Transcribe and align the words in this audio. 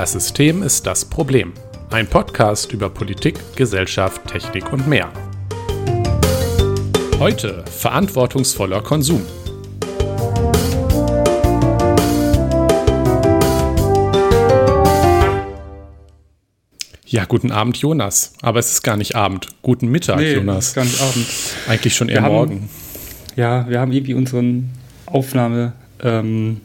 Das 0.00 0.12
System 0.12 0.62
ist 0.62 0.86
das 0.86 1.04
Problem. 1.04 1.52
Ein 1.90 2.06
Podcast 2.06 2.72
über 2.72 2.88
Politik, 2.88 3.34
Gesellschaft, 3.54 4.26
Technik 4.28 4.72
und 4.72 4.88
mehr. 4.88 5.12
Heute 7.18 7.62
verantwortungsvoller 7.66 8.80
Konsum. 8.80 9.20
Ja, 17.04 17.26
guten 17.26 17.52
Abend, 17.52 17.76
Jonas. 17.76 18.32
Aber 18.40 18.58
es 18.58 18.70
ist 18.72 18.82
gar 18.82 18.96
nicht 18.96 19.16
Abend. 19.16 19.48
Guten 19.60 19.88
Mittag, 19.88 20.16
nee, 20.16 20.32
Jonas. 20.32 20.68
Ist 20.68 20.74
gar 20.76 20.84
nicht 20.84 21.02
Abend. 21.02 21.26
Eigentlich 21.68 21.94
schon 21.94 22.08
eher 22.08 22.20
Wir 22.20 22.22
haben- 22.22 22.34
morgen. 22.34 22.70
Ja, 23.36 23.68
wir 23.68 23.78
haben 23.78 23.92
irgendwie 23.92 24.14
unseren 24.14 24.70
Aufnahme 25.04 25.74
ähm, 26.02 26.62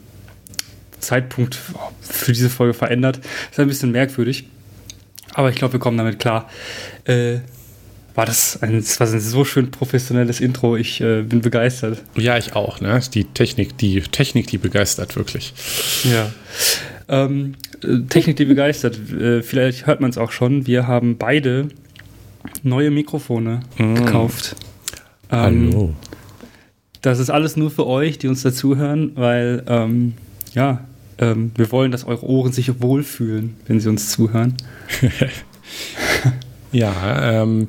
Zeitpunkt 1.00 1.58
für 2.26 2.32
diese 2.32 2.50
Folge 2.50 2.74
verändert. 2.74 3.20
Ist 3.50 3.58
ein 3.60 3.68
bisschen 3.68 3.92
merkwürdig. 3.92 4.44
Aber 5.32 5.48
ich 5.48 5.56
glaube, 5.56 5.74
wir 5.74 5.80
kommen 5.80 5.96
damit 5.96 6.18
klar. 6.18 6.50
Äh, 7.04 7.38
war 8.14 8.26
das 8.26 8.62
ein, 8.62 8.78
das 8.78 8.98
war 8.98 9.06
ein 9.06 9.20
so 9.20 9.44
schön 9.44 9.70
professionelles 9.70 10.40
Intro. 10.40 10.76
Ich 10.76 11.00
äh, 11.00 11.22
bin 11.22 11.40
begeistert. 11.40 12.02
Ja, 12.16 12.36
ich 12.36 12.56
auch. 12.56 12.80
Ne? 12.80 12.98
Die 13.14 13.24
Technik, 13.24 13.78
die 13.78 14.00
Technik, 14.00 14.48
die 14.48 14.58
begeistert 14.58 15.16
wirklich. 15.16 15.52
Ja. 16.04 16.32
Ähm, 17.08 17.54
äh, 17.84 17.98
Technik, 18.08 18.36
die 18.36 18.46
begeistert. 18.46 18.98
Äh, 19.12 19.42
vielleicht 19.42 19.86
hört 19.86 20.00
man 20.00 20.10
es 20.10 20.18
auch 20.18 20.32
schon. 20.32 20.66
Wir 20.66 20.88
haben 20.88 21.16
beide 21.16 21.68
neue 22.62 22.90
Mikrofone 22.90 23.60
gekauft. 23.76 24.56
Ähm, 25.30 25.94
Das 27.02 27.18
ist 27.20 27.30
alles 27.30 27.56
nur 27.56 27.70
für 27.70 27.86
euch, 27.86 28.18
die 28.18 28.26
uns 28.26 28.42
dazuhören, 28.42 29.12
weil 29.14 29.62
ähm, 29.68 30.14
ja, 30.54 30.80
ähm, 31.18 31.52
wir 31.54 31.70
wollen, 31.72 31.92
dass 31.92 32.04
eure 32.04 32.24
Ohren 32.24 32.52
sich 32.52 32.80
wohlfühlen, 32.80 33.56
wenn 33.66 33.80
sie 33.80 33.88
uns 33.88 34.10
zuhören. 34.10 34.56
Ja, 36.72 37.42
ähm, 37.42 37.68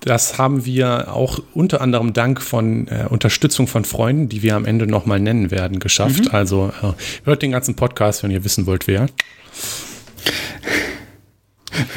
das 0.00 0.38
haben 0.38 0.64
wir 0.64 1.12
auch 1.12 1.40
unter 1.54 1.80
anderem 1.80 2.12
dank 2.12 2.40
von 2.40 2.86
äh, 2.88 3.06
Unterstützung 3.08 3.66
von 3.66 3.84
Freunden, 3.84 4.28
die 4.28 4.42
wir 4.42 4.54
am 4.54 4.64
Ende 4.64 4.86
nochmal 4.86 5.18
nennen 5.18 5.50
werden, 5.50 5.80
geschafft. 5.80 6.32
Also 6.32 6.72
äh, 6.82 6.92
hört 7.24 7.42
den 7.42 7.50
ganzen 7.50 7.74
Podcast, 7.74 8.22
wenn 8.22 8.30
ihr 8.30 8.44
wissen 8.44 8.66
wollt, 8.66 8.86
wer. 8.86 9.08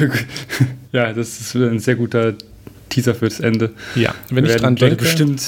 ja, 0.92 1.12
das 1.12 1.40
ist 1.40 1.54
ein 1.54 1.78
sehr 1.78 1.94
guter 1.94 2.34
Teaser 2.88 3.14
fürs 3.14 3.38
Ende. 3.40 3.70
Ja, 3.94 4.14
wenn 4.30 4.44
ich 4.44 4.50
werden 4.50 4.62
dran 4.62 4.76
Leute 4.76 4.96
denke, 4.96 5.04
bestimmt, 5.04 5.42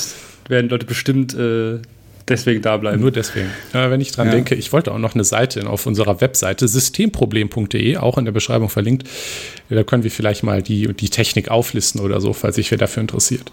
werden 0.49 0.71
Leute 0.71 0.87
bestimmt 0.87 1.35
äh, 1.35 1.81
deswegen 2.29 2.63
da 2.63 2.77
bleiben. 2.77 3.01
nur 3.01 3.11
deswegen. 3.11 3.49
Äh, 3.73 3.91
wenn 3.91 4.01
ich 4.01 4.13
dran 4.13 4.29
Ja. 4.29 4.33
denke, 4.35 4.55
ich 4.55 4.73
wollte 4.73 4.93
auch 4.93 4.99
noch 4.99 5.15
eine 5.15 5.25
Seite 5.25 5.69
auf 5.69 5.87
unserer 5.87 6.21
Webseite 6.21 6.67
systemproblem.de, 6.69 7.97
auch 7.99 8.19
in 8.19 8.25
der 8.25 8.33
Beschreibung 8.33 8.69
verlinkt. 8.69 9.09
Da 9.69 9.83
können 9.85 10.03
wir 10.05 10.11
vielleicht 10.11 10.43
mal 10.43 10.63
die, 10.63 10.93
die 10.95 11.09
Technik 11.11 11.49
auflisten 11.51 12.01
oder 12.01 12.21
so, 12.21 12.33
falls 12.33 12.57
sich 12.57 12.71
wer 12.71 12.79
dafür 12.79 13.01
interessiert. 13.03 13.51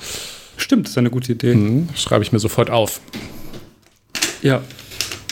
Stimmt, 0.58 0.86
das 0.86 0.92
ist 0.92 0.98
eine 0.98 1.10
gute 1.10 1.32
Idee. 1.32 1.56
Mhm, 1.56 1.90
schreibe 1.96 2.24
ich 2.24 2.32
mir 2.32 2.40
sofort 2.40 2.70
auf. 2.70 3.02
Ja. 4.42 4.62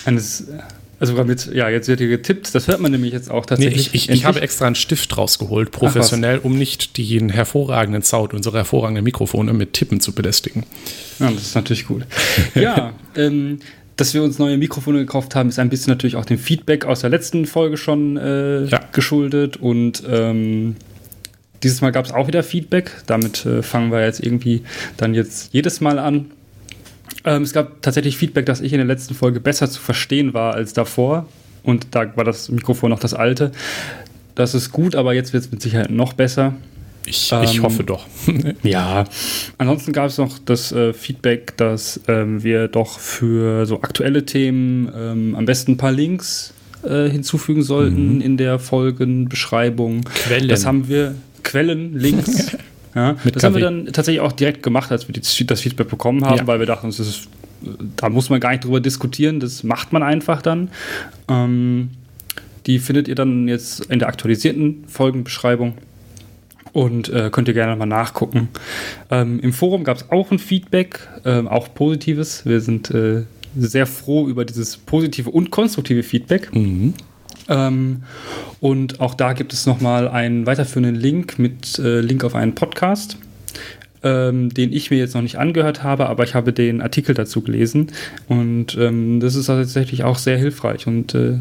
Eines, 0.05 0.47
also 0.99 1.21
jetzt, 1.23 1.47
ja, 1.53 1.69
jetzt 1.69 1.87
wird 1.87 1.99
hier 1.99 2.09
getippt, 2.09 2.53
das 2.53 2.67
hört 2.67 2.79
man 2.81 2.91
nämlich 2.91 3.13
jetzt 3.13 3.31
auch 3.31 3.43
Nee, 3.43 3.47
tatsächlich. 3.47 3.87
ich, 3.87 3.87
ich, 3.87 3.95
ich 3.95 4.09
Endlich. 4.09 4.25
habe 4.25 4.41
extra 4.41 4.65
einen 4.65 4.75
Stift 4.75 5.17
rausgeholt, 5.17 5.71
professionell, 5.71 6.39
um 6.39 6.57
nicht 6.57 6.97
den 6.97 7.29
hervorragenden 7.29 8.03
Sound 8.03 8.33
unserer 8.33 8.57
hervorragenden 8.57 9.03
Mikrofone 9.03 9.53
mit 9.53 9.73
Tippen 9.73 9.99
zu 10.01 10.13
belästigen. 10.13 10.63
Ja, 11.19 11.31
das 11.31 11.41
ist 11.41 11.55
natürlich 11.55 11.85
gut. 11.87 12.03
ja, 12.55 12.93
ähm, 13.15 13.59
dass 13.95 14.13
wir 14.13 14.23
uns 14.23 14.39
neue 14.39 14.57
Mikrofone 14.57 14.99
gekauft 14.99 15.35
haben, 15.35 15.49
ist 15.49 15.59
ein 15.59 15.69
bisschen 15.69 15.91
natürlich 15.91 16.15
auch 16.15 16.25
dem 16.25 16.37
Feedback 16.39 16.85
aus 16.85 17.01
der 17.01 17.09
letzten 17.09 17.45
Folge 17.45 17.77
schon 17.77 18.17
äh, 18.17 18.63
Ja. 18.65 18.79
geschuldet. 18.93 19.57
Und 19.57 20.03
ähm, 20.09 20.75
dieses 21.63 21.81
Mal 21.81 21.91
gab 21.91 22.05
es 22.05 22.11
auch 22.13 22.27
wieder 22.27 22.43
Feedback. 22.43 22.91
Damit 23.07 23.45
äh, 23.45 23.61
fangen 23.61 23.91
wir 23.91 24.05
jetzt 24.05 24.21
irgendwie 24.21 24.61
dann 24.95 25.13
jetzt 25.13 25.49
jedes 25.53 25.81
Mal 25.81 25.99
an. 25.99 26.31
Ähm, 27.25 27.43
es 27.43 27.53
gab 27.53 27.81
tatsächlich 27.81 28.17
Feedback, 28.17 28.45
dass 28.45 28.61
ich 28.61 28.73
in 28.73 28.79
der 28.79 28.87
letzten 28.87 29.13
Folge 29.13 29.39
besser 29.39 29.69
zu 29.69 29.79
verstehen 29.79 30.33
war 30.33 30.53
als 30.53 30.73
davor. 30.73 31.27
Und 31.63 31.87
da 31.91 32.15
war 32.15 32.23
das 32.23 32.49
Mikrofon 32.49 32.89
noch 32.89 32.99
das 32.99 33.13
alte. 33.13 33.51
Das 34.35 34.55
ist 34.55 34.71
gut, 34.71 34.95
aber 34.95 35.13
jetzt 35.13 35.33
wird 35.33 35.43
es 35.43 35.51
mit 35.51 35.61
Sicherheit 35.61 35.89
noch 35.89 36.13
besser. 36.13 36.53
Ich, 37.05 37.31
Ähm, 37.31 37.43
ich 37.43 37.61
hoffe 37.61 37.83
doch. 37.83 38.05
Ja, 38.63 39.05
ansonsten 39.57 39.91
gab 39.91 40.07
es 40.07 40.17
noch 40.17 40.37
das 40.39 40.71
äh, 40.71 40.93
Feedback, 40.93 41.57
dass 41.57 41.99
ähm, 42.07 42.43
wir 42.43 42.67
doch 42.67 42.99
für 42.99 43.65
so 43.65 43.81
aktuelle 43.81 44.25
Themen 44.25 44.91
ähm, 44.95 45.35
am 45.35 45.45
besten 45.45 45.73
ein 45.73 45.77
paar 45.77 45.91
Links 45.91 46.53
äh, 46.83 47.09
hinzufügen 47.09 47.63
sollten 47.63 48.21
in 48.21 48.37
der 48.37 48.59
Folgenbeschreibung. 48.59 50.03
Quellen. 50.03 50.47
Das 50.47 50.65
haben 50.65 50.87
wir, 50.87 51.15
Quellen, 51.43 51.97
Links. 51.97 52.55
ja, 52.95 53.15
das 53.33 53.43
haben 53.43 53.55
wir 53.55 53.61
dann 53.61 53.85
tatsächlich 53.87 54.21
auch 54.21 54.31
direkt 54.31 54.63
gemacht, 54.63 54.91
als 54.91 55.07
wir 55.07 55.13
das 55.15 55.61
Feedback 55.61 55.87
bekommen 55.89 56.25
haben, 56.25 56.37
Ja. 56.37 56.47
weil 56.47 56.59
wir 56.59 56.65
dachten, 56.65 56.89
ist, 56.89 57.27
da 57.95 58.09
muss 58.09 58.29
man 58.29 58.39
gar 58.39 58.51
nicht 58.51 58.63
drüber 58.63 58.79
diskutieren, 58.79 59.39
das 59.39 59.63
macht 59.63 59.93
man 59.93 60.01
einfach 60.03 60.41
dann. 60.41 60.69
Ähm, 61.27 61.89
die 62.65 62.79
findet 62.79 63.07
ihr 63.07 63.15
dann 63.15 63.47
jetzt 63.47 63.85
in 63.85 63.99
der 63.99 64.07
aktualisierten 64.07 64.83
Folgenbeschreibung 64.87 65.73
und 66.73 67.09
äh, 67.09 67.29
könnt 67.31 67.47
ihr 67.47 67.53
gerne 67.53 67.75
mal 67.75 67.85
nachgucken. 67.85 68.49
Ähm, 69.09 69.39
Im 69.39 69.53
Forum 69.53 69.83
gab 69.83 69.97
es 69.97 70.09
auch 70.11 70.31
ein 70.31 70.39
Feedback, 70.39 71.07
ähm, 71.25 71.47
auch 71.47 71.73
positives. 71.73 72.45
Wir 72.45 72.61
sind 72.61 72.91
äh, 72.91 73.23
sehr 73.57 73.87
froh 73.87 74.27
über 74.27 74.45
dieses 74.45 74.77
positive 74.77 75.29
und 75.31 75.51
konstruktive 75.51 76.03
Feedback. 76.03 76.53
Mhm. 76.53 76.93
Ähm, 77.49 78.03
und 78.61 78.99
auch 78.99 79.15
da 79.15 79.33
gibt 79.33 79.51
es 79.53 79.65
nochmal 79.65 80.07
einen 80.07 80.45
weiterführenden 80.45 80.95
Link 80.95 81.39
mit 81.39 81.79
äh, 81.79 81.99
Link 81.99 82.23
auf 82.23 82.35
einen 82.35 82.55
Podcast, 82.55 83.17
ähm, 84.03 84.53
den 84.53 84.71
ich 84.71 84.91
mir 84.91 84.97
jetzt 84.97 85.15
noch 85.15 85.21
nicht 85.21 85.37
angehört 85.37 85.83
habe, 85.83 86.07
aber 86.07 86.23
ich 86.23 86.35
habe 86.35 86.53
den 86.53 86.81
Artikel 86.81 87.15
dazu 87.15 87.41
gelesen. 87.41 87.91
Und 88.27 88.77
ähm, 88.77 89.19
das 89.19 89.35
ist 89.35 89.47
tatsächlich 89.47 90.03
auch 90.03 90.17
sehr 90.17 90.37
hilfreich 90.37 90.87
und 90.87 91.15
äh, 91.15 91.39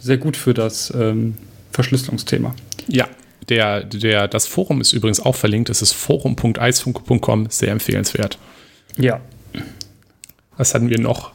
sehr 0.00 0.16
gut 0.16 0.36
für 0.36 0.54
das 0.54 0.92
ähm, 0.96 1.34
Verschlüsselungsthema. 1.72 2.54
Ja, 2.88 3.06
der, 3.48 3.84
der, 3.84 4.28
das 4.28 4.46
Forum 4.46 4.80
ist 4.80 4.92
übrigens 4.92 5.20
auch 5.20 5.34
verlinkt. 5.34 5.70
Es 5.70 5.82
ist 5.82 5.92
forum.eisfunke.com, 5.92 7.48
sehr 7.50 7.72
empfehlenswert. 7.72 8.38
Ja. 8.96 9.20
Was 10.56 10.74
hatten 10.74 10.88
wir 10.88 11.00
noch? 11.00 11.32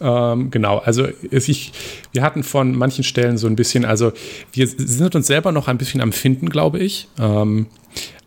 Ähm, 0.00 0.50
genau, 0.50 0.78
also 0.78 1.08
ich, 1.30 1.72
wir 2.12 2.22
hatten 2.22 2.42
von 2.42 2.74
manchen 2.74 3.04
Stellen 3.04 3.38
so 3.38 3.46
ein 3.46 3.56
bisschen, 3.56 3.84
also 3.84 4.12
wir 4.52 4.66
sind 4.66 5.14
uns 5.14 5.26
selber 5.26 5.52
noch 5.52 5.68
ein 5.68 5.78
bisschen 5.78 6.00
am 6.00 6.12
Finden, 6.12 6.48
glaube 6.48 6.78
ich. 6.78 7.08
Ähm, 7.18 7.66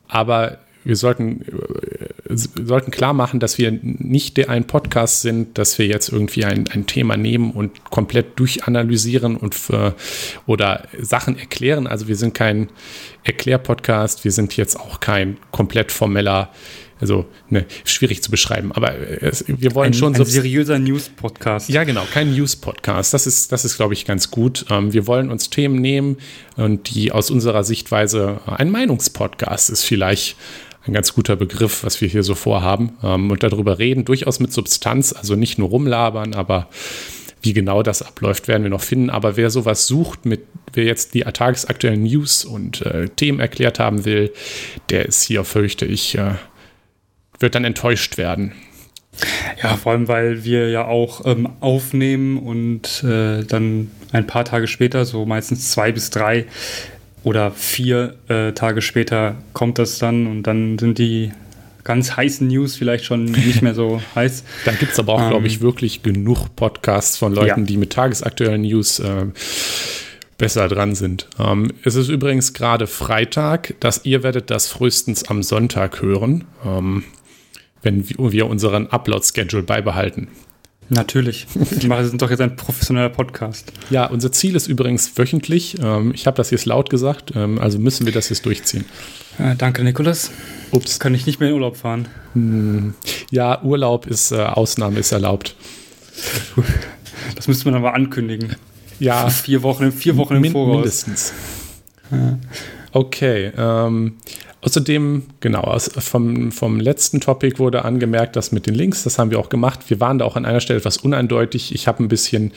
aber 0.08 0.60
wir 0.84 0.96
sollten, 0.96 1.42
äh, 1.42 2.36
sollten 2.36 2.92
klar 2.92 3.14
machen, 3.14 3.40
dass 3.40 3.58
wir 3.58 3.72
nicht 3.82 4.38
der 4.38 4.50
ein 4.50 4.66
Podcast 4.66 5.22
sind, 5.22 5.58
dass 5.58 5.78
wir 5.78 5.86
jetzt 5.86 6.10
irgendwie 6.10 6.46
ein, 6.46 6.68
ein 6.70 6.88
Thema 6.88 7.18
nehmen 7.18 7.52
und 7.52 7.84
komplett 7.86 8.40
durchanalysieren 8.40 9.36
und 9.36 9.54
für, 9.56 9.96
oder 10.48 10.88
Sachen 11.00 11.38
erklären. 11.38 11.88
Also 11.88 12.08
wir 12.08 12.16
sind 12.16 12.34
kein 12.34 12.70
Erklärpodcast, 13.24 14.24
wir 14.24 14.32
sind 14.32 14.58
jetzt 14.58 14.80
auch 14.80 15.00
kein 15.00 15.38
komplett 15.52 15.92
formeller, 15.92 16.50
also 17.02 17.26
ne, 17.50 17.66
schwierig 17.84 18.24
zu 18.24 18.32
beschreiben, 18.32 18.72
aber 18.72 18.94
äh, 18.94 19.26
es, 19.26 19.44
wir 19.48 19.76
wollen 19.76 19.88
Ein, 19.88 19.94
schon 19.94 20.14
ein 20.14 20.18
so. 20.18 20.24
seriöser 20.24 20.80
News-Podcast. 20.80 21.68
Ja, 21.70 21.84
genau, 21.84 22.04
kein 22.14 22.34
News-Podcast. 22.34 23.14
Das 23.14 23.28
ist, 23.28 23.52
das 23.52 23.66
ist, 23.66 23.76
glaube 23.76 23.94
ich, 23.94 24.06
ganz 24.06 24.32
gut. 24.32 24.66
Ähm, 24.70 24.94
wir 24.94 25.08
wollen 25.08 25.30
uns 25.32 25.50
Themen 25.50 25.82
nehmen 25.82 26.18
und 26.56 26.94
die 26.94 27.12
aus 27.12 27.32
unserer 27.32 27.64
Sichtweise 27.64 28.40
ein 28.46 28.70
Meinungspodcast 28.70 29.70
ist 29.72 29.84
vielleicht 29.84 30.38
ein 30.86 30.94
ganz 30.94 31.14
guter 31.14 31.36
Begriff, 31.36 31.84
was 31.84 32.02
wir 32.02 32.08
hier 32.08 32.24
so 32.24 32.36
vorhaben. 32.36 32.94
Ähm, 33.04 33.30
und 33.32 33.44
darüber 33.44 33.80
reden, 33.80 34.06
durchaus 34.06 34.40
mit 34.40 34.54
Substanz, 34.54 35.14
also 35.14 35.36
nicht 35.36 35.58
nur 35.58 35.70
rumlabern, 35.70 36.34
aber 36.34 36.70
wie 37.42 37.54
genau 37.54 37.82
das 37.82 38.02
abläuft, 38.02 38.48
werden 38.48 38.64
wir 38.64 38.70
noch 38.70 38.82
finden. 38.82 39.10
Aber 39.10 39.36
wer 39.36 39.50
sowas 39.50 39.88
sucht, 39.88 40.26
mit 40.26 40.42
wer 40.74 40.86
jetzt 40.86 41.14
die 41.14 41.22
tagesaktuellen 41.22 42.04
News 42.04 42.46
und 42.46 42.82
äh, 42.84 43.10
Themen 43.10 43.40
erklärt 43.40 43.80
haben 43.80 44.06
will, 44.06 44.32
der 44.90 45.06
ist 45.06 45.24
hier, 45.24 45.44
fürchte 45.44 45.86
ich, 45.86 46.18
äh, 46.18 46.36
wird 47.42 47.56
dann 47.56 47.66
enttäuscht 47.66 48.18
werden. 48.18 48.54
Ja, 49.62 49.76
vor 49.76 49.92
allem, 49.92 50.08
weil 50.08 50.44
wir 50.46 50.70
ja 50.70 50.86
auch 50.86 51.26
ähm, 51.26 51.50
aufnehmen 51.60 52.38
und 52.38 53.04
äh, 53.04 53.44
dann 53.44 53.92
ein 54.14 54.26
paar 54.26 54.46
Tage 54.46 54.68
später, 54.68 55.04
so 55.06 55.26
meistens 55.26 55.70
zwei 55.72 55.92
bis 55.92 56.10
drei 56.10 56.46
oder 57.24 57.52
vier 57.52 58.16
äh, 58.30 58.54
Tage 58.54 58.82
später 58.82 59.36
kommt 59.54 59.78
das 59.80 60.00
dann 60.00 60.28
und 60.28 60.44
dann 60.44 60.80
sind 60.80 60.98
die 60.98 61.32
ganz 61.84 62.16
heißen 62.16 62.48
News 62.48 62.76
vielleicht 62.76 63.04
schon 63.06 63.26
nicht 63.26 63.62
mehr 63.62 63.76
so 63.76 64.02
heiß. 64.16 64.44
Da 64.66 64.72
gibt 64.72 64.94
es 64.94 65.00
aber 65.00 65.14
auch, 65.14 65.22
Ähm, 65.24 65.30
glaube 65.30 65.48
ich, 65.48 65.62
wirklich 65.62 66.04
genug 66.04 66.56
Podcasts 66.56 67.18
von 67.18 67.34
Leuten, 67.34 67.62
Ja. 67.62 67.66
die 67.66 67.78
mit 67.78 67.92
tagesaktuellen 67.92 68.62
News 68.62 69.00
äh, 69.00 69.26
besser 70.38 70.68
dran 70.70 70.96
sind. 70.96 71.28
Ähm, 71.38 71.72
es 71.84 71.96
ist 71.96 72.08
übrigens 72.10 72.54
gerade 72.54 72.88
Freitag, 72.88 73.76
dass 73.82 74.06
ihr 74.06 74.24
werdet 74.24 74.50
das 74.50 74.68
frühestens 74.70 75.26
am 75.26 75.44
Sonntag 75.44 76.02
hören, 76.02 76.46
ähm, 76.66 77.04
wenn 77.82 78.08
wir 78.10 78.48
unseren 78.48 78.88
Upload-Schedule 78.88 79.64
beibehalten. 79.64 80.28
Natürlich. 80.94 81.48
Wir 81.54 82.06
sind 82.06 82.22
doch 82.22 82.30
jetzt 82.30 82.42
ein 82.42 82.58
professioneller 82.58 83.08
Podcast. 83.08 83.72
Ja, 83.90 84.08
unser 84.08 84.34
Ziel 84.34 84.58
ist 84.58 84.68
übrigens 84.68 85.18
wöchentlich. 85.18 85.78
Ähm, 85.82 86.12
ich 86.14 86.28
habe 86.28 86.36
das 86.36 86.52
jetzt 86.52 86.66
laut 86.66 86.90
gesagt, 86.90 87.32
ähm, 87.34 87.60
also 87.60 87.80
müssen 87.80 88.06
wir 88.06 88.12
das 88.12 88.28
jetzt 88.28 88.46
durchziehen. 88.46 88.84
Äh, 89.38 89.56
danke, 89.56 89.86
Nikolas. 89.86 90.32
Ups. 90.72 91.00
Kann 91.00 91.16
ich 91.16 91.26
nicht 91.26 91.40
mehr 91.40 91.48
in 91.48 91.56
Urlaub 91.56 91.78
fahren? 91.78 92.10
Hm, 92.34 92.94
ja, 93.30 93.62
Urlaub 93.64 94.06
ist, 94.06 94.34
äh, 94.34 94.42
Ausnahme 94.42 95.00
ist 95.00 95.12
erlaubt. 95.12 95.56
Das 97.36 97.48
müsste 97.48 97.66
man 97.66 97.76
aber 97.76 97.94
ankündigen. 97.94 98.56
Ja. 99.00 99.30
Vier 99.30 99.62
Wochen, 99.62 99.92
vier 99.92 100.18
Wochen 100.18 100.44
im 100.44 100.52
Voraus. 100.52 100.76
Mindestens. 100.76 101.34
Okay. 102.92 103.52
Ähm, 103.56 104.18
außerdem, 104.62 105.24
genau, 105.40 105.78
vom, 105.80 106.52
vom 106.52 106.80
letzten 106.80 107.20
Topic 107.20 107.60
wurde 107.60 107.86
angemerkt, 107.86 108.36
dass 108.36 108.52
mit 108.52 108.68
den 108.68 108.76
Links, 108.76 109.04
das 109.04 109.20
haben 109.20 109.32
wir 109.32 109.40
auch 109.40 109.50
gemacht. 109.50 109.90
Wir 109.90 110.00
waren 110.00 110.20
da 110.20 110.26
auch 110.26 110.36
an 110.36 110.46
einer 110.46 110.60
Stelle 110.60 110.80
etwas 110.80 110.98
uneindeutig. 110.98 111.74
Ich 111.74 111.88
habe 111.88 112.04
ein 112.04 112.08
bisschen 112.08 112.52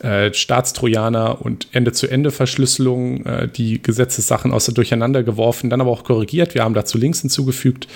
äh, 0.00 0.32
Staatstrojaner 0.32 1.44
und 1.44 1.66
Ende-zu-Ende-Verschlüsselung, 1.72 3.26
äh, 3.26 3.48
die 3.48 3.82
Gesetzessachen 3.82 4.52
aus 4.52 4.66
Durcheinander 4.66 5.24
geworfen, 5.24 5.70
dann 5.70 5.80
aber 5.80 5.90
auch 5.90 6.04
korrigiert. 6.04 6.54
Wir 6.54 6.62
haben 6.62 6.74
dazu 6.74 6.98
Links 6.98 7.20
hinzugefügt. 7.20 7.88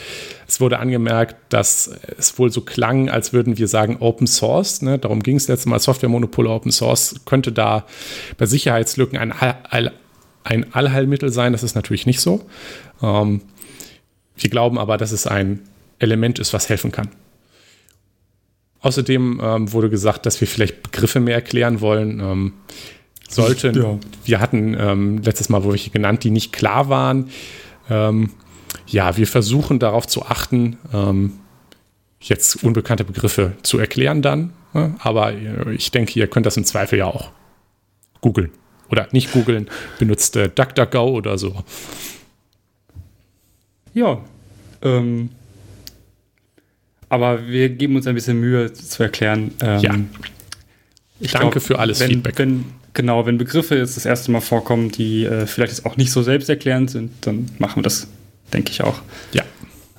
Es 0.49 0.61
wurde 0.61 0.81
angemerkt, 0.81 1.37
dass 1.51 1.93
es 2.19 2.37
wohl 2.41 2.51
so 2.51 2.63
klang, 2.63 3.09
als 3.09 3.33
würden 3.33 3.57
wir 3.57 3.69
sagen 3.69 3.99
Open 4.01 4.27
Source. 4.27 4.83
Ne? 4.83 4.99
Darum 4.99 5.23
ging 5.23 5.37
es 5.37 5.47
letztes 5.47 5.67
Mal. 5.67 5.79
Softwaremonopole 5.79 6.51
Open 6.51 6.73
Source 6.73 7.21
könnte 7.25 7.53
da 7.53 7.87
bei 8.37 8.47
Sicherheitslücken 8.47 9.17
ein, 9.17 9.91
ein 10.45 10.73
Allheilmittel 10.75 11.31
sein. 11.31 11.53
Das 11.53 11.63
ist 11.63 11.75
natürlich 11.75 12.07
nicht 12.07 12.21
so. 12.21 12.47
Ähm, 13.03 13.43
wir 14.37 14.51
glauben 14.51 14.79
aber, 14.79 14.97
dass 14.97 15.13
es 15.13 15.27
ein 15.27 15.61
Element 15.99 16.39
ist, 16.39 16.53
was 16.53 16.69
helfen 16.69 16.93
kann. 16.93 17.09
Außerdem 18.81 19.41
ähm, 19.43 19.73
wurde 19.73 19.91
gesagt, 19.91 20.27
dass 20.27 20.41
wir 20.41 20.49
vielleicht 20.49 20.83
Begriffe 20.83 21.21
mehr 21.21 21.37
erklären 21.37 21.81
wollen. 21.81 22.21
Ähm, 22.21 22.53
sollten. 23.35 23.75
Ja. 23.75 23.99
Wir 24.25 24.41
hatten 24.41 24.77
ähm, 24.79 25.19
letztes 25.19 25.49
Mal 25.49 25.65
welche 25.65 25.91
genannt, 25.91 26.25
die 26.25 26.31
nicht 26.31 26.53
klar 26.53 26.89
waren. 26.89 27.31
Ähm, 27.89 28.31
ja, 28.87 29.17
wir 29.17 29.27
versuchen 29.27 29.79
darauf 29.79 30.07
zu 30.07 30.25
achten, 30.27 30.79
ähm, 30.93 31.33
jetzt 32.21 32.63
unbekannte 32.63 33.05
Begriffe 33.05 33.53
zu 33.63 33.79
erklären 33.79 34.23
dann. 34.23 34.53
Ne? 34.75 34.95
Aber 34.99 35.33
äh, 35.33 35.73
ich 35.75 35.91
denke, 35.91 36.19
ihr 36.19 36.27
könnt 36.27 36.47
das 36.47 36.57
im 36.57 36.65
Zweifel 36.65 36.99
ja 36.99 37.07
auch 37.07 37.31
googeln. 38.21 38.51
Oder 38.93 39.09
nicht 39.11 39.33
googeln, 39.33 39.69
benutzt 39.99 40.37
äh, 40.37 40.51
DuckDuckGo 40.51 41.09
oder 41.09 41.39
so. 41.39 41.65
Ja. 43.95 44.21
Ähm, 44.83 45.31
aber 47.09 47.47
wir 47.47 47.71
geben 47.71 47.97
uns 47.97 48.07
ein 48.07 48.15
bisschen 48.15 48.39
Mühe 48.39 48.71
zu 48.73 49.03
erklären. 49.03 49.53
Ähm, 49.63 49.81
ja. 49.81 49.91
Danke 49.93 50.09
glaub, 51.31 51.63
für 51.63 51.79
alles 51.79 52.01
wenn, 52.01 52.11
Feedback. 52.11 52.39
Wenn, 52.39 52.65
genau, 52.93 53.25
wenn 53.25 53.39
Begriffe 53.39 53.77
jetzt 53.77 53.97
das 53.97 54.05
erste 54.05 54.31
Mal 54.31 54.41
vorkommen, 54.41 54.91
die 54.91 55.25
äh, 55.25 55.47
vielleicht 55.47 55.73
jetzt 55.73 55.87
auch 55.87 55.97
nicht 55.97 56.11
so 56.11 56.23
selbsterklärend 56.23 56.91
sind, 56.91 57.13
dann 57.23 57.49
machen 57.59 57.77
wir 57.77 57.83
das, 57.85 58.09
denke 58.53 58.73
ich 58.73 58.83
auch. 58.83 59.01
Ja. 59.33 59.43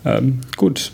Ähm, 0.05 0.41
gut. 0.55 0.91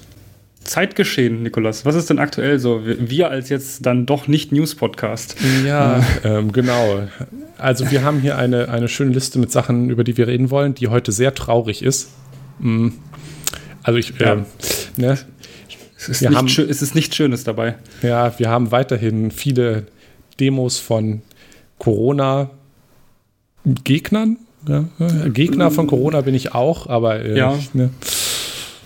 Zeitgeschehen, 0.70 1.42
Nikolas. 1.42 1.84
Was 1.84 1.96
ist 1.96 2.12
denn 2.12 2.20
aktuell 2.20 2.60
so? 2.60 2.84
Wir 2.86 3.32
als 3.32 3.50
jetzt 3.50 3.88
dann 3.88 4.06
doch 4.06 4.28
nicht 4.28 4.52
News-Podcast. 4.52 5.36
Ja, 5.66 6.06
ähm, 6.24 6.52
genau. 6.52 7.08
Also 7.58 7.90
wir 7.90 8.04
haben 8.04 8.20
hier 8.20 8.38
eine, 8.38 8.70
eine 8.70 8.88
schöne 8.88 9.12
Liste 9.12 9.40
mit 9.40 9.52
Sachen, 9.52 9.90
über 9.90 10.04
die 10.04 10.16
wir 10.16 10.28
reden 10.28 10.52
wollen, 10.52 10.76
die 10.76 10.90
heute 10.90 11.12
sehr 11.12 11.34
traurig 11.34 11.82
ist. 11.82 12.10
Mm. 12.60 12.90
Also 13.82 13.98
ich, 13.98 14.14
ja. 14.20 14.34
ähm, 14.34 14.46
ne, 14.96 15.18
es 15.98 16.08
ist, 16.08 16.22
wir 16.22 16.36
haben, 16.36 16.48
schön, 16.48 16.70
es 16.70 16.84
ist 16.84 16.94
nichts 16.94 17.16
Schönes 17.16 17.44
dabei. 17.44 17.74
Ja, 18.04 18.38
wir 18.38 18.52
haben 18.52 18.72
weiterhin 18.72 19.32
viele 19.32 19.88
Demos 20.40 20.78
von 20.78 21.24
Corona-Gegnern. 21.80 24.38
Ja, 24.68 24.86
Gegner 25.34 25.72
von 25.72 25.88
Corona 25.88 26.22
bin 26.22 26.36
ich 26.36 26.54
auch, 26.54 26.86
aber 26.86 27.26
äh, 27.26 27.36
ja. 27.36 27.58
ne. 27.74 27.90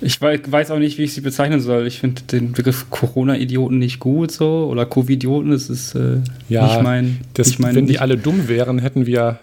Ich 0.02 0.22
weiß 0.22 0.72
auch 0.72 0.80
nicht, 0.80 0.98
wie 0.98 1.04
ich 1.04 1.14
sie 1.14 1.22
bezeichnen 1.22 1.60
soll. 1.60 1.88
Ich 1.88 2.00
finde 2.00 2.24
den 2.24 2.52
Begriff 2.52 2.90
Corona-Idioten 2.90 3.78
nicht 3.78 4.00
gut 4.00 4.32
so 4.32 4.68
oder 4.70 4.86
Covid-Idioten, 4.86 5.52
das 5.52 5.70
ist 5.70 5.96
äh, 5.96 6.18
ja, 6.50 6.68
nicht 6.68 6.84
mein. 6.84 7.20
Das, 7.34 7.48
nicht 7.48 7.60
mein, 7.60 7.76
wenn 7.76 7.88
die 7.88 8.00
alle 8.00 8.18
dumm 8.18 8.48
wären, 8.48 8.80
hätten 8.80 9.06
wir 9.06 9.40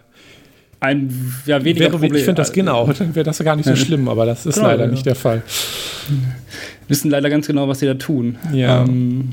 ein 0.80 1.32
ja, 1.46 1.62
weniger 1.62 1.80
wäre, 1.80 1.90
Problem. 1.90 2.14
Ich 2.14 2.24
finde 2.24 2.40
das 2.40 2.52
genau, 2.52 2.90
dann 2.92 3.14
wäre 3.14 3.24
das 3.24 3.38
gar 3.38 3.56
nicht 3.56 3.66
so 3.66 3.76
schlimm, 3.76 4.08
aber 4.08 4.26
das 4.26 4.46
ist 4.46 4.56
genau, 4.56 4.68
leider 4.68 4.84
ja. 4.84 4.90
nicht 4.90 5.06
der 5.06 5.14
Fall. 5.14 5.42
Wissen 6.88 7.10
leider 7.10 7.30
ganz 7.30 7.46
genau, 7.46 7.68
was 7.68 7.80
sie 7.80 7.86
da 7.86 7.94
tun. 7.94 8.36
Ja. 8.52 8.82
Ähm, 8.82 9.30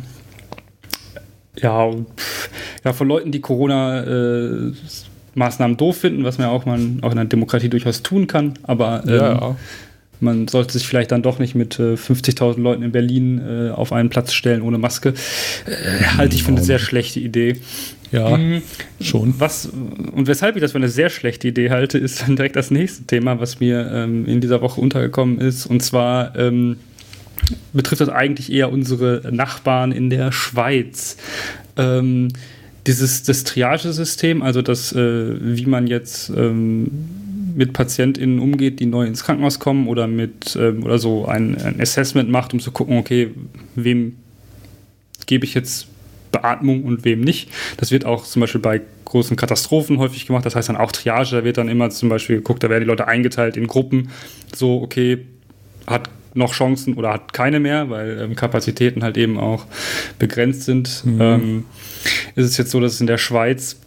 ja, 1.60 1.90
ja, 2.84 2.94
von 2.94 3.08
Leuten, 3.08 3.32
die 3.32 3.42
Corona 3.42 4.04
äh, 4.04 4.72
Maßnahmen 5.34 5.78
doof 5.78 5.98
finden, 5.98 6.24
was 6.24 6.38
man 6.38 6.48
ja 6.48 6.54
auch, 6.54 6.66
man 6.66 7.00
auch 7.02 7.12
in 7.12 7.18
einer 7.18 7.30
Demokratie 7.30 7.70
durchaus 7.70 8.04
tun 8.04 8.28
kann, 8.28 8.54
aber 8.64 9.04
ähm, 9.08 9.16
ja. 9.16 9.56
Man 10.20 10.48
sollte 10.48 10.74
sich 10.74 10.88
vielleicht 10.88 11.12
dann 11.12 11.22
doch 11.22 11.40
nicht 11.40 11.56
mit 11.56 11.80
äh, 11.80 11.94
50.000 11.94 12.60
Leuten 12.60 12.84
in 12.84 12.92
Berlin 12.92 13.40
äh, 13.40 13.70
auf 13.72 13.92
einen 13.94 14.10
Platz 14.10 14.34
stellen 14.34 14.62
ohne 14.62 14.78
Maske. 14.78 15.14
Äh, 15.66 16.06
halte 16.18 16.36
ich 16.36 16.44
für 16.44 16.52
eine 16.52 16.64
sehr 16.64 16.80
schlechte 16.80 17.20
Idee. 17.20 17.58
Ja, 18.12 18.38
mhm. 18.38 18.62
schon. 19.02 19.36
Was, 19.38 19.66
und 19.68 20.28
weshalb 20.28 20.56
ich 20.56 20.62
das 20.62 20.72
für 20.72 20.78
eine 20.78 20.90
sehr 20.90 21.10
schlechte 21.10 21.50
Idee 21.50 21.70
halte, 21.70 21.98
ist 21.98 22.22
dann 22.22 22.36
direkt 22.36 22.56
das 22.56 22.72
nächste 22.72 23.04
Thema, 23.04 23.40
was 23.40 23.60
mir 23.60 23.90
ähm, 23.92 24.26
in 24.26 24.42
dieser 24.42 24.62
Woche 24.62 24.80
untergekommen 24.80 25.40
ist. 25.40 25.66
Und 25.66 25.84
zwar 25.84 26.36
ähm, 26.38 26.78
betrifft 27.74 28.02
das 28.02 28.10
eigentlich 28.10 28.52
eher 28.52 28.72
unsere 28.72 29.22
Nachbarn 29.32 29.92
in 29.92 30.10
der 30.10 30.32
Schweiz. 30.32 31.18
Ähm, 31.76 32.30
dieses 32.88 33.24
das 33.24 33.44
Triagesystem, 33.44 34.42
also 34.42 34.62
das, 34.62 34.94
äh, 34.94 35.36
wie 35.40 35.66
man 35.66 35.88
jetzt 35.88 36.30
ähm, 36.30 36.90
mit 37.58 37.74
PatientInnen 37.74 38.38
umgeht, 38.40 38.80
die 38.80 38.86
neu 38.86 39.06
ins 39.08 39.24
Krankenhaus 39.24 39.60
kommen 39.60 39.88
oder 39.88 40.08
mit 40.08 40.56
ähm, 40.62 40.84
oder 40.84 41.00
so 41.00 41.26
ein, 41.26 41.60
ein 41.60 41.82
Assessment 41.82 42.30
macht, 42.30 42.54
um 42.54 42.60
zu 42.60 42.72
gucken, 42.72 43.00
okay, 43.00 43.32
wem 43.74 44.16
gebe 45.26 45.44
ich 45.44 45.56
jetzt 45.56 45.88
Beatmung 46.32 46.84
und 46.84 47.04
wem 47.04 47.22
nicht. 47.22 47.50
Das 47.78 47.90
wird 47.90 48.06
auch 48.06 48.26
zum 48.26 48.42
Beispiel 48.42 48.62
bei 48.62 48.82
großen 49.06 49.36
Katastrophen 49.36 49.98
häufig 49.98 50.28
gemacht. 50.28 50.46
Das 50.46 50.56
heißt 50.56 50.70
dann 50.70 50.78
auch 50.78 50.92
Triage. 50.92 51.38
Da 51.38 51.44
wird 51.44 51.58
dann 51.58 51.68
immer 51.68 51.90
zum 51.90 52.10
Beispiel 52.10 52.38
geguckt, 52.38 52.64
da 52.64 52.70
werden 52.70 52.84
die 52.84 52.88
Leute 52.88 53.08
eingeteilt 53.08 53.58
in 53.58 53.66
Gruppen. 53.66 54.12
So, 54.54 54.82
okay, 54.84 55.26
hat 55.88 56.12
noch 56.36 56.54
Chancen 56.54 56.94
oder 56.94 57.12
hat 57.14 57.34
keine 57.34 57.60
mehr, 57.60 57.90
weil 57.90 58.20
ähm, 58.22 58.36
Kapazitäten 58.36 59.04
halt 59.04 59.18
eben 59.18 59.40
auch 59.40 59.66
begrenzt 60.20 60.64
sind. 60.64 61.04
Mhm. 61.06 61.22
Ähm, 61.22 61.66
ist 62.36 62.46
es 62.46 62.58
jetzt 62.58 62.70
so, 62.70 62.80
dass 62.80 62.94
es 62.94 63.02
in 63.02 63.08
der 63.08 63.18
Schweiz 63.18 63.78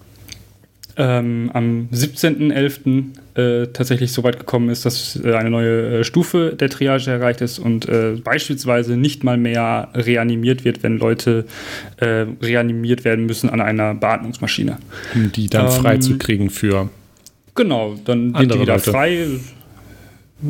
ähm, 1.01 1.51
am 1.55 1.89
17.11. 1.93 3.05
Äh, 3.35 3.69
tatsächlich 3.73 4.13
so 4.13 4.23
weit 4.23 4.39
gekommen 4.39 4.69
ist, 4.69 4.85
dass 4.85 5.19
äh, 5.25 5.35
eine 5.35 5.49
neue 5.49 6.01
äh, 6.01 6.05
Stufe 6.05 6.55
der 6.55 6.69
Triage 6.69 7.11
erreicht 7.11 7.41
ist 7.41 7.59
und 7.59 7.89
äh, 7.89 8.17
beispielsweise 8.23 8.99
nicht 8.99 9.25
mal 9.25 9.39
mehr 9.39 9.89
reanimiert 9.95 10.65
wird, 10.65 10.83
wenn 10.83 10.99
Leute 10.99 11.47
äh, 11.97 12.27
reanimiert 12.43 13.05
werden 13.05 13.25
müssen 13.25 13.49
an 13.49 13.63
einer 13.63 13.95
Beatmungsmaschine. 13.95 14.77
Um 15.15 15.33
die 15.33 15.49
dann 15.49 15.67
ähm, 15.67 15.73
freizukriegen 15.73 16.51
für. 16.51 16.91
Genau, 17.55 17.95
dann 18.05 18.35
wird 18.39 18.55
die 18.55 18.61
wieder 18.61 18.75
Leute. 18.75 18.91
frei. 18.91 19.27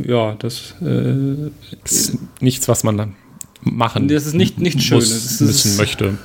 Ja, 0.04 0.34
das, 0.38 0.74
äh, 0.82 1.50
ist 1.84 2.18
nichts, 2.40 2.66
was 2.66 2.82
man 2.82 2.96
dann 2.96 3.14
machen 3.62 4.08
Das 4.08 4.26
ist 4.26 4.34
nicht, 4.34 4.58
nicht 4.58 4.82
schön. 4.82 4.98
Muss, 4.98 5.40
müssen 5.40 5.76
möchte. 5.76 6.18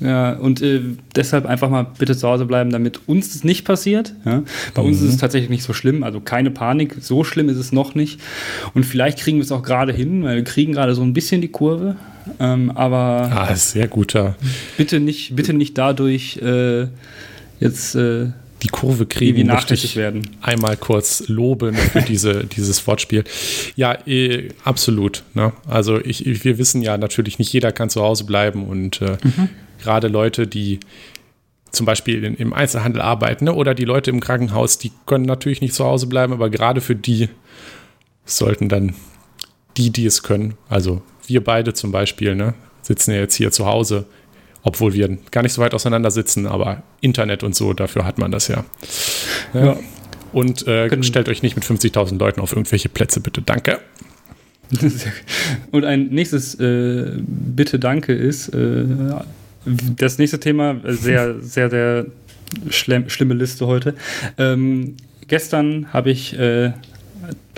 Ja, 0.00 0.32
und 0.34 0.62
äh, 0.62 0.80
deshalb 1.14 1.46
einfach 1.46 1.70
mal 1.70 1.86
bitte 1.98 2.16
zu 2.16 2.28
Hause 2.28 2.44
bleiben, 2.44 2.70
damit 2.70 3.00
uns 3.06 3.32
das 3.32 3.44
nicht 3.44 3.64
passiert. 3.64 4.14
Ja? 4.24 4.42
Bei 4.74 4.82
mhm. 4.82 4.88
uns 4.88 5.00
ist 5.00 5.08
es 5.08 5.16
tatsächlich 5.16 5.50
nicht 5.50 5.62
so 5.62 5.72
schlimm, 5.72 6.02
also 6.02 6.20
keine 6.20 6.50
Panik, 6.50 6.96
so 7.00 7.24
schlimm 7.24 7.48
ist 7.48 7.56
es 7.56 7.72
noch 7.72 7.94
nicht. 7.94 8.20
Und 8.74 8.84
vielleicht 8.84 9.18
kriegen 9.18 9.38
wir 9.38 9.44
es 9.44 9.52
auch 9.52 9.62
gerade 9.62 9.92
hin, 9.92 10.22
weil 10.24 10.36
wir 10.36 10.44
kriegen 10.44 10.72
gerade 10.72 10.94
so 10.94 11.02
ein 11.02 11.12
bisschen 11.12 11.40
die 11.40 11.48
Kurve. 11.48 11.96
Ähm, 12.40 12.72
aber 12.72 13.30
ah, 13.32 13.54
sehr 13.54 13.88
guter. 13.88 14.34
Bitte 14.76 15.00
nicht, 15.00 15.36
bitte 15.36 15.52
nicht 15.52 15.78
dadurch 15.78 16.38
äh, 16.38 16.88
jetzt 17.60 17.94
äh, 17.94 18.26
die 18.62 18.68
Kurve 18.68 19.06
kriegen, 19.06 19.46
möchte 19.46 19.74
ich 19.74 19.96
werden. 19.96 20.22
einmal 20.40 20.76
kurz 20.76 21.28
loben 21.28 21.74
für 21.74 22.00
diese, 22.00 22.44
dieses 22.56 22.84
Wortspiel. 22.86 23.24
Ja, 23.76 23.96
eh, 24.06 24.48
absolut. 24.64 25.22
Ne? 25.34 25.52
Also 25.68 26.00
ich, 26.00 26.44
wir 26.44 26.58
wissen 26.58 26.82
ja 26.82 26.98
natürlich, 26.98 27.38
nicht 27.38 27.52
jeder 27.52 27.70
kann 27.70 27.90
zu 27.90 28.02
Hause 28.02 28.24
bleiben 28.24 28.64
und 28.64 29.00
äh, 29.02 29.18
mhm 29.22 29.48
gerade 29.86 30.08
Leute, 30.08 30.48
die 30.48 30.80
zum 31.70 31.86
Beispiel 31.86 32.24
im 32.24 32.52
Einzelhandel 32.52 33.00
arbeiten 33.00 33.44
ne? 33.44 33.54
oder 33.54 33.74
die 33.74 33.84
Leute 33.84 34.10
im 34.10 34.18
Krankenhaus, 34.20 34.78
die 34.78 34.90
können 35.06 35.24
natürlich 35.24 35.60
nicht 35.60 35.74
zu 35.74 35.84
Hause 35.84 36.08
bleiben, 36.08 36.32
aber 36.32 36.50
gerade 36.50 36.80
für 36.80 36.96
die 36.96 37.28
sollten 38.24 38.68
dann 38.68 38.94
die, 39.76 39.90
die 39.90 40.06
es 40.06 40.24
können, 40.24 40.54
also 40.68 41.02
wir 41.26 41.44
beide 41.44 41.72
zum 41.72 41.92
Beispiel, 41.92 42.34
ne, 42.34 42.54
sitzen 42.82 43.12
ja 43.12 43.18
jetzt 43.18 43.36
hier 43.36 43.52
zu 43.52 43.66
Hause, 43.66 44.06
obwohl 44.62 44.92
wir 44.94 45.18
gar 45.30 45.42
nicht 45.42 45.52
so 45.52 45.62
weit 45.62 45.74
auseinander 45.74 46.10
sitzen, 46.10 46.46
aber 46.46 46.82
Internet 47.00 47.44
und 47.44 47.54
so, 47.54 47.72
dafür 47.72 48.04
hat 48.04 48.18
man 48.18 48.32
das 48.32 48.48
ja. 48.48 48.64
ja. 49.54 49.66
ja. 49.66 49.76
Und 50.32 50.66
äh, 50.66 51.02
stellt 51.04 51.28
euch 51.28 51.42
nicht 51.42 51.54
mit 51.54 51.64
50.000 51.64 52.18
Leuten 52.18 52.40
auf 52.40 52.52
irgendwelche 52.52 52.88
Plätze, 52.88 53.20
bitte. 53.20 53.42
Danke. 53.42 53.78
Und 55.70 55.84
ein 55.84 56.08
nächstes 56.08 56.54
äh, 56.56 57.12
Bitte 57.18 57.78
Danke 57.78 58.12
ist, 58.12 58.48
äh, 58.48 58.84
das 59.96 60.18
nächste 60.18 60.40
Thema, 60.40 60.76
sehr, 60.84 61.40
sehr, 61.40 61.70
sehr 61.70 62.06
schlimm, 62.70 63.08
schlimme 63.08 63.34
Liste 63.34 63.66
heute. 63.66 63.94
Ähm, 64.38 64.96
gestern 65.28 65.92
habe 65.92 66.10
ich 66.10 66.38
äh, 66.38 66.72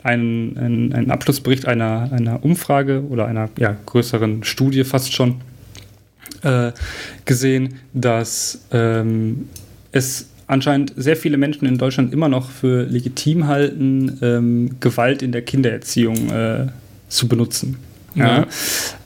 einen, 0.02 0.56
einen, 0.56 0.92
einen, 0.92 1.10
Abschlussbericht 1.10 1.66
einer, 1.66 2.10
einer 2.12 2.44
Umfrage 2.44 3.04
oder 3.08 3.26
einer 3.26 3.50
ja, 3.58 3.76
größeren 3.86 4.44
Studie 4.44 4.84
fast 4.84 5.12
schon 5.12 5.40
äh, 6.42 6.72
gesehen, 7.24 7.74
dass 7.92 8.64
ähm, 8.72 9.48
es 9.92 10.28
anscheinend 10.46 10.94
sehr 10.96 11.16
viele 11.16 11.36
Menschen 11.36 11.66
in 11.66 11.78
Deutschland 11.78 12.12
immer 12.12 12.28
noch 12.28 12.50
für 12.50 12.84
legitim 12.84 13.46
halten, 13.46 14.18
ähm, 14.22 14.76
Gewalt 14.80 15.22
in 15.22 15.32
der 15.32 15.42
Kindererziehung 15.42 16.30
äh, 16.30 16.66
zu 17.08 17.28
benutzen. 17.28 17.76
Ja. 18.18 18.38
ja. 18.40 18.46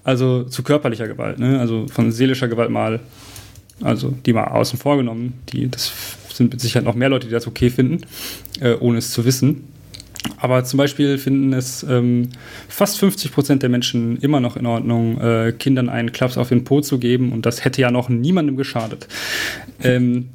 Also 0.04 0.44
zu 0.44 0.62
körperlicher 0.62 1.08
Gewalt, 1.08 1.38
ne? 1.38 1.60
also 1.60 1.86
von 1.88 2.10
seelischer 2.12 2.48
Gewalt 2.48 2.70
mal, 2.70 3.00
also 3.80 4.10
die 4.10 4.32
mal 4.32 4.44
außen 4.44 4.78
vor 4.78 4.96
genommen, 4.96 5.40
die, 5.50 5.70
das 5.70 5.92
sind 6.32 6.52
mit 6.52 6.60
Sicherheit 6.60 6.84
noch 6.84 6.94
mehr 6.94 7.08
Leute, 7.08 7.26
die 7.26 7.32
das 7.32 7.46
okay 7.46 7.70
finden, 7.70 8.04
äh, 8.60 8.74
ohne 8.74 8.98
es 8.98 9.12
zu 9.12 9.24
wissen. 9.24 9.68
Aber 10.36 10.64
zum 10.64 10.78
Beispiel 10.78 11.18
finden 11.18 11.52
es 11.52 11.82
ähm, 11.82 12.28
fast 12.68 12.98
50 12.98 13.32
Prozent 13.32 13.62
der 13.62 13.70
Menschen 13.70 14.18
immer 14.18 14.40
noch 14.40 14.56
in 14.56 14.66
Ordnung, 14.66 15.20
äh, 15.20 15.52
Kindern 15.52 15.88
einen 15.88 16.12
Klaps 16.12 16.38
auf 16.38 16.48
den 16.48 16.64
Po 16.64 16.80
zu 16.80 16.98
geben 16.98 17.32
und 17.32 17.44
das 17.44 17.64
hätte 17.64 17.80
ja 17.80 17.90
noch 17.90 18.08
niemandem 18.08 18.56
geschadet. 18.56 19.08
Ähm, 19.82 20.28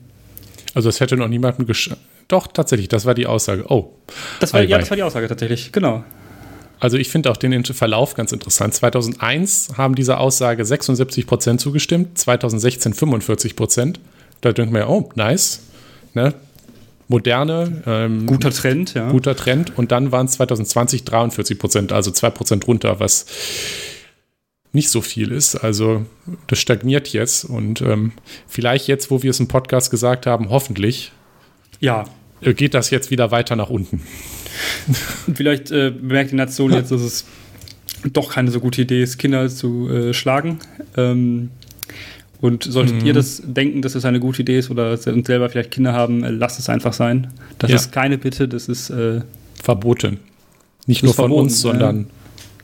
also 0.74 0.90
es 0.90 1.00
hätte 1.00 1.16
noch 1.16 1.30
niemandem 1.30 1.66
geschadet. 1.66 2.02
Doch, 2.28 2.48
tatsächlich, 2.48 2.90
das 2.90 3.06
war 3.06 3.14
die 3.14 3.26
Aussage. 3.26 3.66
Oh. 3.70 3.94
Das 4.42 4.54
war, 4.54 4.62
ja, 4.62 4.78
das 4.78 4.90
war 4.90 4.98
die 4.98 5.04
Aussage 5.04 5.28
tatsächlich, 5.28 5.72
genau. 5.72 6.04
Also 6.80 6.98
ich 6.98 7.10
finde 7.10 7.32
auch 7.32 7.38
den 7.38 7.64
Verlauf 7.64 8.14
ganz 8.14 8.32
interessant. 8.32 8.74
2001 8.74 9.70
haben 9.78 9.96
dieser 9.96 10.20
Aussage 10.20 10.64
76 10.64 11.26
Prozent 11.26 11.62
zugestimmt, 11.62 12.18
2016 12.18 12.94
45 12.94 13.56
Prozent. 13.56 14.00
Da 14.42 14.54
denkt 14.54 14.72
man 14.72 14.84
ja, 14.84 14.88
oh, 14.88 15.10
nice. 15.16 15.62
Ne? 16.14 16.34
Moderne. 17.08 17.84
Ähm, 17.86 18.26
guter 18.26 18.52
Trend, 18.52 18.94
ja. 18.94 19.10
Guter 19.10 19.36
Trend. 19.36 19.78
Und 19.78 19.92
dann 19.92 20.12
waren 20.12 20.26
es 20.26 20.34
2020 20.34 21.06
43 21.06 21.58
Prozent, 21.58 21.92
also 21.92 22.12
2 22.12 22.30
Prozent 22.32 22.68
runter, 22.68 23.00
was 23.00 23.26
nicht 24.74 24.90
so 24.90 25.02
viel 25.02 25.32
ist. 25.32 25.56
Also 25.56 26.06
das 26.48 26.60
stagniert 26.60 27.08
jetzt. 27.10 27.46
Und 27.46 27.82
ähm, 27.82 28.12
vielleicht 28.48 28.88
jetzt, 28.88 29.10
wo 29.10 29.24
wir 29.24 29.32
es 29.32 29.40
im 29.40 29.48
Podcast 29.48 29.90
gesagt 29.90 30.26
haben, 30.26 30.50
hoffentlich. 30.50 31.12
Ja. 31.80 32.06
Geht 32.42 32.74
das 32.74 32.90
jetzt 32.92 33.10
wieder 33.10 33.32
weiter 33.32 33.56
nach 33.56 33.70
unten. 33.70 34.02
Vielleicht 35.34 35.72
äh, 35.72 35.92
bemerkt 35.92 36.32
die 36.32 36.36
Nation 36.36 36.72
jetzt, 36.72 36.92
dass 36.92 37.02
es 37.02 37.26
doch 38.14 38.34
keine 38.34 38.52
so 38.52 38.60
gute 38.60 38.82
Idee 38.82 39.02
ist, 39.02 39.18
Kinder 39.18 39.50
zu 39.50 39.90
äh, 39.90 40.14
schlagen. 40.14 40.60
Ähm, 40.96 41.50
und 42.40 42.64
solltet 42.64 43.02
mhm. 43.02 43.08
ihr 43.08 43.14
das 43.14 43.42
denken, 43.44 43.82
dass 43.82 43.96
es 43.96 44.06
eine 44.06 44.20
gute 44.20 44.44
Idee 44.44 44.60
ist 44.60 44.70
oder 44.70 44.96
selber 44.98 45.50
vielleicht 45.50 45.72
Kinder 45.72 45.94
haben, 45.94 46.24
äh, 46.24 46.30
lasst 46.30 46.60
es 46.60 46.70
einfach 46.70 46.94
sein. 46.94 47.28
Das 47.58 47.72
ja. 47.72 47.78
ist 47.78 47.92
keine 47.92 48.18
Bitte, 48.18 48.48
das 48.48 48.68
ist 48.68 48.90
äh, 48.90 49.22
verboten. 49.62 50.20
Nicht 50.86 51.04
nur 51.04 51.14
von 51.14 51.32
uns, 51.32 51.60
sondern 51.60 52.08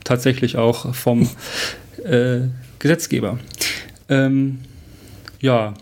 tatsächlich 0.04 0.58
auch 0.58 0.94
vom 0.94 1.28
äh, 2.04 2.42
Gesetzgeber. 2.80 3.40
Ähm, 4.10 4.60
ja, 5.40 5.74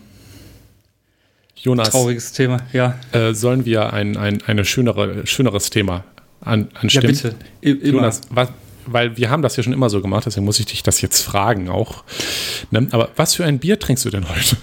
Jonas. 1.62 1.90
Trauriges 1.90 2.32
Thema, 2.32 2.58
ja. 2.72 2.98
Äh, 3.12 3.34
sollen 3.34 3.64
wir 3.64 3.92
ein, 3.92 4.16
ein 4.16 4.42
eine 4.42 4.64
schönere, 4.64 5.24
schöneres 5.28 5.70
Thema 5.70 6.04
an, 6.40 6.68
anstimmen? 6.74 7.14
Ja, 7.14 7.30
bitte. 7.30 7.84
I 7.86 7.90
Jonas, 7.90 8.22
was, 8.30 8.48
weil 8.86 9.16
wir 9.16 9.30
haben 9.30 9.42
das 9.42 9.56
ja 9.56 9.62
schon 9.62 9.72
immer 9.72 9.88
so 9.88 10.02
gemacht, 10.02 10.26
deswegen 10.26 10.44
muss 10.44 10.58
ich 10.58 10.66
dich 10.66 10.82
das 10.82 11.00
jetzt 11.02 11.20
fragen 11.22 11.68
auch. 11.68 12.02
Ne? 12.72 12.88
Aber 12.90 13.10
was 13.14 13.36
für 13.36 13.44
ein 13.44 13.60
Bier 13.60 13.78
trinkst 13.78 14.04
du 14.04 14.10
denn 14.10 14.28
heute? 14.28 14.56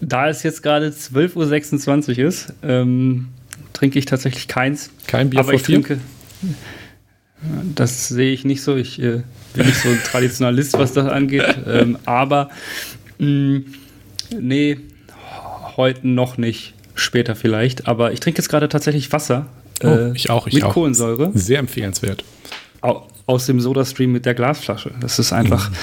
Da 0.00 0.28
es 0.28 0.44
jetzt 0.44 0.62
gerade 0.62 0.88
12.26 0.88 2.18
Uhr 2.18 2.28
ist, 2.28 2.52
ähm, 2.62 3.28
trinke 3.72 3.98
ich 3.98 4.04
tatsächlich 4.04 4.46
keins. 4.46 4.90
Kein 5.08 5.30
Bier 5.30 5.40
aber 5.40 5.52
ich 5.52 5.62
vier? 5.62 5.82
trinke. 5.82 5.98
Das 7.74 8.06
sehe 8.06 8.32
ich 8.32 8.44
nicht 8.44 8.62
so. 8.62 8.76
Ich 8.76 9.00
äh, 9.00 9.22
bin 9.54 9.66
nicht 9.66 9.82
so 9.82 9.88
ein 9.88 9.98
Traditionalist, 10.04 10.74
was 10.74 10.92
das 10.92 11.08
angeht. 11.08 11.56
ähm, 11.66 11.98
aber 12.04 12.50
mh, 13.18 13.26
mm, 13.26 13.64
nee, 14.40 14.78
heute 15.76 16.06
noch 16.06 16.36
nicht, 16.38 16.74
später 16.94 17.34
vielleicht. 17.34 17.86
Aber 17.86 18.12
ich 18.12 18.20
trinke 18.20 18.38
jetzt 18.38 18.48
gerade 18.48 18.68
tatsächlich 18.68 19.12
Wasser. 19.12 19.46
Oh, 19.82 19.88
äh, 19.88 20.12
ich 20.14 20.30
auch, 20.30 20.46
ich 20.46 20.54
mit 20.54 20.64
auch. 20.64 20.72
Kohlensäure. 20.72 21.30
Sehr 21.34 21.58
empfehlenswert. 21.58 22.24
Aus 23.26 23.46
dem 23.46 23.60
Sodastream 23.60 24.12
mit 24.12 24.26
der 24.26 24.34
Glasflasche. 24.34 24.90
Das 25.00 25.18
ist 25.18 25.32
einfach 25.32 25.70
mhm. 25.70 25.74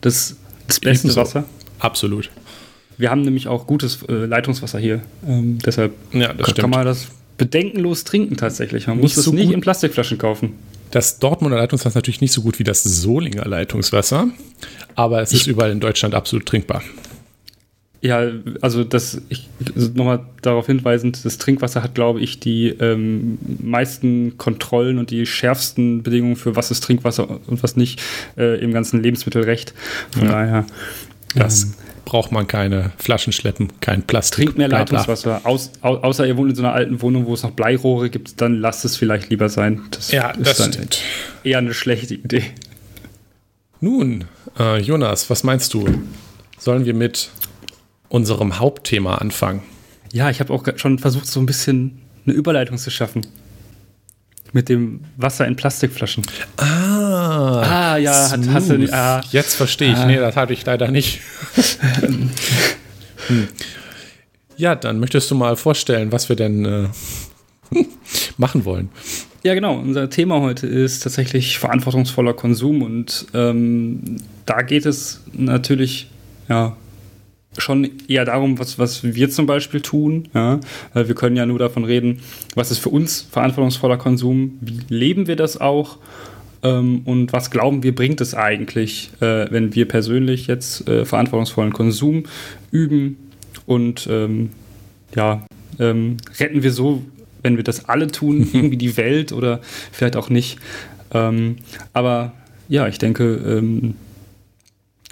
das, 0.00 0.36
das 0.66 0.80
beste 0.80 1.08
Ebenso. 1.08 1.20
Wasser. 1.20 1.44
Absolut. 1.78 2.30
Wir 2.98 3.10
haben 3.10 3.22
nämlich 3.22 3.48
auch 3.48 3.66
gutes 3.66 4.02
äh, 4.08 4.12
Leitungswasser 4.12 4.78
hier. 4.78 5.02
Ähm, 5.26 5.58
deshalb 5.64 5.92
ja, 6.12 6.32
kann 6.32 6.46
stimmt. 6.46 6.70
man 6.70 6.86
das 6.86 7.08
bedenkenlos 7.36 8.04
trinken 8.04 8.36
tatsächlich. 8.36 8.86
Man 8.86 8.98
muss 8.98 9.16
es 9.16 9.24
so 9.24 9.32
nicht 9.32 9.52
in 9.52 9.60
Plastikflaschen 9.60 10.16
kaufen. 10.16 10.54
Das 10.90 11.18
Dortmunder 11.18 11.58
Leitungswasser 11.58 11.90
ist 11.90 11.94
natürlich 11.96 12.20
nicht 12.20 12.32
so 12.32 12.42
gut 12.42 12.58
wie 12.58 12.64
das 12.64 12.82
Solinger 12.82 13.44
Leitungswasser, 13.44 14.28
aber 14.94 15.20
es 15.20 15.32
ich 15.32 15.40
ist 15.42 15.46
überall 15.46 15.70
in 15.72 15.80
Deutschland 15.80 16.14
absolut 16.14 16.46
trinkbar. 16.46 16.82
Ja, 18.02 18.30
also 18.60 18.84
das, 18.84 19.22
ich, 19.30 19.48
nochmal 19.94 20.20
darauf 20.42 20.66
hinweisend, 20.66 21.24
das 21.24 21.38
Trinkwasser 21.38 21.82
hat, 21.82 21.94
glaube 21.94 22.20
ich, 22.20 22.38
die 22.40 22.68
ähm, 22.68 23.38
meisten 23.62 24.36
Kontrollen 24.38 24.98
und 24.98 25.10
die 25.10 25.26
schärfsten 25.26 26.02
Bedingungen 26.02 26.36
für 26.36 26.56
was 26.56 26.70
ist 26.70 26.84
Trinkwasser 26.84 27.40
und 27.46 27.62
was 27.62 27.76
nicht 27.76 28.00
äh, 28.36 28.60
im 28.60 28.72
ganzen 28.72 29.02
Lebensmittelrecht. 29.02 29.74
Von 30.12 30.24
ja. 30.24 30.32
daher. 30.32 30.66
Das 31.34 31.64
ähm, 31.64 31.74
braucht 32.04 32.32
man 32.32 32.46
keine 32.46 32.92
Flaschen 32.98 33.32
schleppen, 33.32 33.72
kein 33.80 34.02
Plastik. 34.02 34.44
Trinkt 34.44 34.58
mehr 34.58 34.68
Leitungswasser. 34.68 35.40
Aus, 35.44 35.72
au, 35.82 35.96
außer 35.96 36.26
ihr 36.26 36.36
wohnt 36.36 36.50
in 36.50 36.56
so 36.56 36.62
einer 36.62 36.72
alten 36.72 37.02
Wohnung, 37.02 37.26
wo 37.26 37.34
es 37.34 37.42
noch 37.42 37.50
Bleirohre 37.50 38.08
gibt, 38.08 38.40
dann 38.40 38.60
lasst 38.60 38.84
es 38.84 38.96
vielleicht 38.96 39.30
lieber 39.30 39.48
sein. 39.48 39.82
Das 39.90 40.12
ja, 40.12 40.32
das 40.32 40.64
stimmt. 40.64 41.02
Eher 41.44 41.58
eine 41.58 41.74
schlechte 41.74 42.14
Idee. 42.14 42.44
Nun, 43.80 44.24
äh, 44.58 44.80
Jonas, 44.80 45.28
was 45.28 45.44
meinst 45.44 45.74
du? 45.74 45.86
Sollen 46.58 46.86
wir 46.86 46.94
mit 46.94 47.30
unserem 48.08 48.58
Hauptthema 48.58 49.16
anfangen. 49.16 49.62
Ja, 50.12 50.30
ich 50.30 50.40
habe 50.40 50.52
auch 50.52 50.64
schon 50.76 50.98
versucht, 50.98 51.26
so 51.26 51.40
ein 51.40 51.46
bisschen 51.46 52.02
eine 52.24 52.34
Überleitung 52.34 52.78
zu 52.78 52.90
schaffen. 52.90 53.26
Mit 54.52 54.68
dem 54.68 55.00
Wasser 55.16 55.46
in 55.46 55.56
Plastikflaschen. 55.56 56.24
Ah, 56.56 57.92
ah 57.92 57.96
ja, 57.96 58.30
hat, 58.30 58.40
hast 58.48 58.70
du. 58.70 58.92
Ah, 58.92 59.22
Jetzt 59.30 59.54
verstehe 59.54 59.92
ich. 59.92 59.98
Ah. 59.98 60.06
Nee, 60.06 60.16
das 60.16 60.36
hatte 60.36 60.52
ich 60.52 60.64
leider 60.64 60.90
nicht. 60.90 61.20
hm. 63.26 63.48
Ja, 64.56 64.74
dann 64.74 65.00
möchtest 65.00 65.30
du 65.30 65.34
mal 65.34 65.56
vorstellen, 65.56 66.12
was 66.12 66.28
wir 66.28 66.36
denn 66.36 66.64
äh, 66.64 66.88
machen 68.38 68.64
wollen. 68.64 68.88
Ja, 69.42 69.54
genau. 69.54 69.78
Unser 69.78 70.08
Thema 70.08 70.40
heute 70.40 70.66
ist 70.66 71.02
tatsächlich 71.02 71.58
verantwortungsvoller 71.58 72.32
Konsum 72.32 72.82
und 72.82 73.26
ähm, 73.34 74.16
da 74.46 74.62
geht 74.62 74.86
es 74.86 75.20
natürlich 75.32 76.08
ja, 76.48 76.76
schon 77.58 77.90
eher 78.08 78.24
darum, 78.24 78.58
was, 78.58 78.78
was 78.78 79.02
wir 79.02 79.30
zum 79.30 79.46
Beispiel 79.46 79.80
tun. 79.80 80.28
Ja? 80.34 80.60
Wir 80.94 81.14
können 81.14 81.36
ja 81.36 81.46
nur 81.46 81.58
davon 81.58 81.84
reden, 81.84 82.20
was 82.54 82.70
ist 82.70 82.78
für 82.78 82.90
uns 82.90 83.26
verantwortungsvoller 83.30 83.96
Konsum, 83.96 84.58
wie 84.60 84.80
leben 84.88 85.26
wir 85.26 85.36
das 85.36 85.60
auch 85.60 85.98
ähm, 86.62 87.02
und 87.04 87.32
was 87.32 87.50
glauben 87.50 87.82
wir, 87.82 87.94
bringt 87.94 88.20
es 88.20 88.34
eigentlich, 88.34 89.10
äh, 89.20 89.50
wenn 89.50 89.74
wir 89.74 89.86
persönlich 89.86 90.46
jetzt 90.46 90.88
äh, 90.88 91.04
verantwortungsvollen 91.04 91.72
Konsum 91.72 92.24
üben 92.70 93.16
und 93.66 94.08
ähm, 94.10 94.50
ja, 95.14 95.46
ähm, 95.78 96.16
retten 96.38 96.62
wir 96.62 96.72
so, 96.72 97.02
wenn 97.42 97.56
wir 97.56 97.64
das 97.64 97.88
alle 97.88 98.08
tun, 98.08 98.48
irgendwie 98.52 98.76
die 98.76 98.96
Welt 98.96 99.32
oder 99.32 99.60
vielleicht 99.92 100.16
auch 100.16 100.28
nicht. 100.28 100.58
Ähm, 101.12 101.56
aber 101.92 102.32
ja, 102.68 102.88
ich 102.88 102.98
denke, 102.98 103.24
ähm, 103.24 103.94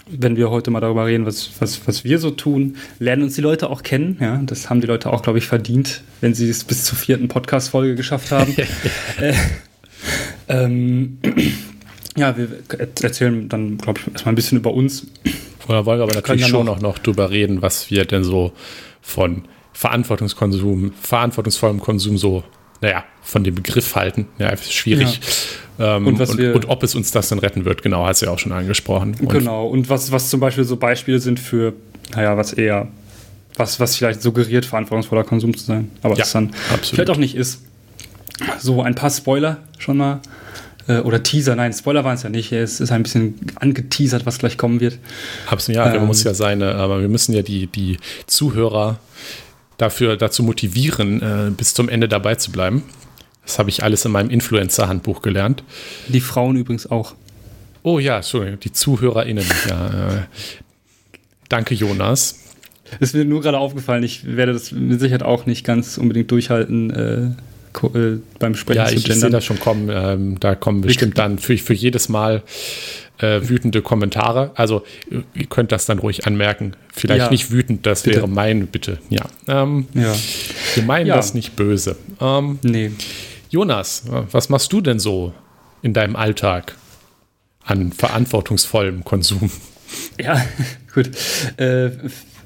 wenn 0.07 0.37
wir 0.37 0.51
heute 0.51 0.71
mal 0.71 0.81
darüber 0.81 1.07
reden, 1.07 1.27
was, 1.27 1.51
was, 1.61 1.87
was 1.87 2.05
wir 2.05 2.19
so 2.19 2.31
tun, 2.31 2.77
lernen 2.99 3.23
uns 3.23 3.35
die 3.35 3.41
Leute 3.41 3.71
auch 3.71 3.83
kennen. 3.83 4.19
Ja, 4.21 4.37
das 4.45 4.69
haben 4.69 4.81
die 4.81 4.87
Leute 4.87 5.13
auch, 5.13 5.23
glaube 5.23 5.39
ich, 5.39 5.47
verdient, 5.47 6.03
wenn 6.21 6.35
sie 6.35 6.49
es 6.49 6.65
bis 6.65 6.85
zur 6.85 6.99
vierten 6.99 7.29
Podcast-Folge 7.29 7.95
geschafft 7.95 8.31
haben. 8.31 8.55
äh, 9.21 9.35
ähm, 10.49 11.19
ja, 12.17 12.37
wir 12.37 12.49
erzählen 13.03 13.49
dann, 13.49 13.79
glaube 13.79 14.01
ich, 14.01 14.13
erstmal 14.13 14.33
ein 14.33 14.37
bisschen 14.37 14.59
über 14.59 14.73
uns. 14.73 15.07
Oder 15.69 15.87
wollen 15.87 15.99
wir 15.99 16.05
aber 16.05 16.15
natürlich 16.15 16.47
schon 16.47 16.69
auch 16.69 16.81
noch 16.81 16.99
drüber 16.99 17.31
reden, 17.31 17.63
was 17.63 17.91
wir 17.91 18.05
denn 18.05 18.25
so 18.25 18.53
von 19.01 19.45
Verantwortungskonsum, 19.73 20.93
verantwortungsvollem 21.01 21.81
Konsum 21.81 22.19
so, 22.19 22.45
naja, 22.85 23.05
von 23.23 23.43
dem 23.43 23.55
Begriff 23.55 23.97
halten. 23.97 24.29
Ja, 24.39 24.55
schwierig. 24.57 25.19
Ja. 25.79 25.97
Ähm, 25.97 26.07
und, 26.07 26.21
und, 26.21 26.39
wir, 26.39 26.55
und, 26.55 26.69
ob 26.69 26.83
es 26.83 26.95
uns 26.95 27.11
das 27.11 27.31
dann 27.31 27.39
retten 27.39 27.65
wird, 27.65 27.83
genau, 27.83 28.07
hast 28.07 28.21
du 28.21 28.27
ja 28.27 28.33
auch 28.33 28.39
schon 28.39 28.53
angesprochen. 28.53 29.17
Und 29.19 29.31
genau, 29.31 29.67
und 29.67 29.89
was, 29.89 30.13
was 30.13 30.29
zum 30.29 30.39
Beispiel 30.39 30.65
so 30.65 30.77
Beispiele 30.77 31.19
sind 31.19 31.41
für, 31.41 31.73
naja, 32.15 32.37
was 32.37 32.53
eher, 32.53 32.89
was, 33.57 33.81
was 33.81 33.97
vielleicht 33.97 34.21
suggeriert, 34.21 34.67
verantwortungsvoller 34.67 35.25
Konsum 35.25 35.57
zu 35.57 35.65
sein, 35.65 35.91
aber 36.03 36.15
ja, 36.15 36.25
es 36.25 36.33
dann 36.33 36.51
absolut. 36.73 36.85
vielleicht 36.91 37.11
auch 37.11 37.17
nicht 37.17 37.35
ist. 37.35 37.63
So, 38.59 38.83
ein 38.83 38.95
paar 38.95 39.11
Spoiler 39.11 39.59
schon 39.79 39.97
mal. 39.97 40.21
äh, 40.87 40.99
oder 40.99 41.23
Teaser, 41.23 41.57
nein, 41.57 41.73
Spoiler 41.73 42.05
waren 42.05 42.17
es 42.17 42.23
ja 42.23 42.29
nicht. 42.29 42.53
Es 42.53 42.81
ist 42.81 42.93
ein 42.93 43.03
bisschen 43.03 43.41
angeteasert, 43.55 44.27
was 44.27 44.39
gleich 44.39 44.59
kommen 44.59 44.81
wird. 44.81 44.99
Absolut, 45.47 45.77
ja, 45.77 45.87
ähm, 45.87 46.01
man 46.01 46.07
muss 46.09 46.23
ja 46.23 46.35
seine, 46.35 46.75
aber 46.75 47.01
wir 47.01 47.09
müssen 47.09 47.33
ja 47.33 47.43
die, 47.43 47.67
die 47.67 47.97
Zuhörer 48.27 48.99
dafür, 49.77 50.17
dazu 50.17 50.43
motivieren, 50.43 51.23
äh, 51.23 51.51
bis 51.51 51.75
zum 51.75 51.89
Ende 51.89 52.09
dabei 52.09 52.35
zu 52.37 52.53
bleiben. 52.53 52.83
Das 53.45 53.59
habe 53.59 53.71
ich 53.71 53.83
alles 53.83 54.05
in 54.05 54.13
meinem 54.13 54.31
Influencer-Handbuch 54.31 55.23
gelernt. 55.23 55.63
Die 56.09 56.21
Frauen 56.21 56.57
übrigens 56.57 56.91
auch. 56.91 57.15
Oh 57.83 57.99
ja, 57.99 58.17
Entschuldigung, 58.17 58.61
die 58.61 58.73
ZuhörerInnen. 58.73 59.45
ja, 59.69 59.89
äh, 59.89 60.23
danke, 61.49 61.75
Jonas. 61.75 62.41
Es 63.01 63.09
ist 63.09 63.15
mir 63.15 63.25
nur 63.25 63.43
gerade 63.43 63.59
aufgefallen, 63.59 64.03
ich 64.03 64.25
werde 64.25 64.53
das 64.53 64.73
mit 64.73 65.01
Sicherheit 65.01 65.23
auch 65.23 65.47
nicht 65.47 65.65
ganz 65.65 65.99
unbedingt 65.99 66.31
durchhalten, 66.31 66.91
äh, 66.91 67.31
äh, 67.83 68.19
beim 68.39 68.55
Sprechen 68.55 68.79
ja, 68.79 68.87
zu 68.87 68.95
gendern. 68.95 69.09
Ja, 69.09 69.15
ich 69.15 69.21
sehe 69.21 69.31
das 69.31 69.45
schon 69.45 69.59
kommen. 69.59 69.91
Ähm, 69.93 70.41
da 70.41 70.55
kommen 70.55 70.81
bestimmt 70.81 71.19
dann 71.19 71.39
für, 71.39 71.57
für 71.59 71.75
jedes 71.75 72.09
Mal 72.09 72.43
äh, 73.19 73.49
wütende 73.49 73.83
Kommentare. 73.83 74.51
Also 74.55 74.85
ihr 75.35 75.47
könnt 75.47 75.73
das 75.73 75.87
dann 75.87 75.99
ruhig 75.99 76.27
anmerken. 76.27 76.75
Vielleicht 76.93 77.27
ja, 77.27 77.31
nicht 77.31 77.51
wütend, 77.51 77.87
das 77.87 78.03
bitte. 78.03 78.17
wäre 78.17 78.29
mein 78.29 78.67
Bitte. 78.67 78.99
Ja. 79.11 79.25
Ähm, 79.47 79.87
ja. 79.95 80.15
Wir 80.75 80.83
meinen 80.83 81.07
ja. 81.07 81.17
das 81.17 81.35
nicht 81.35 81.57
böse. 81.57 81.97
Ähm, 82.21 82.59
nee. 82.63 82.91
Jonas, 83.51 84.05
was 84.31 84.49
machst 84.49 84.73
du 84.73 84.81
denn 84.81 84.99
so 84.99 85.33
in 85.83 85.93
deinem 85.93 86.17
Alltag 86.17 86.77
an 87.65 87.93
verantwortungsvollem 87.93 89.05
Konsum? 89.05 89.51
Ja, 90.21 90.45
gut. 90.95 91.11
Äh, 91.57 91.91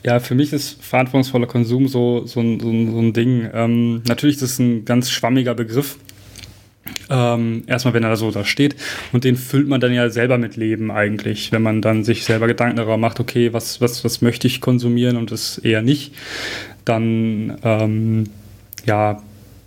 ja, 0.05 0.21
für 0.21 0.35
mich 0.35 0.53
ist 0.53 0.83
verantwortungsvoller 0.83 1.47
Konsum 1.47 1.89
so, 1.89 2.27
so, 2.27 2.41
ein, 2.41 2.61
so, 2.61 2.69
ein, 2.69 2.93
so 2.93 2.99
ein 2.99 3.13
Ding. 3.13 3.49
Ähm, 3.53 4.03
natürlich 4.07 4.37
ist 4.37 4.43
es 4.43 4.59
ein 4.59 4.85
ganz 4.85 5.11
schwammiger 5.11 5.55
Begriff. 5.55 5.97
Ähm, 7.11 7.65
erstmal, 7.67 7.95
wenn 7.95 8.05
er 8.05 8.17
so 8.17 8.31
da 8.31 8.45
steht. 8.45 8.77
Und 9.13 9.25
den 9.25 9.37
füllt 9.37 9.69
man 9.69 9.81
dann 9.81 9.93
ja 9.93 10.11
selber 10.11 10.39
mit 10.39 10.57
Leben 10.57 10.91
eigentlich, 10.91 11.53
wenn 11.53 11.63
man 11.63 11.83
dann 11.83 12.05
sich 12.05 12.25
selber 12.25 12.47
Gedanken 12.47 12.77
darüber 12.77 12.97
macht, 12.97 13.21
okay, 13.21 13.53
was, 13.53 13.81
was, 13.81 14.05
was 14.05 14.21
möchte 14.21 14.47
ich 14.47 14.61
konsumieren 14.61 15.17
und 15.17 15.31
das 15.31 15.59
eher 15.59 15.83
nicht. 15.83 16.15
Dann, 16.85 17.59
ähm, 17.63 18.25
ja, 18.87 19.23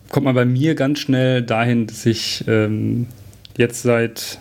kommt 0.09 0.25
man 0.25 0.35
bei 0.35 0.45
mir 0.45 0.75
ganz 0.75 0.99
schnell 0.99 1.41
dahin, 1.41 1.87
dass 1.87 2.05
ich 2.05 2.43
ähm, 2.47 3.07
jetzt 3.57 3.83
seit, 3.83 4.39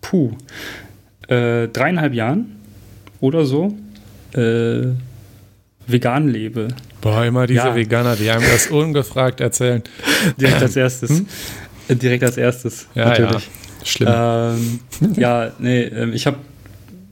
puh, 0.00 0.32
äh, 1.28 1.68
dreieinhalb 1.68 2.14
Jahren 2.14 2.56
oder 3.20 3.44
so 3.44 3.76
äh, 4.34 4.86
vegan 5.92 6.28
lebe. 6.28 6.68
Boah, 7.00 7.24
immer 7.24 7.46
diese 7.46 7.60
ja. 7.60 7.74
Veganer, 7.74 8.16
die 8.16 8.30
einem 8.30 8.44
das 8.50 8.68
ungefragt 8.68 9.40
erzählen. 9.40 9.82
Direkt 10.40 10.62
als 10.62 10.76
erstes. 10.76 11.10
Hm? 11.10 11.26
Direkt 11.98 12.24
als 12.24 12.36
erstes, 12.36 12.86
ja, 12.94 13.08
natürlich. 13.08 13.32
Ja. 13.32 13.86
Schlimm. 13.86 14.08
Ähm, 14.12 14.80
ja, 15.16 15.52
nee, 15.58 15.82
ähm, 15.82 16.12
ich 16.12 16.26
habe 16.26 16.36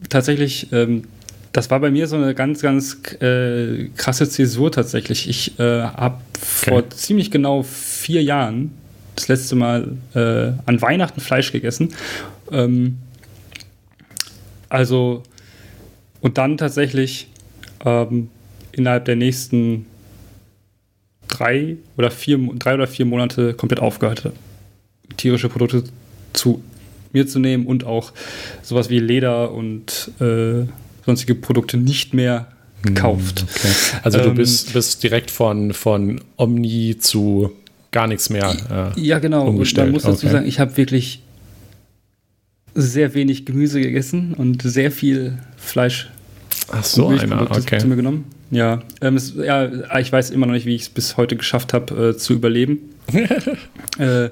tatsächlich, 0.09 0.73
ähm, 0.73 1.05
das 1.53 1.71
war 1.71 1.81
bei 1.81 1.91
mir 1.91 2.07
so 2.07 2.17
eine 2.17 2.35
ganz, 2.35 2.61
ganz 2.61 2.99
äh, 3.21 3.89
krasse 3.97 4.29
Zäsur 4.29 4.71
tatsächlich. 4.71 5.29
Ich 5.29 5.59
äh, 5.59 5.83
habe 5.83 6.17
okay. 6.37 6.71
vor 6.71 6.91
ziemlich 6.91 7.31
genau 7.31 7.63
vier 7.63 8.23
Jahren 8.23 8.73
das 9.17 9.29
letzte 9.29 9.57
Mal 9.57 9.97
äh, 10.15 10.53
an 10.67 10.81
Weihnachten 10.81 11.21
Fleisch 11.21 11.51
gegessen. 11.51 11.95
Ähm, 12.53 12.99
also 14.69 15.23
und 16.21 16.39
dann 16.39 16.57
tatsächlich 16.57 17.29
ähm, 17.85 18.31
innerhalb 18.79 19.05
der 19.05 19.17
nächsten 19.17 19.87
drei 21.29 21.77
oder 21.97 22.11
vier, 22.11 22.39
drei 22.59 22.75
oder 22.75 22.87
vier 22.87 23.05
Monate 23.05 23.55
komplett 23.55 23.81
aufgehört, 23.81 24.31
tierische 25.17 25.49
Produkte 25.49 25.85
zu 26.33 26.63
mir 27.13 27.27
zu 27.27 27.39
nehmen 27.39 27.67
und 27.67 27.85
auch 27.85 28.13
sowas 28.63 28.91
wie 28.91 28.99
Leder 28.99 29.53
und 29.53 30.11
äh, 30.21 30.67
sonstige 31.05 31.35
Produkte 31.35 31.77
nicht 31.77 32.15
mehr 32.15 32.49
hm, 32.83 32.95
gekauft. 32.95 33.45
Okay. 33.49 33.73
Also 34.03 34.19
du 34.19 34.29
ähm, 34.29 34.35
bist, 34.35 34.73
bist 34.73 35.03
direkt 35.03 35.31
von, 35.31 35.73
von 35.73 36.21
Omni 36.37 36.99
zu 36.99 37.53
gar 37.91 38.07
nichts 38.07 38.31
mehr. 38.31 38.95
Äh, 38.97 39.01
ja, 39.01 39.19
genau. 39.19 39.47
Umgestellt. 39.47 39.87
Und 39.87 39.93
man 39.93 39.95
muss 39.95 40.03
dazu 40.03 40.27
okay. 40.27 40.33
sagen, 40.33 40.47
ich 40.47 40.61
habe 40.61 40.77
wirklich 40.77 41.23
sehr 42.75 43.15
wenig 43.15 43.47
Gemüse 43.47 43.81
gegessen 43.81 44.35
und 44.35 44.63
sehr 44.63 44.93
viel 44.93 45.39
Fleisch. 45.57 46.11
Ach 46.71 46.85
so, 46.85 47.09
einer, 47.09 47.51
okay. 47.51 47.79
zu 47.79 47.87
mir 47.87 47.97
genommen. 47.97 48.27
Ja, 48.51 48.83
ähm, 49.01 49.17
es, 49.17 49.35
ja, 49.35 49.99
ich 49.99 50.11
weiß 50.11 50.31
immer 50.31 50.47
noch 50.47 50.55
nicht, 50.55 50.67
wie 50.67 50.75
ich 50.75 50.83
es 50.83 50.89
bis 50.89 51.17
heute 51.17 51.37
geschafft 51.37 51.75
habe, 51.75 52.11
äh, 52.11 52.17
zu 52.17 52.33
überleben. 52.33 52.79
äh, 53.99 54.29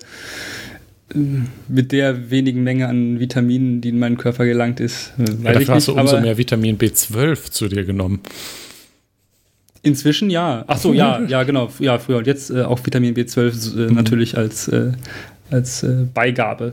mit 1.69 1.93
der 1.93 2.31
wenigen 2.31 2.63
Menge 2.65 2.89
an 2.89 3.21
Vitaminen, 3.21 3.81
die 3.81 3.91
in 3.91 3.99
meinen 3.99 4.17
Körper 4.17 4.45
gelangt 4.45 4.81
ist. 4.81 5.13
Äh, 5.19 5.45
ja, 5.45 5.53
dafür 5.53 5.75
hast 5.75 5.89
du 5.89 5.93
umso 5.93 6.21
mehr 6.21 6.37
Vitamin 6.37 6.79
B12 6.79 7.51
zu 7.51 7.69
dir 7.69 7.85
genommen. 7.85 8.21
Inzwischen 9.83 10.31
ja. 10.31 10.65
Ach 10.67 10.79
so, 10.79 10.93
ja, 10.93 11.21
ja, 11.29 11.45
genau. 11.45 11.71
Ja, 11.79 11.99
früher 11.99 12.19
und 12.19 12.27
jetzt 12.27 12.51
äh, 12.51 12.63
auch 12.63 12.85
Vitamin 12.85 13.15
B12 13.15 13.77
äh, 13.77 13.89
mhm. 13.89 13.95
natürlich 13.95 14.37
als, 14.37 14.67
äh, 14.69 14.93
als 15.51 15.87
Beigabe. 16.13 16.73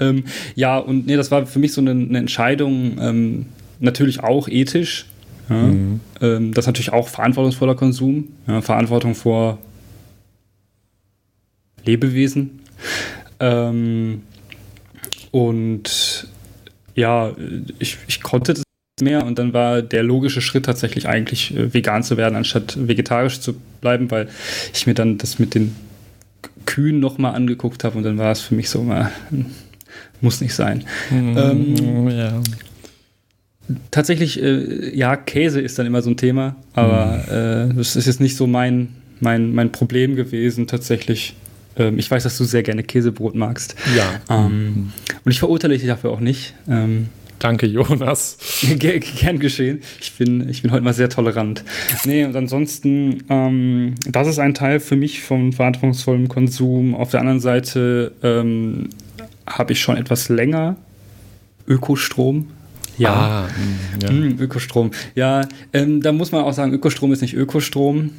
Ähm, 0.00 0.24
ja, 0.56 0.78
und 0.78 1.06
nee, 1.06 1.16
das 1.16 1.30
war 1.30 1.46
für 1.46 1.58
mich 1.58 1.72
so 1.72 1.80
eine, 1.80 1.92
eine 1.92 2.18
Entscheidung, 2.18 2.98
ähm, 3.00 3.46
natürlich 3.78 4.20
auch 4.20 4.48
ethisch. 4.48 5.06
Ja, 5.50 5.56
mhm. 5.56 6.00
ähm, 6.20 6.54
das 6.54 6.62
ist 6.62 6.68
natürlich 6.68 6.92
auch 6.92 7.08
verantwortungsvoller 7.08 7.74
Konsum, 7.74 8.28
ja, 8.46 8.62
Verantwortung 8.62 9.14
vor 9.14 9.58
Lebewesen. 11.84 12.60
Ähm, 13.40 14.22
und 15.30 16.28
ja, 16.94 17.32
ich, 17.78 17.98
ich 18.06 18.22
konnte 18.22 18.54
das 18.54 18.62
mehr 19.02 19.24
und 19.24 19.38
dann 19.38 19.52
war 19.52 19.82
der 19.82 20.02
logische 20.02 20.40
Schritt 20.40 20.66
tatsächlich 20.66 21.08
eigentlich 21.08 21.56
äh, 21.56 21.72
vegan 21.72 22.02
zu 22.02 22.16
werden, 22.16 22.36
anstatt 22.36 22.76
vegetarisch 22.86 23.40
zu 23.40 23.54
bleiben, 23.80 24.10
weil 24.10 24.28
ich 24.72 24.86
mir 24.86 24.94
dann 24.94 25.18
das 25.18 25.38
mit 25.38 25.54
den 25.54 25.74
Kühen 26.66 27.00
nochmal 27.00 27.34
angeguckt 27.34 27.82
habe 27.82 27.98
und 27.98 28.04
dann 28.04 28.18
war 28.18 28.30
es 28.30 28.40
für 28.40 28.54
mich 28.54 28.70
so 28.70 28.82
mal 28.82 29.10
muss 30.20 30.40
nicht 30.40 30.54
sein. 30.54 30.84
Mhm, 31.10 31.36
ähm, 31.36 32.08
ja. 32.10 32.40
Tatsächlich, 33.90 34.42
äh, 34.42 34.96
ja, 34.96 35.16
Käse 35.16 35.60
ist 35.60 35.78
dann 35.78 35.86
immer 35.86 36.02
so 36.02 36.10
ein 36.10 36.16
Thema, 36.16 36.56
aber 36.74 37.24
mhm. 37.26 37.72
äh, 37.72 37.74
das 37.76 37.96
ist 37.96 38.06
jetzt 38.06 38.20
nicht 38.20 38.36
so 38.36 38.46
mein, 38.46 38.88
mein, 39.20 39.54
mein 39.54 39.72
Problem 39.72 40.16
gewesen, 40.16 40.66
tatsächlich. 40.66 41.34
Ähm, 41.76 41.98
ich 41.98 42.10
weiß, 42.10 42.22
dass 42.22 42.36
du 42.38 42.44
sehr 42.44 42.62
gerne 42.62 42.82
Käsebrot 42.82 43.34
magst. 43.34 43.74
Ja. 43.96 44.20
Ähm, 44.28 44.92
und 45.24 45.32
ich 45.32 45.38
verurteile 45.38 45.76
dich 45.76 45.86
dafür 45.86 46.10
auch 46.10 46.20
nicht. 46.20 46.54
Ähm, 46.68 47.08
Danke, 47.40 47.66
Jonas. 47.66 48.36
Gern 48.78 49.38
geschehen. 49.38 49.80
Ich 50.00 50.12
bin, 50.12 50.48
ich 50.48 50.60
bin 50.60 50.70
heute 50.72 50.84
mal 50.84 50.92
sehr 50.92 51.08
tolerant. 51.08 51.64
Nee, 52.04 52.24
und 52.24 52.36
ansonsten, 52.36 53.24
ähm, 53.30 53.94
das 54.06 54.28
ist 54.28 54.38
ein 54.38 54.52
Teil 54.52 54.78
für 54.78 54.94
mich 54.94 55.22
vom 55.22 55.54
verantwortungsvollen 55.54 56.28
Konsum. 56.28 56.94
Auf 56.94 57.10
der 57.10 57.20
anderen 57.20 57.40
Seite 57.40 58.12
ähm, 58.22 58.90
habe 59.46 59.72
ich 59.72 59.80
schon 59.80 59.96
etwas 59.96 60.28
länger 60.28 60.76
Ökostrom. 61.66 62.48
Ja, 63.00 63.14
ah, 63.14 63.48
mm, 63.48 64.00
ja. 64.02 64.12
Mm, 64.12 64.40
Ökostrom. 64.40 64.90
Ja, 65.14 65.48
ähm, 65.72 66.02
da 66.02 66.12
muss 66.12 66.32
man 66.32 66.44
auch 66.44 66.52
sagen, 66.52 66.72
Ökostrom 66.72 67.12
ist 67.12 67.22
nicht 67.22 67.34
Ökostrom. 67.34 68.10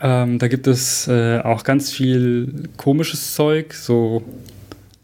Ähm, 0.00 0.38
da 0.38 0.48
gibt 0.48 0.66
es 0.66 1.08
äh, 1.08 1.40
auch 1.40 1.64
ganz 1.64 1.92
viel 1.92 2.68
komisches 2.76 3.34
Zeug. 3.34 3.74
So, 3.74 4.22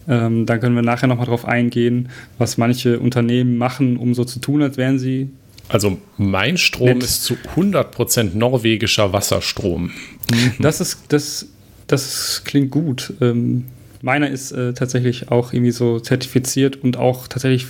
ähm, 0.09 0.46
da 0.46 0.59
können 0.59 0.74
wir 0.74 0.83
nachher 0.83 1.07
nochmal 1.07 1.26
drauf 1.26 1.46
eingehen, 1.46 2.11
was 2.38 2.59
manche 2.59 2.98
Unternehmen 2.98 3.57
machen, 3.57 3.96
um 3.96 4.14
so 4.14 4.24
zu 4.24 4.40
tun, 4.40 4.62
als 4.62 4.76
wären 4.76 4.98
sie. 4.98 5.31
Also 5.68 5.96
mein 6.18 6.59
Strom 6.59 6.88
nett. 6.88 7.02
ist 7.02 7.24
zu 7.24 7.37
100% 7.57 8.37
norwegischer 8.37 9.12
Wasserstrom. 9.12 9.85
Mhm. 10.31 10.52
Das 10.59 10.81
ist 10.81 11.05
das, 11.09 11.46
das 11.87 12.42
klingt 12.44 12.70
gut. 12.70 13.14
Ähm, 13.20 13.64
Meiner 14.02 14.28
ist 14.28 14.50
äh, 14.50 14.74
tatsächlich 14.74 15.31
auch 15.31 15.52
irgendwie 15.52 15.70
so 15.70 16.00
zertifiziert 16.00 16.83
und 16.83 16.96
auch 16.96 17.28
tatsächlich 17.28 17.66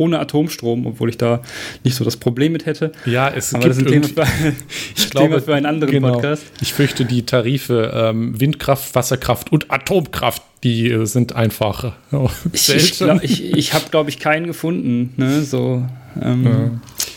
ohne 0.00 0.18
Atomstrom, 0.18 0.86
obwohl 0.86 1.10
ich 1.10 1.18
da 1.18 1.42
nicht 1.84 1.94
so 1.94 2.04
das 2.04 2.16
Problem 2.16 2.52
mit 2.52 2.64
hätte. 2.64 2.90
Ja, 3.04 3.28
es 3.28 3.54
Aber 3.54 3.64
gibt 3.64 3.70
das 3.70 3.78
ist 3.78 3.86
ein 3.86 4.02
Thema 4.02 4.26
für, 4.26 4.52
ich 4.96 5.10
glaube, 5.10 5.40
für 5.42 5.54
einen 5.54 5.66
anderen 5.66 5.92
genau. 5.92 6.14
Podcast. 6.14 6.44
Ich 6.62 6.72
fürchte, 6.72 7.04
die 7.04 7.26
Tarife 7.26 7.92
ähm, 7.94 8.40
Windkraft, 8.40 8.94
Wasserkraft 8.94 9.52
und 9.52 9.70
Atomkraft, 9.70 10.42
die 10.64 10.90
äh, 10.90 11.04
sind 11.04 11.34
einfach 11.34 11.92
oh, 12.12 12.30
Ich, 12.52 12.68
ich, 12.70 13.00
ich, 13.22 13.52
ich 13.52 13.74
habe, 13.74 13.84
glaube 13.90 14.08
ich, 14.08 14.18
keinen 14.18 14.46
gefunden. 14.46 15.12
Ne? 15.18 15.42
So, 15.42 15.86
ähm, 16.20 16.44
ja. 16.44 16.70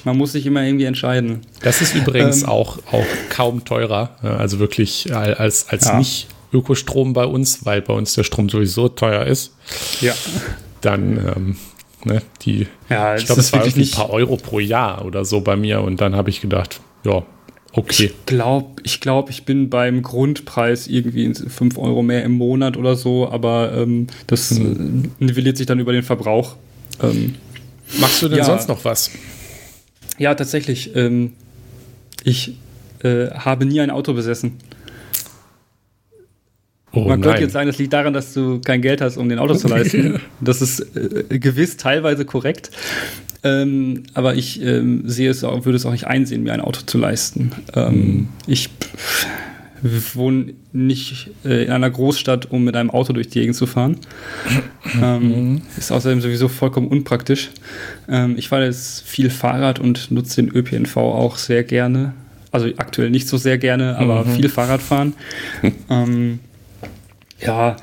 Man 0.03 0.17
muss 0.17 0.33
sich 0.33 0.45
immer 0.45 0.61
irgendwie 0.61 0.83
entscheiden. 0.83 1.39
Das 1.61 1.81
ist 1.81 1.95
übrigens 1.95 2.43
ähm, 2.43 2.49
auch, 2.49 2.79
auch 2.91 3.05
kaum 3.29 3.63
teurer, 3.63 4.17
also 4.21 4.59
wirklich 4.59 5.15
als, 5.15 5.69
als 5.69 5.85
ja. 5.85 5.97
nicht 5.97 6.27
Ökostrom 6.51 7.13
bei 7.13 7.25
uns, 7.25 7.65
weil 7.65 7.81
bei 7.81 7.93
uns 7.93 8.13
der 8.13 8.23
Strom 8.23 8.49
sowieso 8.49 8.89
teuer 8.89 9.25
ist. 9.25 9.53
Ja. 10.01 10.13
Dann, 10.81 11.17
ähm, 11.17 11.55
ne, 12.05 12.21
die, 12.41 12.67
ja, 12.89 13.15
ich 13.15 13.25
glaube, 13.25 13.41
es 13.41 13.53
war 13.53 13.65
irgendwie 13.65 13.83
ein 13.83 13.91
paar 13.91 14.09
Euro 14.09 14.37
pro 14.37 14.59
Jahr 14.59 15.05
oder 15.05 15.25
so 15.25 15.41
bei 15.41 15.55
mir 15.55 15.81
und 15.81 16.01
dann 16.01 16.15
habe 16.15 16.29
ich 16.29 16.41
gedacht, 16.41 16.81
ja, 17.03 17.23
Okay. 17.75 18.05
Ich 18.05 18.25
glaube, 18.27 18.81
ich, 18.83 18.99
glaub, 18.99 19.31
ich 19.31 19.45
bin 19.45 19.69
beim 19.71 20.03
Grundpreis 20.03 20.85
irgendwie 20.85 21.33
5 21.33 21.79
Euro 21.79 22.03
mehr 22.03 22.23
im 22.23 22.33
Monat 22.33 22.77
oder 22.77 22.95
so, 22.95 23.27
aber 23.27 23.73
ähm, 23.75 24.07
das 24.27 24.51
hm. 24.51 25.11
nivelliert 25.17 25.57
sich 25.57 25.65
dann 25.65 25.79
über 25.79 25.91
den 25.91 26.03
Verbrauch. 26.03 26.55
Ähm, 27.01 27.33
Machst 27.99 28.21
du 28.21 28.29
denn 28.29 28.37
ja, 28.37 28.43
sonst 28.43 28.69
noch 28.69 28.85
was? 28.85 29.09
Ja, 30.19 30.35
tatsächlich. 30.35 30.95
Ähm, 30.95 31.33
ich 32.23 32.57
äh, 33.03 33.29
habe 33.31 33.65
nie 33.65 33.81
ein 33.81 33.89
Auto 33.89 34.13
besessen. 34.13 34.59
Oh, 36.95 37.07
Man 37.07 37.21
könnte 37.21 37.41
jetzt 37.41 37.53
sagen, 37.53 37.65
das 37.65 37.79
liegt 37.79 37.91
daran, 37.91 38.13
dass 38.13 38.33
du 38.33 38.59
kein 38.59 38.81
Geld 38.83 39.01
hast, 39.01 39.17
um 39.17 39.27
den 39.27 39.39
Auto 39.39 39.55
zu 39.55 39.67
leisten. 39.67 40.19
das 40.41 40.61
ist 40.61 40.95
äh, 40.95 41.39
gewiss 41.39 41.75
teilweise 41.75 42.23
korrekt. 42.23 42.69
Ähm, 43.43 44.03
aber 44.13 44.35
ich 44.35 44.61
ähm, 44.61 45.01
sehe 45.05 45.29
es 45.29 45.43
auch, 45.43 45.65
würde 45.65 45.75
es 45.75 45.87
auch 45.87 45.91
nicht 45.91 46.05
einsehen, 46.05 46.43
mir 46.43 46.53
ein 46.53 46.61
Auto 46.61 46.81
zu 46.85 46.99
leisten. 46.99 47.51
Ähm, 47.73 47.95
mhm. 47.95 48.27
Ich 48.45 48.69
wohne 50.13 50.53
nicht 50.71 51.31
äh, 51.43 51.65
in 51.65 51.71
einer 51.71 51.89
Großstadt, 51.89 52.51
um 52.51 52.63
mit 52.63 52.75
einem 52.75 52.91
Auto 52.91 53.11
durch 53.11 53.27
die 53.27 53.39
Gegend 53.39 53.55
zu 53.55 53.65
fahren. 53.65 53.97
Ähm, 55.01 55.53
mhm. 55.53 55.61
ist 55.77 55.93
außerdem 55.93 56.19
sowieso 56.19 56.49
vollkommen 56.49 56.87
unpraktisch. 56.89 57.51
Ähm, 58.09 58.35
ich 58.37 58.49
fahre 58.49 58.65
jetzt 58.65 59.01
viel 59.07 59.29
Fahrrad 59.29 59.79
und 59.79 60.11
nutze 60.11 60.43
den 60.43 60.53
ÖPNV 60.53 60.97
auch 60.97 61.37
sehr 61.37 61.63
gerne. 61.63 62.13
Also 62.51 62.67
aktuell 62.77 63.09
nicht 63.09 63.29
so 63.29 63.37
sehr 63.37 63.57
gerne, 63.57 63.97
aber 63.97 64.25
mhm. 64.25 64.35
viel 64.35 64.49
Fahrrad 64.49 64.81
fahren. 64.81 65.13
ja, 67.45 67.75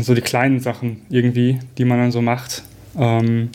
so 0.00 0.14
die 0.14 0.20
kleinen 0.20 0.60
Sachen 0.60 1.02
irgendwie, 1.10 1.58
die 1.78 1.84
man 1.84 1.98
dann 1.98 2.12
so 2.12 2.22
macht. 2.22 2.62
Ähm, 2.96 3.50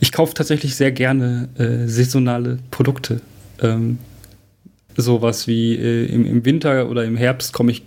ich 0.00 0.12
kaufe 0.12 0.34
tatsächlich 0.34 0.74
sehr 0.76 0.92
gerne 0.92 1.48
äh, 1.58 1.88
saisonale 1.88 2.58
Produkte. 2.70 3.20
Ähm, 3.60 3.98
sowas 4.96 5.46
wie 5.46 5.74
äh, 5.74 6.06
im, 6.06 6.26
im, 6.26 6.44
Winter 6.44 6.88
oder 6.88 7.04
im 7.04 7.16
Herbst 7.16 7.52
komme 7.52 7.70
ich 7.70 7.82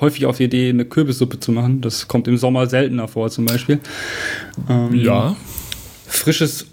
häufig 0.00 0.26
auf 0.26 0.36
die 0.36 0.44
Idee, 0.44 0.68
eine 0.68 0.84
Kürbissuppe 0.84 1.40
zu 1.40 1.52
machen. 1.52 1.80
Das 1.80 2.08
kommt 2.08 2.28
im 2.28 2.36
Sommer 2.36 2.66
seltener 2.66 3.08
vor, 3.08 3.30
zum 3.30 3.46
Beispiel. 3.46 3.80
Ähm, 4.68 4.94
ja. 4.94 5.36
Frisches 6.06 6.66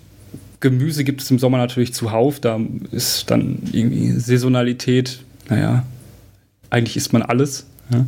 Gemüse 0.59 1.03
gibt 1.03 1.21
es 1.21 1.31
im 1.31 1.39
Sommer 1.39 1.57
natürlich 1.57 1.93
zuhauf. 1.93 2.39
Da 2.39 2.59
ist 2.91 3.29
dann 3.29 3.59
irgendwie 3.71 4.11
Saisonalität. 4.11 5.19
Naja, 5.49 5.85
eigentlich 6.69 6.97
isst 6.97 7.13
man 7.13 7.21
alles. 7.21 7.67
Ja. 7.91 8.05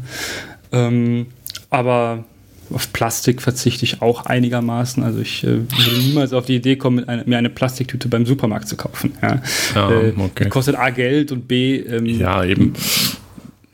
Ähm, 0.72 1.28
aber 1.70 2.24
auf 2.72 2.94
Plastik 2.94 3.42
verzichte 3.42 3.84
ich 3.84 4.02
auch 4.02 4.26
einigermaßen. 4.26 5.04
Also 5.04 5.20
ich 5.20 5.44
äh, 5.44 5.48
würde 5.48 6.00
niemals 6.00 6.34
auf 6.34 6.46
die 6.46 6.56
Idee 6.56 6.76
kommen, 6.76 7.08
eine, 7.08 7.24
mir 7.26 7.38
eine 7.38 7.50
Plastiktüte 7.50 8.08
beim 8.08 8.26
Supermarkt 8.26 8.68
zu 8.68 8.76
kaufen. 8.76 9.14
Ja. 9.22 9.42
Ah, 9.76 9.92
äh, 9.92 10.14
okay. 10.18 10.50
Kostet 10.50 10.76
A 10.76 10.90
Geld 10.90 11.32
und 11.32 11.48
B. 11.48 11.78
Ähm, 11.78 12.06
ja, 12.06 12.44
eben. 12.44 12.74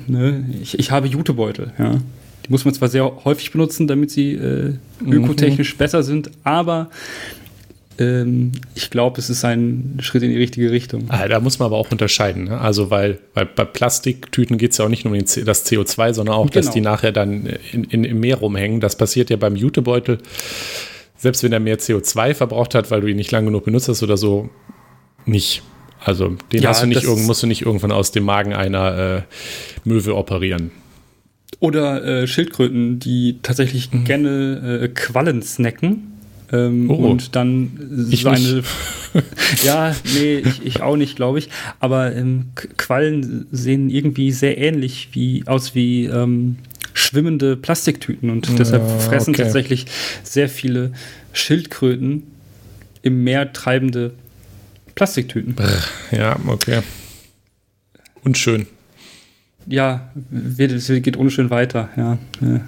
Ne, 0.08 0.46
ich, 0.62 0.80
ich 0.80 0.92
habe 0.92 1.08
Jutebeutel. 1.08 1.74
Ja. 1.78 2.00
Die 2.46 2.52
muss 2.52 2.64
man 2.64 2.74
zwar 2.74 2.90
sehr 2.90 3.26
häufig 3.26 3.52
benutzen, 3.52 3.88
damit 3.88 4.12
sie 4.12 4.34
äh, 4.34 4.76
ökotechnisch 5.06 5.74
mhm. 5.74 5.78
besser 5.78 6.04
sind, 6.04 6.30
aber 6.44 6.90
ich 7.98 8.90
glaube, 8.90 9.20
es 9.20 9.30
ist 9.30 9.46
ein 9.46 9.98
Schritt 10.02 10.22
in 10.22 10.30
die 10.30 10.38
richtige 10.38 10.70
Richtung. 10.70 11.06
Ah, 11.08 11.28
da 11.30 11.40
muss 11.40 11.60
man 11.60 11.68
aber 11.68 11.78
auch 11.78 11.92
unterscheiden. 11.92 12.46
Ne? 12.46 12.60
Also, 12.60 12.90
weil, 12.92 13.20
weil 13.34 13.46
bei 13.46 13.64
Plastiktüten 13.64 14.58
geht 14.58 14.72
es 14.72 14.78
ja 14.78 14.86
auch 14.86 14.90
nicht 14.90 15.06
nur 15.06 15.14
um 15.14 15.20
das 15.20 15.66
CO2, 15.66 16.14
sondern 16.14 16.36
auch, 16.36 16.50
genau. 16.50 16.66
dass 16.66 16.72
die 16.72 16.82
nachher 16.82 17.14
dann 17.14 17.46
in, 17.72 17.86
in, 17.86 18.04
im 18.04 18.20
Meer 18.20 18.38
rumhängen. 18.38 18.82
Das 18.82 18.98
passiert 18.98 19.30
ja 19.30 19.38
beim 19.38 19.56
Jutebeutel. 19.56 20.18
Selbst 21.16 21.44
wenn 21.44 21.54
er 21.54 21.62
mehr 21.62 21.80
CO2 21.80 22.34
verbraucht 22.34 22.76
hat, 22.76 22.92
weil 22.92 23.00
du 23.00 23.08
ihn 23.08 23.16
nicht 23.16 23.32
lang 23.32 23.46
genug 23.46 23.64
benutzt 23.64 23.88
hast 23.88 24.04
oder 24.04 24.18
so, 24.18 24.50
nicht. 25.26 25.64
Also, 26.04 26.36
den 26.52 26.62
ja, 26.62 26.70
hast 26.70 26.84
du 26.84 26.88
nicht 26.88 27.08
musst 27.08 27.44
du 27.44 27.48
nicht 27.48 27.62
irgendwann 27.62 27.94
aus 27.94 28.12
dem 28.12 28.26
Magen 28.26 28.54
einer 28.54 28.98
äh, 28.98 29.22
Möwe 29.86 30.16
operieren. 30.16 30.72
Oder 31.62 32.04
äh, 32.04 32.28
Schildkröten, 32.28 33.00
die 33.00 33.40
tatsächlich 33.42 33.92
mhm. 33.92 34.04
gerne 34.04 34.82
äh, 34.84 34.88
Quallen 34.90 35.42
snacken 35.42 36.15
ähm, 36.52 36.90
oh, 36.90 36.96
und 36.96 37.36
dann 37.36 38.08
ich 38.12 38.28
eine. 38.28 38.64
ja, 39.64 39.96
nee, 40.14 40.38
ich, 40.38 40.66
ich 40.66 40.82
auch 40.82 40.96
nicht, 40.96 41.16
glaube 41.16 41.40
ich. 41.40 41.50
Aber 41.80 42.16
ähm, 42.16 42.48
Quallen 42.78 43.48
sehen 43.52 43.90
irgendwie 43.90 44.32
sehr 44.32 44.58
ähnlich 44.58 45.10
wie, 45.14 45.44
aus 45.48 45.76
wie 45.76 46.06
ähm, 46.06 46.58
schwimmende 46.94 47.56
Plastiktüten 47.58 48.30
und 48.30 48.48
ja, 48.48 48.56
deshalb 48.56 48.84
fressen 49.02 49.32
okay. 49.32 49.44
tatsächlich 49.44 49.86
sehr 50.24 50.50
viele 50.50 50.92
Schildkröten 51.34 52.24
im 53.02 53.24
Meer 53.24 53.54
treibende 53.54 54.14
Plastiktüten. 54.96 55.56
Ja, 56.12 56.38
okay. 56.48 56.82
Unschön 58.24 58.68
ja, 59.68 60.12
es 60.58 60.88
geht 60.88 61.18
unschön 61.18 61.50
weiter. 61.50 61.90
Ja. 61.98 62.18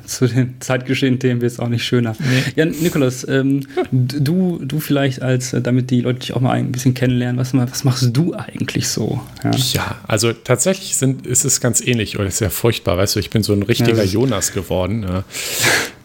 Zu 0.06 0.28
den 0.28 0.56
Zeitgeschehen-Themen 0.60 1.42
wird 1.42 1.52
es 1.52 1.60
auch 1.60 1.68
nicht 1.68 1.84
schöner. 1.84 2.16
Nee. 2.20 2.54
Ja, 2.56 2.66
Nikolas, 2.66 3.28
ähm, 3.28 3.62
du, 3.92 4.60
du 4.64 4.80
vielleicht 4.80 5.22
als, 5.22 5.54
äh, 5.54 5.62
damit 5.62 5.92
die 5.92 6.02
Leute 6.02 6.20
dich 6.20 6.34
auch 6.34 6.42
mal 6.42 6.54
ein 6.54 6.72
bisschen 6.72 6.94
kennenlernen, 6.94 7.38
was, 7.38 7.54
was 7.54 7.84
machst 7.84 8.10
du 8.16 8.34
eigentlich 8.34 8.88
so? 8.88 9.22
Ja, 9.44 9.52
ja 9.74 9.96
also 10.08 10.34
tatsächlich 10.34 10.96
sind, 10.96 11.28
ist 11.28 11.46
es 11.46 11.62
ganz 11.62 11.82
ähnlich 11.82 12.18
oder 12.18 12.28
ist 12.28 12.40
ja 12.40 12.50
furchtbar, 12.50 12.98
weißt 12.98 13.16
du, 13.16 13.20
ich 13.20 13.30
bin 13.30 13.44
so 13.44 13.54
ein 13.54 13.64
richtiger 13.64 14.04
ja, 14.04 14.04
Jonas 14.04 14.54
geworden. 14.54 15.04
Ja. 15.04 15.24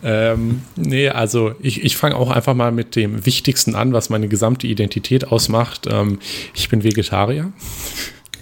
ähm, 0.05 0.63
nee, 0.77 1.09
also 1.09 1.55
ich, 1.61 1.85
ich 1.85 1.97
fange 1.97 2.17
auch 2.17 2.31
einfach 2.31 2.55
mal 2.55 2.71
mit 2.71 2.97
dem 2.97 3.25
Wichtigsten 3.25 3.75
an, 3.75 3.93
was 3.95 4.11
meine 4.11 4.29
gesamte 4.29 4.67
Identität 4.67 5.29
ausmacht. 5.29 5.87
Ähm, 5.91 6.19
ich 6.55 6.69
bin 6.69 6.85
Vegetarier. 6.85 7.53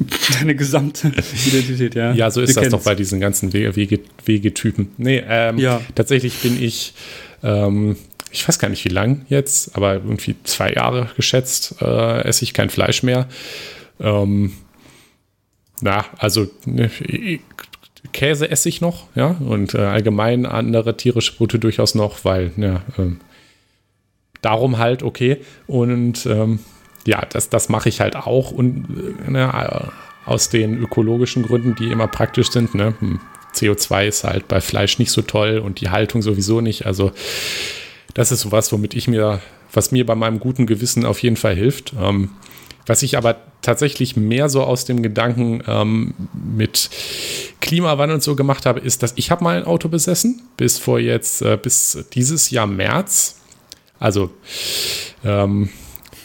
Deine 0.39 0.55
gesamte 0.55 1.09
Identität, 1.09 1.95
ja. 1.95 2.13
Ja, 2.13 2.31
so 2.31 2.41
ist 2.41 2.55
Wir 2.57 2.63
das 2.63 2.71
doch 2.71 2.83
bei 2.83 2.95
diesen 2.95 3.21
ganzen 3.21 3.53
Wege, 3.53 4.01
Wegetypen. 4.25 4.93
Nee, 4.97 5.23
ähm, 5.29 5.59
ja. 5.59 5.81
tatsächlich 5.95 6.35
bin 6.39 6.63
ich, 6.63 6.95
ähm, 7.43 7.97
ich 8.31 8.47
weiß 8.47 8.59
gar 8.59 8.69
nicht 8.69 8.85
wie 8.85 8.91
lang 8.91 9.27
jetzt, 9.29 9.77
aber 9.77 9.95
irgendwie 9.95 10.37
zwei 10.45 10.73
Jahre 10.73 11.11
geschätzt, 11.17 11.77
äh, 11.81 12.23
esse 12.23 12.45
ich 12.45 12.55
kein 12.55 12.71
Fleisch 12.71 13.03
mehr. 13.03 13.29
Ähm, 14.01 14.53
na, 15.83 16.05
also 16.19 16.49
ne, 16.65 16.91
Käse 18.13 18.51
esse 18.51 18.69
ich 18.69 18.81
noch, 18.81 19.09
ja, 19.15 19.37
und 19.41 19.75
äh, 19.75 19.79
allgemein 19.79 20.47
andere 20.47 20.97
tierische 20.97 21.37
Brote 21.37 21.59
durchaus 21.59 21.95
noch, 21.95 22.25
weil, 22.25 22.53
ja, 22.57 22.83
ähm, 22.99 23.21
darum 24.43 24.79
halt 24.79 25.03
okay. 25.03 25.39
Und 25.67 26.27
ähm, 26.27 26.61
ja, 27.07 27.25
das, 27.27 27.49
das 27.49 27.69
mache 27.69 27.89
ich 27.89 28.01
halt 28.01 28.17
auch 28.17 28.51
und 28.51 28.87
äh, 29.27 29.31
ne, 29.31 29.91
aus 30.27 30.49
den 30.49 30.79
ökologischen 30.79 31.43
Gründen, 31.43 31.75
die 31.75 31.91
immer 31.91 32.09
praktisch 32.09 32.51
sind. 32.51 32.75
Ne? 32.75 32.95
Hm, 32.99 33.21
CO2 33.55 34.07
ist 34.07 34.25
halt 34.25 34.49
bei 34.49 34.61
Fleisch 34.61 34.99
nicht 34.99 35.11
so 35.11 35.23
toll 35.23 35.59
und 35.59 35.81
die 35.81 35.91
Haltung 35.91 36.23
sowieso 36.23 36.61
nicht. 36.61 36.87
Also 36.87 37.13
das 38.15 38.33
ist 38.33 38.41
sowas, 38.41 38.73
womit 38.73 38.95
ich 38.95 39.09
mir, 39.09 39.41
was 39.73 39.93
mir 39.93 40.07
bei 40.07 40.15
meinem 40.15 40.41
guten 40.41 40.67
Gewissen 40.67 41.05
auf 41.05 41.23
jeden 41.23 41.37
Fall 41.37 41.55
hilft. 41.55 41.95
Ähm, 41.99 42.31
was 42.87 43.03
ich 43.03 43.17
aber 43.17 43.37
tatsächlich 43.63 44.17
mehr 44.17 44.49
so 44.49 44.63
aus 44.63 44.85
dem 44.85 45.03
Gedanken 45.03 45.63
ähm, 45.67 46.15
mit 46.33 46.91
Klimawandel 47.61 48.17
und 48.17 48.23
so 48.23 48.35
gemacht 48.35 48.67
habe, 48.67 48.81
ist, 48.81 49.03
dass 49.03 49.13
ich 49.17 49.31
habe 49.31 49.45
mal 49.45 49.57
ein 49.57 49.65
Auto 49.65 49.89
besessen, 49.89 50.43
bis 50.57 50.79
vor 50.79 50.99
jetzt, 50.99 51.43
äh, 51.43 51.59
bis 51.61 52.07
dieses 52.15 52.51
Jahr 52.51 52.67
März. 52.67 53.37
Also 53.99 54.31
ähm, 55.25 55.69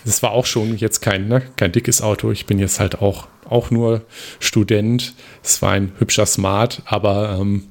das 0.06 0.22
war 0.22 0.32
auch 0.32 0.46
schon 0.46 0.78
jetzt 0.78 1.02
kein, 1.02 1.28
ne, 1.28 1.42
kein 1.58 1.72
dickes 1.72 2.02
Auto. 2.02 2.32
Ich 2.32 2.46
bin 2.46 2.60
jetzt 2.60 2.80
halt 2.80 3.02
auch, 3.02 3.28
auch 3.50 3.72
nur 3.72 4.04
Student. 4.40 5.14
Es 5.44 5.62
war 5.62 5.72
ein 5.72 5.94
hübscher 5.98 6.28
Smart, 6.28 6.84
aber 6.86 7.38
ähm, 7.40 7.64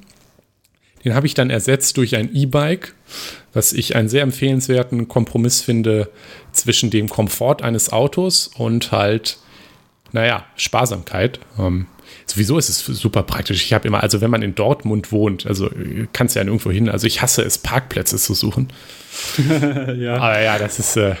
den 1.05 1.15
habe 1.15 1.27
ich 1.27 1.33
dann 1.33 1.49
ersetzt 1.49 1.97
durch 1.97 2.15
ein 2.15 2.35
E-Bike, 2.35 2.93
was 3.53 3.73
ich 3.73 3.95
einen 3.95 4.09
sehr 4.09 4.23
empfehlenswerten 4.23 5.07
Kompromiss 5.07 5.61
finde 5.61 6.09
zwischen 6.51 6.89
dem 6.89 7.07
Komfort 7.07 7.57
eines 7.61 7.93
Autos 7.93 8.49
und 8.57 8.91
halt, 8.91 9.37
naja, 10.11 10.45
Sparsamkeit. 10.57 11.39
Ähm, 11.57 11.85
sowieso 12.25 12.57
ist 12.57 12.69
es 12.69 12.85
super 12.85 13.23
praktisch. 13.23 13.63
Ich 13.63 13.71
habe 13.71 13.87
immer, 13.87 14.03
also 14.03 14.19
wenn 14.19 14.31
man 14.31 14.41
in 14.41 14.55
Dortmund 14.55 15.11
wohnt, 15.11 15.45
also 15.45 15.69
kannst 16.11 16.35
du 16.35 16.39
ja 16.39 16.43
nirgendwo 16.43 16.71
hin. 16.71 16.89
Also 16.89 17.07
ich 17.07 17.21
hasse 17.21 17.43
es, 17.43 17.59
Parkplätze 17.59 18.17
zu 18.17 18.33
suchen. 18.33 18.69
ja. 19.97 20.15
Aber 20.15 20.41
ja, 20.41 20.57
das 20.57 20.79
ist, 20.79 20.97
äh, 20.97 21.15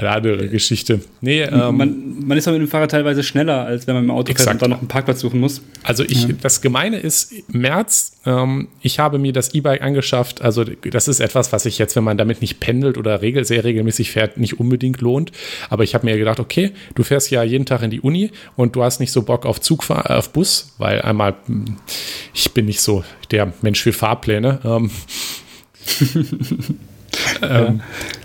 eine 0.00 0.10
andere 0.10 0.48
Geschichte. 0.48 1.00
Nee, 1.20 1.42
ähm, 1.42 1.76
man, 1.76 2.26
man, 2.26 2.38
ist 2.38 2.48
aber 2.48 2.58
mit 2.58 2.66
dem 2.66 2.70
Fahrrad 2.70 2.90
teilweise 2.90 3.22
schneller, 3.22 3.64
als 3.64 3.86
wenn 3.86 3.94
man 3.94 4.04
im 4.04 4.10
Auto 4.10 4.30
exakt. 4.30 4.44
fährt 4.44 4.54
und 4.54 4.62
dann 4.62 4.70
noch 4.70 4.78
einen 4.78 4.88
Parkplatz 4.88 5.20
suchen 5.20 5.40
muss. 5.40 5.62
Also 5.82 6.04
ich, 6.04 6.24
ja. 6.24 6.34
das 6.40 6.60
Gemeine 6.60 6.98
ist, 6.98 7.32
März, 7.52 8.16
ähm, 8.26 8.68
ich 8.82 8.98
habe 8.98 9.18
mir 9.18 9.32
das 9.32 9.54
E-Bike 9.54 9.82
angeschafft. 9.82 10.42
Also 10.42 10.64
das 10.64 11.08
ist 11.08 11.20
etwas, 11.20 11.52
was 11.52 11.64
sich 11.64 11.78
jetzt, 11.78 11.96
wenn 11.96 12.04
man 12.04 12.18
damit 12.18 12.40
nicht 12.40 12.60
pendelt 12.60 12.98
oder 12.98 13.22
regel, 13.22 13.44
sehr 13.44 13.64
regelmäßig 13.64 14.10
fährt, 14.10 14.38
nicht 14.38 14.58
unbedingt 14.58 15.00
lohnt. 15.00 15.32
Aber 15.68 15.84
ich 15.84 15.94
habe 15.94 16.06
mir 16.06 16.16
gedacht, 16.16 16.40
okay, 16.40 16.72
du 16.94 17.02
fährst 17.02 17.30
ja 17.30 17.42
jeden 17.42 17.66
Tag 17.66 17.82
in 17.82 17.90
die 17.90 18.00
Uni 18.00 18.30
und 18.56 18.76
du 18.76 18.82
hast 18.82 19.00
nicht 19.00 19.12
so 19.12 19.22
Bock 19.22 19.46
auf 19.46 19.60
Zug, 19.60 19.88
auf 19.90 20.30
Bus, 20.30 20.74
weil 20.78 21.02
einmal, 21.02 21.34
hm, 21.46 21.76
ich 22.34 22.52
bin 22.52 22.66
nicht 22.66 22.80
so 22.80 23.04
der 23.30 23.52
Mensch 23.62 23.82
für 23.82 23.92
Fahrpläne. 23.92 24.60
Ähm, 24.64 24.90
ähm, 27.48 27.80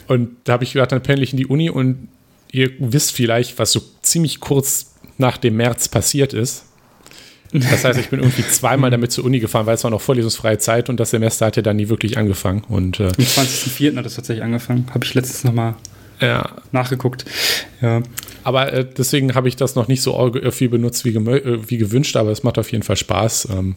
und 0.08 0.30
da 0.44 0.54
habe 0.54 0.64
ich 0.64 0.74
gedacht, 0.74 0.92
dann 0.92 1.02
pendel 1.02 1.24
ich 1.24 1.32
in 1.32 1.38
die 1.38 1.48
Uni 1.48 1.70
und 1.70 2.08
ihr 2.52 2.72
wisst 2.80 3.12
vielleicht, 3.12 3.60
was 3.60 3.72
so 3.72 3.82
ziemlich 4.02 4.40
kurz 4.40 4.96
nach 5.18 5.38
dem 5.38 5.58
März 5.58 5.88
passiert 5.88 6.34
ist. 6.34 6.66
Das 7.52 7.86
heißt, 7.86 8.00
ich 8.00 8.10
bin 8.10 8.20
irgendwie 8.20 8.44
zweimal 8.50 8.92
damit 8.92 9.12
zur 9.12 9.24
Uni 9.24 9.40
gefahren, 9.40 9.66
weil 9.66 9.76
es 9.76 9.84
war 9.84 9.92
noch 9.92 10.02
vorlesungsfreie 10.02 10.58
Zeit 10.58 10.90
und 10.90 11.00
das 11.00 11.12
Semester 11.12 11.46
hat 11.46 11.56
ja 11.56 11.62
dann 11.62 11.78
nie 11.78 11.90
wirklich 11.90 12.18
angefangen. 12.18 12.64
Und, 12.68 13.00
äh, 13.00 13.06
Am 13.06 13.12
20.04. 13.12 13.96
hat 13.96 14.06
es 14.06 14.16
tatsächlich 14.16 14.44
angefangen. 14.44 14.88
Habe 14.94 15.06
ich 15.06 15.14
letztens 15.14 15.44
nochmal 15.44 15.76
ja. 16.20 16.58
nachgeguckt. 16.72 17.26
Ja. 17.82 18.02
Aber 18.44 18.72
äh, 18.74 18.86
deswegen 18.86 19.34
habe 19.34 19.48
ich 19.48 19.56
das 19.56 19.76
noch 19.76 19.88
nicht 19.88 20.02
so 20.02 20.32
viel 20.52 20.70
benutzt 20.70 21.04
wie, 21.06 21.16
äh, 21.16 21.70
wie, 21.70 21.78
gewünscht, 21.78 22.16
aber 22.16 22.32
es 22.32 22.44
macht 22.44 22.58
auf 22.60 22.72
jeden 22.72 22.84
Fall 22.84 22.96
Spaß. 22.96 23.50
Ähm, 23.52 23.76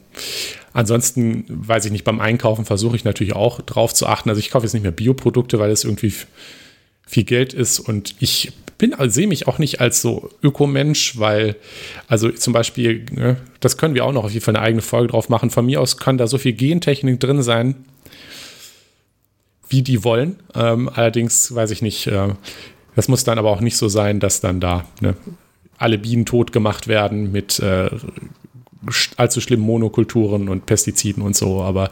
ansonsten, 0.73 1.45
weiß 1.49 1.87
ich 1.87 1.93
nicht, 1.93 2.05
beim 2.05 2.21
Einkaufen 2.21 2.65
versuche 2.65 2.97
ich 2.97 3.05
natürlich 3.05 3.35
auch 3.35 3.63
drauf 3.63 3.95
zu 3.95 4.07
achten. 4.07 4.29
Also 4.29 4.41
ich 4.41 4.51
kaufe 4.51 4.67
jetzt 4.67 4.75
nicht 4.75 4.83
mehr 4.83 4.93
Bioprodukte, 4.93 5.59
weil 5.59 5.71
es 5.71 5.85
irgendwie 5.85 6.13
viel 7.07 7.25
Geld 7.25 7.55
ist 7.55 7.81
und 7.81 8.15
ich 8.21 8.53
bin, 8.79 8.95
also 8.95 9.13
sehe 9.13 9.27
mich 9.27 9.49
auch 9.49 9.59
nicht 9.59 9.81
als 9.81 10.01
so 10.01 10.31
Ökomensch, 10.43 11.19
weil, 11.19 11.57
also 12.07 12.31
zum 12.31 12.53
Beispiel, 12.53 13.05
ne, 13.11 13.37
das 13.61 13.77
können 13.77 13.95
wir 13.95 14.05
auch 14.05 14.13
noch 14.13 14.25
auf 14.25 14.33
jeden 14.33 14.45
Fall 14.45 14.55
eine 14.55 14.65
eigene 14.65 14.83
Folge 14.83 15.09
drauf 15.09 15.29
machen. 15.29 15.51
Von 15.51 15.67
mir 15.67 15.81
aus 15.81 15.97
kann 15.97 16.17
da 16.17 16.27
so 16.27 16.39
viel 16.39 16.53
Gentechnik 16.53 17.19
drin 17.19 17.43
sein, 17.43 17.75
wie 19.69 19.83
die 19.83 20.05
wollen. 20.05 20.37
Ähm, 20.55 20.89
allerdings 20.93 21.55
weiß 21.55 21.71
ich 21.71 21.83
nicht, 21.83 22.07
äh, 22.07 22.29
das 22.97 23.09
muss 23.09 23.25
dann 23.25 23.39
aber 23.39 23.51
auch 23.51 23.61
nicht 23.61 23.77
so 23.77 23.89
sein, 23.89 24.21
dass 24.21 24.41
dann 24.41 24.61
da 24.61 24.85
ne, 25.01 25.15
alle 25.77 25.99
Bienen 25.99 26.27
tot 26.27 26.53
gemacht 26.53 26.89
werden 26.89 27.31
mit 27.33 27.61
äh, 27.61 27.91
allzu 29.17 29.41
schlimmen 29.41 29.63
Monokulturen 29.63 30.49
und 30.49 30.67
Pestiziden 30.67 31.23
und 31.23 31.37
so. 31.37 31.63
Aber 31.63 31.91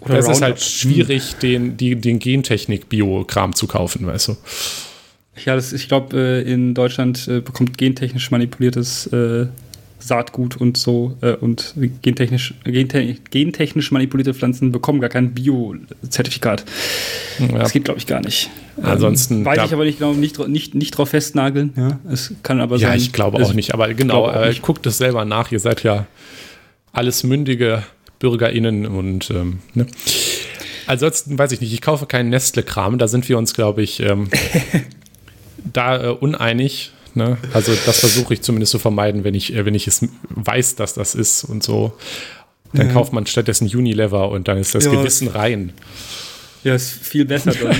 Oder 0.00 0.18
es 0.18 0.28
ist 0.28 0.42
halt 0.42 0.60
schwierig, 0.60 1.34
den, 1.36 1.76
die, 1.76 1.96
den 1.96 2.18
Gentechnik-Biokram 2.18 3.54
zu 3.54 3.66
kaufen, 3.66 4.06
weißt 4.06 4.28
du. 4.28 4.36
Ja, 5.44 5.54
das, 5.54 5.72
ich 5.72 5.88
glaube, 5.88 6.16
äh, 6.16 6.52
in 6.52 6.74
Deutschland 6.74 7.26
äh, 7.26 7.40
bekommt 7.40 7.78
gentechnisch 7.78 8.30
manipuliertes 8.30 9.06
äh, 9.06 9.46
Saatgut 10.02 10.56
und 10.56 10.76
so 10.76 11.16
äh, 11.20 11.32
und 11.32 11.74
gentechnisch, 12.02 12.54
gente 12.64 13.16
gentechnisch 13.30 13.90
manipulierte 13.90 14.34
Pflanzen 14.34 14.72
bekommen 14.72 15.00
gar 15.00 15.10
kein 15.10 15.32
Bio-Zertifikat. 15.32 16.64
Ja. 17.38 17.58
Das 17.58 17.72
geht, 17.72 17.84
glaube 17.84 17.98
ich, 17.98 18.06
gar 18.06 18.20
nicht. 18.20 18.50
Ansonsten. 18.82 19.38
Ähm, 19.38 19.44
weiß 19.44 19.64
ich 19.66 19.72
aber 19.72 19.84
nicht 19.84 19.98
genau, 19.98 20.12
nicht, 20.14 20.38
nicht, 20.48 20.74
nicht 20.74 20.90
drauf 20.92 21.10
festnageln. 21.10 21.72
Ja, 21.76 21.98
es 22.10 22.34
kann 22.42 22.60
aber 22.60 22.76
ja, 22.76 22.88
sein. 22.88 22.98
Ja, 22.98 23.04
ich 23.04 23.12
glaube 23.12 23.42
auch 23.42 23.52
nicht. 23.52 23.74
Aber 23.74 23.92
genau, 23.94 24.30
äh, 24.30 24.54
guckt 24.60 24.86
es 24.86 24.98
selber 24.98 25.24
nach. 25.24 25.52
Ihr 25.52 25.60
seid 25.60 25.82
ja 25.82 26.06
alles 26.92 27.24
mündige 27.24 27.84
BürgerInnen 28.18 28.86
und 28.86 29.30
ähm, 29.30 29.58
ne? 29.74 29.86
Ansonsten 30.86 31.38
weiß 31.38 31.52
ich 31.52 31.60
nicht, 31.60 31.72
ich 31.72 31.80
kaufe 31.80 32.06
keinen 32.06 32.30
Nestle-Kram, 32.30 32.98
da 32.98 33.08
sind 33.08 33.28
wir 33.28 33.38
uns, 33.38 33.54
glaube 33.54 33.82
ich, 33.82 34.00
ähm, 34.00 34.28
da 35.72 36.02
äh, 36.02 36.08
uneinig. 36.08 36.91
Ne? 37.14 37.36
Also 37.52 37.72
das 37.86 38.00
versuche 38.00 38.34
ich 38.34 38.42
zumindest 38.42 38.72
zu 38.72 38.78
vermeiden, 38.78 39.24
wenn 39.24 39.34
ich, 39.34 39.54
äh, 39.54 39.64
wenn 39.64 39.74
ich 39.74 39.86
es 39.86 40.06
weiß, 40.30 40.76
dass 40.76 40.94
das 40.94 41.14
ist 41.14 41.44
und 41.44 41.62
so. 41.62 41.92
Dann 42.72 42.88
ja. 42.88 42.92
kauft 42.92 43.12
man 43.12 43.26
stattdessen 43.26 43.66
Unilever 43.66 44.30
und 44.30 44.48
dann 44.48 44.56
ist 44.56 44.74
das 44.74 44.86
ja. 44.86 44.92
Gewissen 44.92 45.28
rein. 45.28 45.72
Ja, 46.64 46.74
ist 46.74 46.90
viel 46.90 47.24
besser 47.24 47.52
dann. 47.52 47.76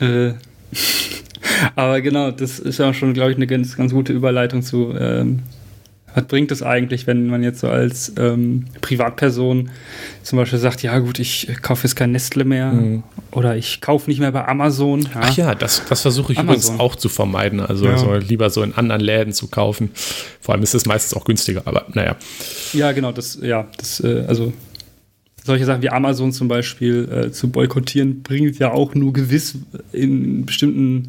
äh, 0.30 0.34
aber 1.76 2.00
genau, 2.00 2.30
das 2.30 2.58
ist 2.58 2.78
ja 2.78 2.92
schon, 2.92 3.14
glaube 3.14 3.30
ich, 3.30 3.36
eine 3.36 3.46
ganz, 3.46 3.76
ganz 3.76 3.92
gute 3.92 4.12
Überleitung 4.12 4.62
zu 4.62 4.94
ähm, 4.98 5.40
was 6.14 6.24
bringt 6.24 6.50
es 6.52 6.62
eigentlich, 6.62 7.06
wenn 7.06 7.26
man 7.26 7.42
jetzt 7.42 7.60
so 7.60 7.68
als 7.68 8.12
ähm, 8.18 8.66
Privatperson 8.80 9.70
zum 10.22 10.38
Beispiel 10.38 10.58
sagt, 10.58 10.82
ja 10.82 10.98
gut, 10.98 11.18
ich 11.18 11.48
kaufe 11.62 11.86
jetzt 11.86 11.94
kein 11.94 12.12
Nestle 12.12 12.44
mehr 12.44 12.72
mhm. 12.72 13.02
oder 13.30 13.56
ich 13.56 13.80
kaufe 13.80 14.10
nicht 14.10 14.20
mehr 14.20 14.32
bei 14.32 14.46
Amazon. 14.46 15.02
Ja. 15.02 15.10
Ach 15.14 15.36
ja, 15.36 15.54
das, 15.54 15.82
das 15.88 16.02
versuche 16.02 16.32
ich 16.32 16.38
Amazon. 16.38 16.74
übrigens 16.74 16.80
auch 16.80 16.96
zu 16.96 17.08
vermeiden. 17.08 17.60
Also, 17.60 17.86
ja. 17.86 17.92
also, 17.92 18.14
lieber 18.14 18.50
so 18.50 18.62
in 18.62 18.74
anderen 18.74 19.00
Läden 19.00 19.32
zu 19.32 19.48
kaufen. 19.48 19.90
Vor 20.40 20.54
allem 20.54 20.62
ist 20.62 20.74
es 20.74 20.86
meistens 20.86 21.16
auch 21.18 21.24
günstiger, 21.24 21.62
aber 21.64 21.86
naja. 21.94 22.16
Ja, 22.72 22.92
genau, 22.92 23.12
das, 23.12 23.38
ja, 23.42 23.68
das, 23.76 24.00
äh, 24.00 24.24
also 24.28 24.52
solche 25.44 25.64
Sachen 25.64 25.82
wie 25.82 25.90
Amazon 25.90 26.32
zum 26.32 26.48
Beispiel 26.48 27.08
äh, 27.10 27.32
zu 27.32 27.50
boykottieren, 27.50 28.22
bringt 28.22 28.58
ja 28.58 28.70
auch 28.70 28.94
nur 28.94 29.12
gewiss 29.12 29.56
in 29.92 30.46
bestimmten 30.46 31.06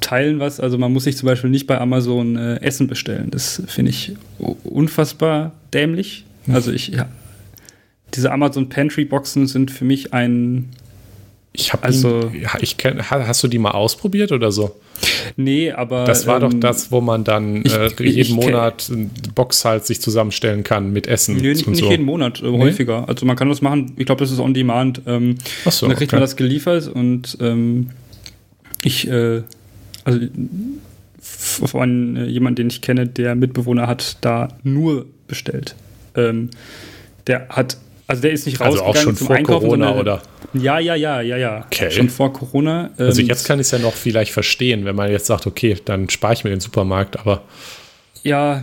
Teilen 0.00 0.38
was. 0.40 0.60
Also 0.60 0.78
man 0.78 0.92
muss 0.92 1.04
sich 1.04 1.16
zum 1.16 1.26
Beispiel 1.26 1.50
nicht 1.50 1.66
bei 1.66 1.80
Amazon 1.80 2.36
äh, 2.36 2.56
Essen 2.60 2.86
bestellen. 2.86 3.30
Das 3.30 3.62
finde 3.66 3.90
ich 3.90 4.12
unfassbar 4.64 5.52
dämlich. 5.72 6.24
Hm. 6.44 6.54
Also 6.54 6.72
ich, 6.72 6.88
ja, 6.88 7.08
diese 8.14 8.32
Amazon 8.32 8.68
Pantry 8.68 9.04
Boxen 9.04 9.46
sind 9.46 9.70
für 9.70 9.84
mich 9.84 10.12
ein 10.12 10.70
ich 11.58 11.72
habe 11.72 11.84
also 11.84 12.30
ihn, 12.34 12.46
ich 12.60 12.76
kenn, 12.76 13.10
hast 13.10 13.42
du 13.42 13.48
die 13.48 13.58
mal 13.58 13.70
ausprobiert 13.70 14.30
oder 14.30 14.52
so? 14.52 14.76
Nee, 15.36 15.72
aber 15.72 16.04
das 16.04 16.26
war 16.26 16.42
ähm, 16.42 16.50
doch 16.50 16.60
das, 16.60 16.92
wo 16.92 17.00
man 17.00 17.24
dann 17.24 17.62
ich, 17.64 17.74
äh, 17.74 17.90
jeden 18.00 18.36
Monat 18.36 18.90
eine 18.90 19.08
Box 19.34 19.64
halt 19.64 19.86
sich 19.86 20.00
zusammenstellen 20.00 20.64
kann 20.64 20.92
mit 20.92 21.06
Essen. 21.06 21.36
Nee, 21.36 21.48
nicht, 21.48 21.66
nicht 21.66 21.80
so. 21.80 21.90
jeden 21.90 22.04
Monat, 22.04 22.42
äh, 22.42 22.46
häufiger. 22.46 23.02
Nee? 23.02 23.06
Also 23.08 23.26
man 23.26 23.36
kann 23.36 23.48
das 23.48 23.62
machen. 23.62 23.92
Ich 23.96 24.06
glaube, 24.06 24.20
das 24.20 24.30
ist 24.30 24.38
on 24.38 24.52
Demand. 24.54 25.02
Ähm, 25.06 25.36
Ach 25.64 25.72
so, 25.72 25.86
und 25.86 25.90
dann 25.90 25.98
kriegt 25.98 26.10
okay. 26.10 26.16
man 26.16 26.22
das 26.22 26.36
geliefert 26.36 26.88
und 26.88 27.38
ähm, 27.40 27.90
ich 28.82 29.08
äh, 29.08 29.42
also 30.06 30.20
von 31.20 32.16
äh, 32.16 32.24
jemand, 32.26 32.58
den 32.58 32.68
ich 32.68 32.80
kenne, 32.80 33.06
der 33.06 33.34
Mitbewohner 33.34 33.88
hat, 33.88 34.18
da 34.20 34.48
nur 34.62 35.06
bestellt. 35.26 35.74
Ähm, 36.14 36.50
der 37.26 37.48
hat, 37.48 37.76
also 38.06 38.22
der 38.22 38.30
ist 38.30 38.46
nicht 38.46 38.60
rausgegangen 38.60 38.86
also 38.86 39.00
auch 39.00 39.02
schon 39.02 39.16
zum 39.16 39.26
vor 39.26 39.36
Einkaufen, 39.36 39.64
Corona 39.64 39.88
sondern, 39.88 40.00
oder? 40.00 40.22
Ja, 40.54 40.78
ja, 40.78 40.94
ja, 40.94 41.20
ja, 41.20 41.36
ja. 41.36 41.64
Okay. 41.66 41.90
Schon 41.90 42.08
vor 42.08 42.32
Corona. 42.32 42.90
Ähm, 42.98 43.06
also 43.06 43.20
jetzt 43.20 43.46
kann 43.48 43.58
ich 43.58 43.66
es 43.66 43.72
ja 43.72 43.80
noch 43.80 43.94
vielleicht 43.94 44.30
verstehen, 44.30 44.84
wenn 44.84 44.94
man 44.94 45.10
jetzt 45.10 45.26
sagt, 45.26 45.48
okay, 45.48 45.76
dann 45.84 46.08
spare 46.08 46.34
ich 46.34 46.44
mir 46.44 46.50
den 46.50 46.60
Supermarkt, 46.60 47.18
aber 47.18 47.42
ja, 48.22 48.62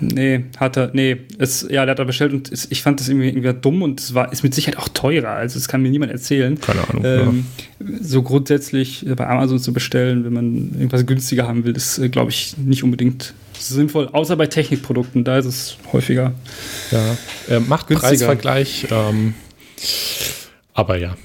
Nee, 0.00 0.44
hat 0.56 0.76
er, 0.76 0.90
nee, 0.92 1.16
es, 1.38 1.66
ja, 1.68 1.84
der 1.84 1.92
hat 1.92 1.98
er 1.98 2.04
bestellt 2.04 2.32
und 2.32 2.52
es, 2.52 2.70
ich 2.70 2.82
fand 2.82 3.00
das 3.00 3.08
irgendwie, 3.08 3.28
irgendwie 3.28 3.52
dumm 3.52 3.82
und 3.82 4.00
es 4.00 4.14
war, 4.14 4.32
ist 4.32 4.42
mit 4.42 4.54
Sicherheit 4.54 4.78
auch 4.78 4.88
teurer, 4.88 5.30
also 5.30 5.58
das 5.58 5.66
kann 5.66 5.82
mir 5.82 5.90
niemand 5.90 6.12
erzählen. 6.12 6.60
Keine 6.60 6.88
Ahnung. 6.88 7.04
Ähm, 7.04 7.46
ja. 7.80 7.86
So 8.00 8.22
grundsätzlich 8.22 9.04
bei 9.16 9.26
Amazon 9.26 9.58
zu 9.58 9.72
bestellen, 9.72 10.24
wenn 10.24 10.32
man 10.32 10.70
irgendwas 10.74 11.04
günstiger 11.04 11.48
haben 11.48 11.64
will, 11.64 11.76
ist, 11.76 11.98
äh, 11.98 12.08
glaube 12.08 12.30
ich, 12.30 12.56
nicht 12.58 12.84
unbedingt 12.84 13.34
sinnvoll, 13.58 14.08
außer 14.12 14.36
bei 14.36 14.46
Technikprodukten, 14.46 15.24
da 15.24 15.38
ist 15.38 15.46
es 15.46 15.78
häufiger. 15.92 16.32
Ja, 16.92 17.16
äh, 17.56 17.60
macht 17.60 17.88
günstiger. 17.88 18.10
Preisvergleich, 18.10 18.86
ähm, 18.90 19.34
aber 20.74 20.96
ja. 20.96 21.16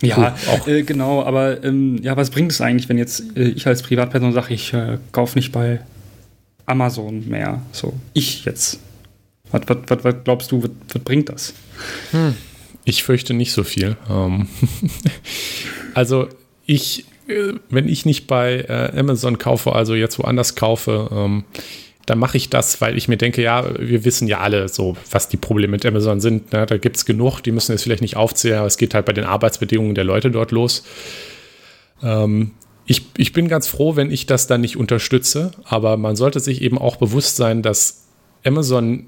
Ja, 0.00 0.34
auch. 0.50 0.66
Äh, 0.66 0.82
genau, 0.82 1.22
aber 1.22 1.62
ähm, 1.62 1.98
ja, 2.02 2.16
was 2.16 2.30
bringt 2.30 2.50
es 2.50 2.60
eigentlich, 2.60 2.88
wenn 2.88 2.98
jetzt 2.98 3.36
äh, 3.36 3.44
ich 3.44 3.66
als 3.66 3.82
Privatperson 3.82 4.32
sage, 4.32 4.52
ich 4.52 4.72
äh, 4.74 4.98
kaufe 5.12 5.38
nicht 5.38 5.52
bei 5.52 5.80
Amazon 6.66 7.28
mehr. 7.28 7.62
So, 7.72 7.94
ich 8.12 8.44
jetzt. 8.44 8.80
Was, 9.50 9.62
was, 9.66 9.78
was, 9.86 10.04
was 10.04 10.14
glaubst 10.24 10.52
du, 10.52 10.62
was, 10.62 10.70
was 10.92 11.02
bringt 11.02 11.28
das? 11.28 11.54
Hm. 12.10 12.34
Ich 12.84 13.02
fürchte 13.04 13.34
nicht 13.34 13.52
so 13.52 13.64
viel. 13.64 13.96
Ähm 14.10 14.48
also 15.94 16.28
ich, 16.66 17.04
äh, 17.28 17.54
wenn 17.68 17.88
ich 17.88 18.06
nicht 18.06 18.26
bei 18.26 18.60
äh, 18.68 18.98
Amazon 18.98 19.38
kaufe, 19.38 19.72
also 19.72 19.94
jetzt 19.94 20.18
woanders 20.18 20.54
kaufe, 20.54 21.08
ähm, 21.12 21.44
dann 22.06 22.18
mache 22.18 22.36
ich 22.36 22.50
das, 22.50 22.80
weil 22.80 22.96
ich 22.96 23.06
mir 23.06 23.16
denke, 23.16 23.42
ja, 23.42 23.64
wir 23.78 24.04
wissen 24.04 24.26
ja 24.26 24.40
alle 24.40 24.68
so, 24.68 24.96
was 25.10 25.28
die 25.28 25.36
Probleme 25.36 25.72
mit 25.72 25.86
Amazon 25.86 26.20
sind. 26.20 26.52
Ne? 26.52 26.66
Da 26.66 26.76
gibt 26.76 26.96
es 26.96 27.04
genug, 27.04 27.40
die 27.40 27.52
müssen 27.52 27.72
jetzt 27.72 27.82
vielleicht 27.82 28.02
nicht 28.02 28.16
aufzählen, 28.16 28.58
aber 28.58 28.66
es 28.66 28.76
geht 28.76 28.94
halt 28.94 29.06
bei 29.06 29.12
den 29.12 29.24
Arbeitsbedingungen 29.24 29.94
der 29.94 30.04
Leute 30.04 30.30
dort 30.30 30.50
los. 30.50 30.82
Ähm, 32.02 32.52
ich, 32.86 33.06
ich 33.16 33.32
bin 33.32 33.48
ganz 33.48 33.68
froh, 33.68 33.96
wenn 33.96 34.10
ich 34.10 34.26
das 34.26 34.46
dann 34.46 34.60
nicht 34.60 34.76
unterstütze, 34.76 35.52
aber 35.64 35.96
man 35.96 36.16
sollte 36.16 36.40
sich 36.40 36.62
eben 36.62 36.78
auch 36.78 36.96
bewusst 36.96 37.36
sein, 37.36 37.62
dass 37.62 38.04
Amazon 38.44 39.06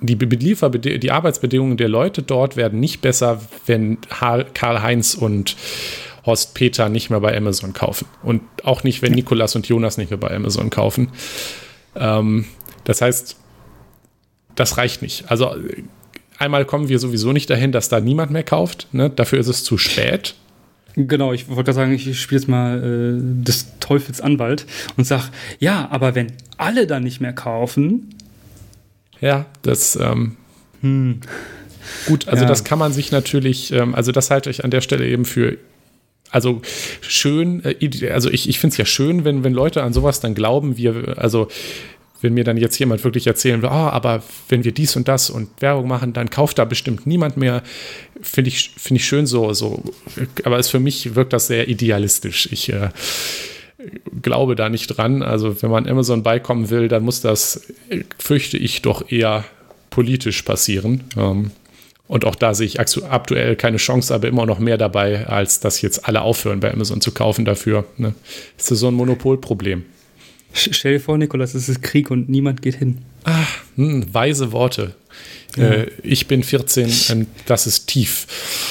die, 0.00 0.18
die 0.18 1.10
Arbeitsbedingungen 1.10 1.76
der 1.76 1.88
Leute 1.88 2.22
dort 2.22 2.56
werden 2.56 2.80
nicht 2.80 3.00
besser, 3.00 3.40
wenn 3.66 3.98
Karl-Heinz 4.10 5.14
und 5.14 5.56
Horst 6.26 6.54
Peter 6.54 6.88
nicht 6.88 7.10
mehr 7.10 7.20
bei 7.20 7.36
Amazon 7.36 7.72
kaufen. 7.72 8.06
Und 8.22 8.42
auch 8.64 8.82
nicht, 8.82 9.02
wenn 9.02 9.12
Nikolas 9.12 9.56
und 9.56 9.68
Jonas 9.68 9.96
nicht 9.96 10.10
mehr 10.10 10.18
bei 10.18 10.34
Amazon 10.34 10.70
kaufen. 10.70 11.08
Ähm, 11.96 12.46
das 12.84 13.00
heißt, 13.00 13.36
das 14.54 14.76
reicht 14.78 15.02
nicht. 15.02 15.30
Also 15.30 15.54
einmal 16.38 16.64
kommen 16.64 16.88
wir 16.88 16.98
sowieso 16.98 17.32
nicht 17.32 17.50
dahin, 17.50 17.72
dass 17.72 17.88
da 17.88 18.00
niemand 18.00 18.30
mehr 18.30 18.42
kauft. 18.42 18.88
Ne? 18.92 19.10
Dafür 19.10 19.38
ist 19.38 19.48
es 19.48 19.64
zu 19.64 19.78
spät. 19.78 20.34
Genau, 20.96 21.32
ich 21.32 21.48
wollte 21.48 21.72
sagen, 21.72 21.92
ich 21.92 22.20
spiele 22.20 22.40
jetzt 22.40 22.48
mal 22.48 22.78
äh, 22.78 23.44
des 23.44 23.78
Teufels 23.80 24.20
Anwalt 24.20 24.66
und 24.96 25.04
sag, 25.04 25.30
ja, 25.58 25.88
aber 25.90 26.14
wenn 26.14 26.28
alle 26.56 26.86
dann 26.86 27.02
nicht 27.02 27.20
mehr 27.20 27.32
kaufen. 27.32 28.14
Ja, 29.20 29.46
das. 29.62 29.96
Ähm, 29.96 30.36
hm. 30.80 31.20
Gut, 32.06 32.28
also 32.28 32.44
ja. 32.44 32.48
das 32.48 32.64
kann 32.64 32.78
man 32.78 32.92
sich 32.92 33.10
natürlich, 33.10 33.72
ähm, 33.72 33.94
also 33.94 34.12
das 34.12 34.30
halte 34.30 34.50
ich 34.50 34.64
an 34.64 34.70
der 34.70 34.80
Stelle 34.80 35.06
eben 35.06 35.24
für 35.24 35.58
also 36.30 36.62
schön, 37.00 37.62
äh, 37.64 38.10
also 38.10 38.28
ich, 38.28 38.48
ich 38.48 38.58
finde 38.58 38.72
es 38.72 38.76
ja 38.76 38.84
schön, 38.84 39.24
wenn, 39.24 39.44
wenn 39.44 39.52
Leute 39.52 39.82
an 39.82 39.92
sowas 39.92 40.18
dann 40.18 40.34
glauben, 40.34 40.76
wir, 40.76 41.14
also 41.16 41.48
wenn 42.24 42.34
mir 42.34 42.42
dann 42.42 42.56
jetzt 42.56 42.76
jemand 42.78 43.04
wirklich 43.04 43.28
erzählen 43.28 43.62
will, 43.62 43.68
oh, 43.68 43.72
aber 43.72 44.22
wenn 44.48 44.64
wir 44.64 44.72
dies 44.72 44.96
und 44.96 45.06
das 45.06 45.30
und 45.30 45.48
Werbung 45.60 45.86
machen, 45.86 46.12
dann 46.12 46.30
kauft 46.30 46.58
da 46.58 46.64
bestimmt 46.64 47.06
niemand 47.06 47.36
mehr. 47.36 47.62
Finde 48.20 48.48
ich, 48.48 48.72
find 48.76 48.98
ich 48.98 49.06
schön 49.06 49.26
so, 49.26 49.52
so. 49.52 49.82
Aber 50.42 50.58
es 50.58 50.68
für 50.68 50.80
mich 50.80 51.14
wirkt 51.14 51.32
das 51.32 51.46
sehr 51.46 51.68
idealistisch. 51.68 52.48
Ich, 52.50 52.72
äh, 52.72 52.88
glaube 54.22 54.56
da 54.56 54.68
nicht 54.68 54.88
dran. 54.88 55.22
Also 55.22 55.62
wenn 55.62 55.70
man 55.70 55.88
Amazon 55.88 56.22
beikommen 56.22 56.70
will, 56.70 56.88
dann 56.88 57.02
muss 57.02 57.20
das, 57.20 57.66
fürchte 58.18 58.56
ich, 58.56 58.82
doch 58.82 59.10
eher 59.10 59.44
politisch 59.90 60.42
passieren. 60.42 61.04
Ähm, 61.16 61.50
und 62.06 62.24
auch 62.26 62.34
da 62.34 62.52
sehe 62.52 62.66
ich 62.66 62.80
aktuell 62.80 63.56
keine 63.56 63.78
Chance, 63.78 64.14
aber 64.14 64.28
immer 64.28 64.44
noch 64.44 64.58
mehr 64.58 64.76
dabei, 64.76 65.26
als 65.26 65.60
dass 65.60 65.80
jetzt 65.80 66.06
alle 66.06 66.20
aufhören, 66.20 66.60
bei 66.60 66.72
Amazon 66.72 67.00
zu 67.00 67.12
kaufen 67.12 67.44
dafür. 67.44 67.86
Ne? 67.96 68.14
Das 68.58 68.70
ist 68.70 68.80
so 68.80 68.88
ein 68.88 68.94
Monopolproblem. 68.94 69.84
Stell 70.54 70.94
dir 70.94 71.00
vor, 71.00 71.18
Nikolas, 71.18 71.54
es 71.54 71.68
ist 71.68 71.82
Krieg 71.82 72.10
und 72.10 72.28
niemand 72.28 72.62
geht 72.62 72.76
hin. 72.76 72.98
Ah, 73.24 73.46
hm, 73.76 74.06
weise 74.12 74.52
Worte. 74.52 74.94
Ja. 75.56 75.64
Äh, 75.64 75.90
ich 76.02 76.26
bin 76.26 76.42
14 76.42 76.92
und 77.10 77.26
das 77.46 77.66
ist 77.66 77.86
tief. 77.86 78.26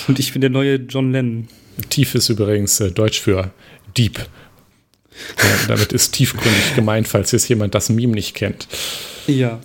Und 0.07 0.19
ich 0.19 0.31
bin 0.31 0.41
der 0.41 0.49
neue 0.49 0.75
John 0.75 1.11
Lennon. 1.11 1.47
Tief 1.89 2.15
ist 2.15 2.29
übrigens 2.29 2.79
äh, 2.79 2.91
Deutsch 2.91 3.19
für 3.19 3.51
Deep. 3.97 4.19
Ja, 5.37 5.67
damit 5.67 5.93
ist 5.93 6.13
tiefgründig 6.13 6.75
gemeint, 6.75 7.07
falls 7.07 7.31
jetzt 7.31 7.47
jemand 7.47 7.75
das 7.75 7.89
Meme 7.89 8.13
nicht 8.13 8.33
kennt. 8.33 8.67
Ja. 9.27 9.59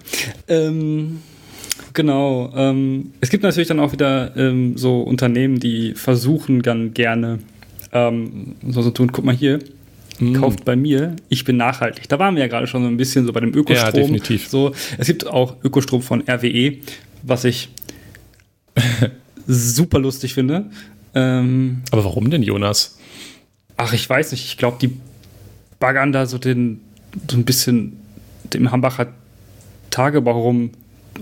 Ähm, 0.46 1.20
genau. 1.94 2.52
Ähm, 2.54 3.12
es 3.20 3.30
gibt 3.30 3.44
natürlich 3.44 3.68
dann 3.68 3.80
auch 3.80 3.92
wieder 3.92 4.36
ähm, 4.36 4.76
so 4.76 5.00
Unternehmen, 5.00 5.58
die 5.58 5.94
versuchen 5.94 6.62
dann 6.62 6.92
gerne 6.94 7.38
ähm, 7.92 8.56
so 8.68 8.82
zu 8.82 8.90
tun. 8.90 9.12
Guck 9.12 9.24
mal 9.24 9.34
hier. 9.34 9.60
Mm. 10.18 10.34
Kauft 10.34 10.64
bei 10.64 10.76
mir, 10.76 11.16
ich 11.28 11.44
bin 11.44 11.56
nachhaltig. 11.56 12.08
Da 12.08 12.18
waren 12.18 12.34
wir 12.34 12.42
ja 12.42 12.48
gerade 12.48 12.66
schon 12.66 12.82
so 12.82 12.88
ein 12.88 12.96
bisschen 12.96 13.26
so 13.26 13.32
bei 13.32 13.40
dem 13.40 13.54
Ökostrom. 13.54 13.86
Ja, 13.86 13.90
definitiv. 13.92 14.48
So, 14.48 14.72
es 14.98 15.06
gibt 15.06 15.26
auch 15.26 15.56
Ökostrom 15.62 16.02
von 16.02 16.22
RWE, 16.28 16.78
was 17.22 17.44
ich 17.44 17.68
super 19.46 19.98
lustig 19.98 20.34
finde. 20.34 20.70
Ähm, 21.14 21.82
Aber 21.90 22.04
warum 22.04 22.30
denn, 22.30 22.42
Jonas? 22.42 22.98
Ach, 23.76 23.92
ich 23.92 24.08
weiß 24.08 24.32
nicht. 24.32 24.44
Ich 24.44 24.56
glaube, 24.56 24.78
die 24.80 24.90
baggern 25.78 26.12
da 26.12 26.26
so 26.26 26.38
den 26.38 26.80
so 27.30 27.36
ein 27.36 27.44
bisschen 27.44 27.96
dem 28.52 28.70
Hambacher 28.70 29.12
Tagebau 29.90 30.40
rum 30.40 30.70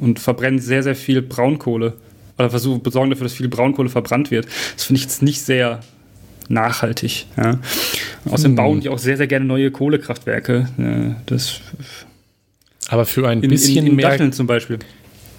und 0.01 0.19
verbrennen 0.19 0.59
sehr, 0.61 0.83
sehr 0.83 0.97
viel 0.97 1.23
Braunkohle. 1.23 1.95
Oder 2.39 2.51
versuchen, 2.51 2.83
besorgen 2.83 3.11
dafür, 3.11 3.25
dass 3.25 3.33
viel 3.33 3.49
Braunkohle 3.49 3.89
verbrannt 3.89 4.31
wird. 4.31 4.47
Das 4.75 4.85
finde 4.85 4.99
ich 4.99 5.05
jetzt 5.05 5.23
nicht 5.23 5.41
sehr 5.41 5.81
nachhaltig. 6.49 7.27
Ja. 7.37 7.59
Außerdem 8.25 8.53
hm. 8.53 8.57
bauen 8.57 8.81
die 8.81 8.89
auch 8.89 8.99
sehr, 8.99 9.17
sehr 9.17 9.27
gerne 9.27 9.47
neue 9.47 9.71
Kohlekraftwerke. 9.71 10.69
Ja, 10.79 11.17
das 11.27 11.61
Aber 12.89 13.07
für 13.07 13.29
ein 13.29 13.41
bisschen 13.41 13.79
in, 13.79 13.85
in, 13.85 13.91
in 13.91 13.97
mehr. 13.97 14.11
Datteln 14.11 14.33
zum 14.33 14.47
Beispiel. 14.47 14.79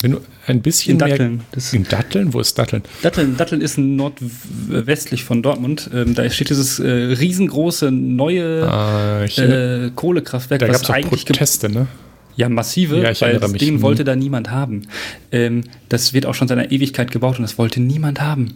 Wenn 0.01 0.11
du 0.11 0.21
ein 0.45 0.61
bisschen 0.61 0.93
in 0.93 0.99
Datteln. 0.99 1.37
mehr. 1.37 1.63
In 1.73 1.83
Datteln? 1.83 2.33
Wo 2.33 2.39
ist 2.39 2.57
Datteln? 2.57 2.83
Datteln, 3.01 3.35
Datteln 3.35 3.61
ist 3.61 3.77
nordwestlich 3.77 5.23
von 5.23 5.41
Dortmund. 5.41 5.89
Ähm, 5.93 6.13
da 6.13 6.29
steht 6.29 6.49
dieses 6.49 6.79
äh, 6.79 6.87
riesengroße 6.87 7.91
neue 7.91 8.69
ah, 8.69 9.23
äh, 9.23 9.89
Kohlekraftwerk. 9.95 10.59
Da 10.59 10.67
gab 10.67 10.75
es 10.75 10.89
auch 10.89 11.01
Proteste, 11.09 11.69
ne? 11.69 11.87
Ja, 12.35 12.49
massive, 12.49 13.01
ja, 13.01 13.19
weil. 13.19 13.39
Ding 13.53 13.81
wollte 13.81 14.03
da 14.03 14.15
niemand 14.15 14.51
haben. 14.51 14.83
Ähm, 15.31 15.63
das 15.89 16.13
wird 16.13 16.27
auch 16.27 16.35
schon 16.35 16.47
seit 16.47 16.59
einer 16.59 16.71
Ewigkeit 16.71 17.11
gebaut 17.11 17.39
und 17.39 17.41
das 17.41 17.57
wollte 17.57 17.81
niemand 17.81 18.21
haben. 18.21 18.53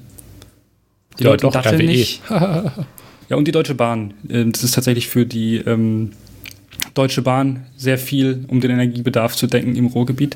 Die 1.19 1.23
ja, 1.23 1.31
Leute 1.31 1.43
doch, 1.43 1.51
Datteln 1.51 1.81
RWE. 1.81 1.85
nicht. 1.85 2.21
ja, 2.29 3.35
und 3.35 3.47
die 3.47 3.51
Deutsche 3.51 3.75
Bahn. 3.75 4.13
Ähm, 4.29 4.51
das 4.51 4.63
ist 4.63 4.75
tatsächlich 4.75 5.07
für 5.07 5.25
die 5.25 5.57
ähm, 5.57 6.11
Deutsche 6.93 7.21
Bahn 7.21 7.65
sehr 7.77 7.97
viel, 7.97 8.45
um 8.47 8.59
den 8.59 8.71
Energiebedarf 8.71 9.35
zu 9.35 9.47
denken 9.47 9.75
im 9.75 9.87
Ruhrgebiet. 9.87 10.35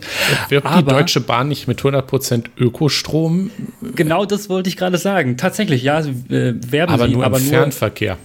Wirkt 0.49 0.67
aber, 0.67 0.81
die 0.81 0.87
Deutsche 0.87 1.19
Bahn 1.19 1.47
nicht 1.47 1.67
mit 1.67 1.81
100% 1.81 2.45
Ökostrom? 2.57 3.51
Genau 3.95 4.25
das 4.25 4.49
wollte 4.49 4.69
ich 4.69 4.77
gerade 4.77 4.97
sagen. 4.97 5.37
Tatsächlich, 5.37 5.83
ja, 5.83 5.99
äh, 5.99 6.05
werben 6.29 6.93
aber 6.93 7.07
sie, 7.07 7.13
nur 7.13 7.25
aber 7.25 7.37
im 7.37 7.43
nur 7.43 7.51
Fernverkehr. 7.51 8.17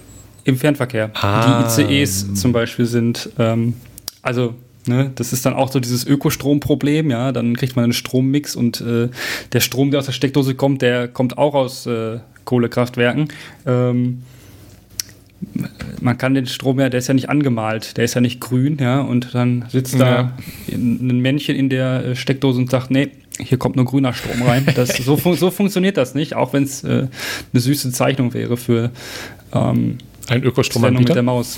Im 0.43 0.57
Fernverkehr. 0.57 1.11
Ah. 1.13 1.63
Die 1.77 1.81
ICEs 1.81 2.33
zum 2.35 2.51
Beispiel 2.51 2.85
sind, 2.85 3.29
ähm, 3.37 3.75
also 4.21 4.55
Ne, 4.87 5.11
das 5.13 5.31
ist 5.31 5.45
dann 5.45 5.53
auch 5.53 5.71
so 5.71 5.79
dieses 5.79 6.07
Ökostromproblem, 6.07 7.11
ja. 7.11 7.31
Dann 7.31 7.55
kriegt 7.55 7.75
man 7.75 7.83
einen 7.83 7.93
Strommix 7.93 8.55
und 8.55 8.81
äh, 8.81 9.09
der 9.53 9.59
Strom, 9.59 9.91
der 9.91 9.99
aus 9.99 10.07
der 10.07 10.13
Steckdose 10.13 10.55
kommt, 10.55 10.81
der 10.81 11.07
kommt 11.07 11.37
auch 11.37 11.53
aus 11.53 11.85
äh, 11.85 12.17
Kohlekraftwerken. 12.51 13.29
Ähm, 13.65 14.23
man 16.01 16.17
kann 16.17 16.33
den 16.33 16.47
Strom 16.47 16.81
ja, 16.81 16.89
der 16.89 16.97
ist 16.97 17.07
ja 17.07 17.13
nicht 17.13 17.29
angemalt, 17.29 17.95
der 17.95 18.03
ist 18.03 18.13
ja 18.13 18.19
nicht 18.19 18.41
grün, 18.41 18.77
ja, 18.79 18.99
und 18.99 19.33
dann 19.33 19.63
sitzt 19.69 19.93
ja. 19.93 19.99
da 19.99 20.37
ein 20.69 21.21
Männchen 21.21 21.55
in 21.55 21.69
der 21.69 22.05
äh, 22.05 22.15
Steckdose 22.17 22.59
und 22.59 22.69
sagt, 22.69 22.91
nee, 22.91 23.07
hier 23.39 23.57
kommt 23.57 23.77
nur 23.77 23.85
grüner 23.85 24.13
Strom 24.13 24.41
rein. 24.41 24.67
Das, 24.75 24.97
so, 25.05 25.15
fun 25.15 25.37
so 25.37 25.49
funktioniert 25.49 25.95
das 25.95 26.13
nicht, 26.13 26.35
auch 26.35 26.51
wenn 26.51 26.63
es 26.63 26.83
äh, 26.83 27.07
eine 27.53 27.61
süße 27.61 27.93
Zeichnung 27.93 28.33
wäre 28.33 28.57
für 28.57 28.91
ähm, 29.53 29.99
ein 30.27 30.43
Ökostromanbieter 30.43 31.11
mit 31.11 31.15
der 31.15 31.23
Maus. 31.23 31.57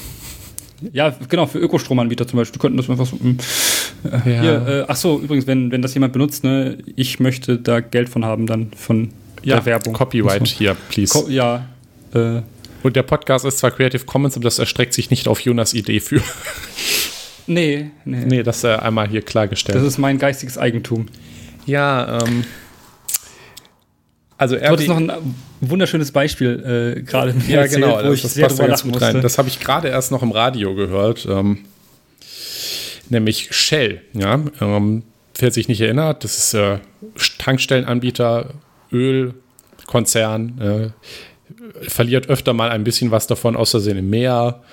Ja, 0.92 1.16
genau, 1.28 1.48
für 1.48 1.58
Ökostromanbieter 1.58 2.28
zum 2.28 2.38
Beispiel. 2.38 2.54
Die 2.54 2.60
könnten 2.60 2.78
das 2.78 2.88
einfach 2.88 3.08
so. 3.08 3.18
Äh, 3.18 4.32
ja. 4.32 4.42
hier, 4.42 4.68
äh, 4.68 4.86
ach 4.88 4.96
so, 4.96 5.20
übrigens, 5.20 5.48
wenn, 5.48 5.72
wenn 5.72 5.82
das 5.82 5.96
jemand 5.96 6.14
benutzt, 6.14 6.44
ne, 6.44 6.78
ich 6.96 7.20
möchte 7.20 7.58
da 7.58 7.80
Geld 7.80 8.10
von 8.10 8.26
haben, 8.26 8.46
dann 8.46 8.72
von 8.76 9.10
ja, 9.44 9.56
der 9.56 9.66
Werbung. 9.66 9.94
Copyright 9.94 10.48
hier, 10.48 10.76
please. 10.90 11.14
Co 11.14 11.30
ja, 11.30 11.68
äh, 12.14 12.42
und 12.84 12.96
der 12.98 13.04
Podcast 13.04 13.46
ist 13.46 13.60
zwar 13.60 13.72
Creative 13.72 14.04
Commons, 14.06 14.36
aber 14.36 14.44
das 14.44 14.60
erstreckt 14.60 14.94
sich 14.94 15.10
nicht 15.10 15.28
auf 15.28 15.40
Jonas 15.40 15.74
Idee 15.74 16.00
für. 16.00 16.22
Nee, 17.46 17.92
nee. 18.06 18.24
Nee, 18.26 18.44
das 18.44 18.60
ist 18.60 18.66
einmal 18.66 19.08
hier 19.10 19.22
klargestellt. 19.22 19.78
Das 19.78 19.84
ist 19.84 19.98
mein 19.98 20.18
geistiges 20.18 20.58
Eigentum. 20.58 21.08
Ja, 21.66 22.22
ähm. 22.22 22.46
Also, 24.38 24.56
du 24.56 24.66
hattest 24.66 24.88
noch 24.88 24.98
ein 24.98 25.12
wunderschönes 25.62 26.12
Beispiel 26.12 26.96
äh, 26.98 27.02
gerade. 27.02 27.36
Ja, 27.48 27.62
erzählt, 27.62 27.82
genau, 27.82 28.02
das, 28.02 28.22
das 28.22 28.40
passt 28.40 28.60
da 28.60 28.68
ganz 28.68 28.84
gut 28.84 29.02
rein. 29.02 29.22
Das 29.22 29.38
habe 29.38 29.50
ich 29.50 29.60
gerade 29.60 29.90
erst 29.90 30.12
noch 30.12 30.24
im 30.24 30.32
Radio 30.32 30.74
gehört. 30.74 31.28
Ähm, 31.30 31.66
nämlich 33.10 33.50
Shell. 33.52 34.02
Ja, 34.14 34.42
ähm, 34.62 35.04
wer 35.38 35.52
sich 35.52 35.68
nicht 35.68 35.82
erinnert, 35.82 36.24
das 36.24 36.38
ist 36.38 36.54
äh, 36.54 36.80
Tankstellenanbieter, 37.40 38.54
Ölkonzern. 38.94 40.62
Äh, 40.62 40.90
verliert 41.82 42.30
öfter 42.30 42.54
mal 42.54 42.70
ein 42.70 42.84
bisschen 42.84 43.12
was 43.12 43.28
davon 43.28 43.56
aus 43.56 43.72
Versehen 43.72 43.98
im 43.98 44.10
Meer 44.10 44.64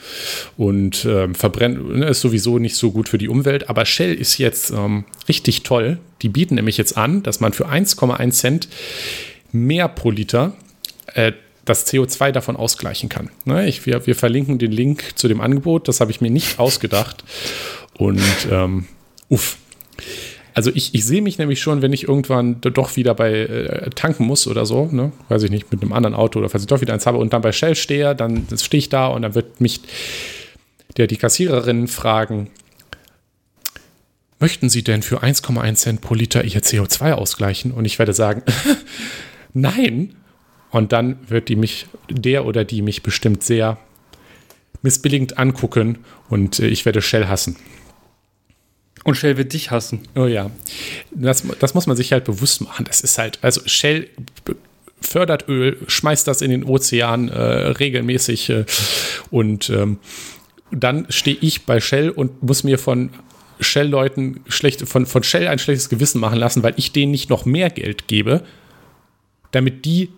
und 0.57 1.05
ähm, 1.05 1.35
verbrennt, 1.35 1.97
ne, 1.97 2.07
ist 2.07 2.21
sowieso 2.21 2.59
nicht 2.59 2.77
so 2.77 2.91
gut 2.91 3.09
für 3.09 3.19
die 3.19 3.29
Umwelt. 3.29 3.69
Aber 3.69 3.85
Shell 3.85 4.15
ist 4.15 4.39
jetzt 4.39 4.71
ähm, 4.71 5.05
richtig 5.29 5.63
toll. 5.63 5.99
Die 6.23 6.29
bieten 6.29 6.55
nämlich 6.55 6.77
jetzt 6.77 6.97
an, 6.97 7.23
dass 7.23 7.41
man 7.41 7.53
für 7.53 7.69
1,1 7.69 8.31
Cent 8.31 8.69
mehr 9.53 9.89
pro 9.89 10.11
Liter 10.11 10.53
äh, 11.15 11.33
das 11.65 11.87
CO2 11.87 12.33
davon 12.33 12.57
ausgleichen 12.57 13.09
kann. 13.09 13.31
Ne, 13.45 13.69
ich, 13.69 13.87
wir, 13.87 14.07
wir 14.07 14.15
verlinken 14.15 14.59
den 14.59 14.73
Link 14.73 15.13
zu 15.17 15.29
dem 15.29 15.41
Angebot. 15.41 15.89
Das 15.89 16.01
habe 16.01 16.11
ich 16.11 16.21
mir 16.21 16.31
nicht 16.31 16.59
ausgedacht. 16.59 17.25
Und 17.95 18.21
ähm, 18.51 18.87
uff. 19.29 19.57
Also 20.55 20.71
ich, 20.75 20.95
ich 20.95 21.05
sehe 21.05 21.23
mich 21.23 21.39
nämlich 21.39 21.61
schon, 21.61 21.83
wenn 21.83 21.93
ich 21.93 22.09
irgendwann 22.09 22.61
doch 22.61 22.97
wieder 22.97 23.15
bei 23.15 23.33
äh, 23.33 23.91
tanken 23.91 24.25
muss 24.25 24.47
oder 24.47 24.67
so, 24.67 24.87
ne? 24.87 25.13
weiß 25.29 25.45
ich 25.45 25.51
nicht, 25.51 25.71
mit 25.73 25.83
einem 25.83 25.93
anderen 25.93 26.15
Auto 26.15 26.39
oder 26.39 26.49
falls 26.49 26.65
ich 26.65 26.69
doch 26.69 26.81
wieder 26.81 26.93
eins 26.93 27.07
habe 27.07 27.19
und 27.19 27.33
dann 27.33 27.43
bei 27.43 27.53
Shell 27.53 27.75
stehe, 27.77 28.15
dann 28.15 28.47
stehe 28.57 28.79
ich 28.79 28.89
da 28.89 29.09
und 29.09 29.23
dann 29.23 29.35
wird 29.35 29.61
mich 29.61 29.81
der, 30.97 31.07
die 31.07 31.17
Kassiererin 31.17 31.89
fragen, 31.89 32.51
möchten 34.41 34.69
Sie 34.69 34.83
denn 34.83 35.03
für 35.03 35.23
1,1 35.23 35.75
Cent 35.75 36.01
pro 36.01 36.15
Liter 36.15 36.45
Ihr 36.45 36.63
CO2 36.63 37.13
ausgleichen? 37.13 37.73
Und 37.73 37.85
ich 37.85 37.99
werde 37.99 38.13
sagen, 38.13 38.43
nein. 39.53 40.17
Und 40.71 40.93
dann 40.93 41.19
wird 41.29 41.49
die 41.49 41.57
mich, 41.57 41.87
der 42.09 42.47
oder 42.47 42.65
die 42.65 42.83
mich 42.83 43.03
bestimmt 43.03 43.43
sehr 43.43 43.79
missbilligend 44.83 45.39
angucken 45.39 45.99
und 46.29 46.59
äh, 46.59 46.69
ich 46.69 46.85
werde 46.87 47.03
Shell 47.03 47.27
hassen. 47.27 47.57
Und 49.05 49.17
Shell 49.17 49.37
wird 49.37 49.53
dich 49.53 49.71
hassen. 49.71 50.03
Oh 50.15 50.27
ja. 50.27 50.51
Das, 51.11 51.43
das 51.59 51.75
muss 51.75 51.87
man 51.87 51.97
sich 51.97 52.13
halt 52.13 52.25
bewusst 52.25 52.61
machen. 52.61 52.85
Das 52.85 53.01
ist 53.01 53.17
halt, 53.19 53.39
also 53.43 53.63
Shell 53.65 54.09
fördert 55.01 55.49
Öl, 55.49 55.79
schmeißt 55.87 56.27
das 56.29 56.43
in 56.43 56.51
den 56.51 56.65
Ozean 56.65 57.29
äh, 57.29 57.41
regelmäßig 57.41 58.51
äh, 58.51 58.65
und 59.31 59.71
ähm, 59.71 59.99
dann 60.71 61.07
stehe 61.09 61.37
ich 61.41 61.65
bei 61.67 61.81
Shell 61.81 62.11
und 62.11 62.43
muss 62.43 62.63
mir 62.63 62.79
von 62.79 63.11
Shell-Leuten 63.61 64.41
schlecht, 64.49 64.87
von, 64.89 65.07
von 65.07 65.23
Shell 65.23 65.49
ein 65.49 65.59
schlechtes 65.59 65.89
Gewissen 65.89 66.21
machen 66.21 66.39
lassen, 66.39 66.63
weil 66.63 66.75
ich 66.77 66.93
denen 66.93 67.13
nicht 67.13 67.31
noch 67.31 67.45
mehr 67.45 67.71
Geld 67.71 68.07
gebe, 68.07 68.43
damit 69.53 69.84
die 69.84 70.11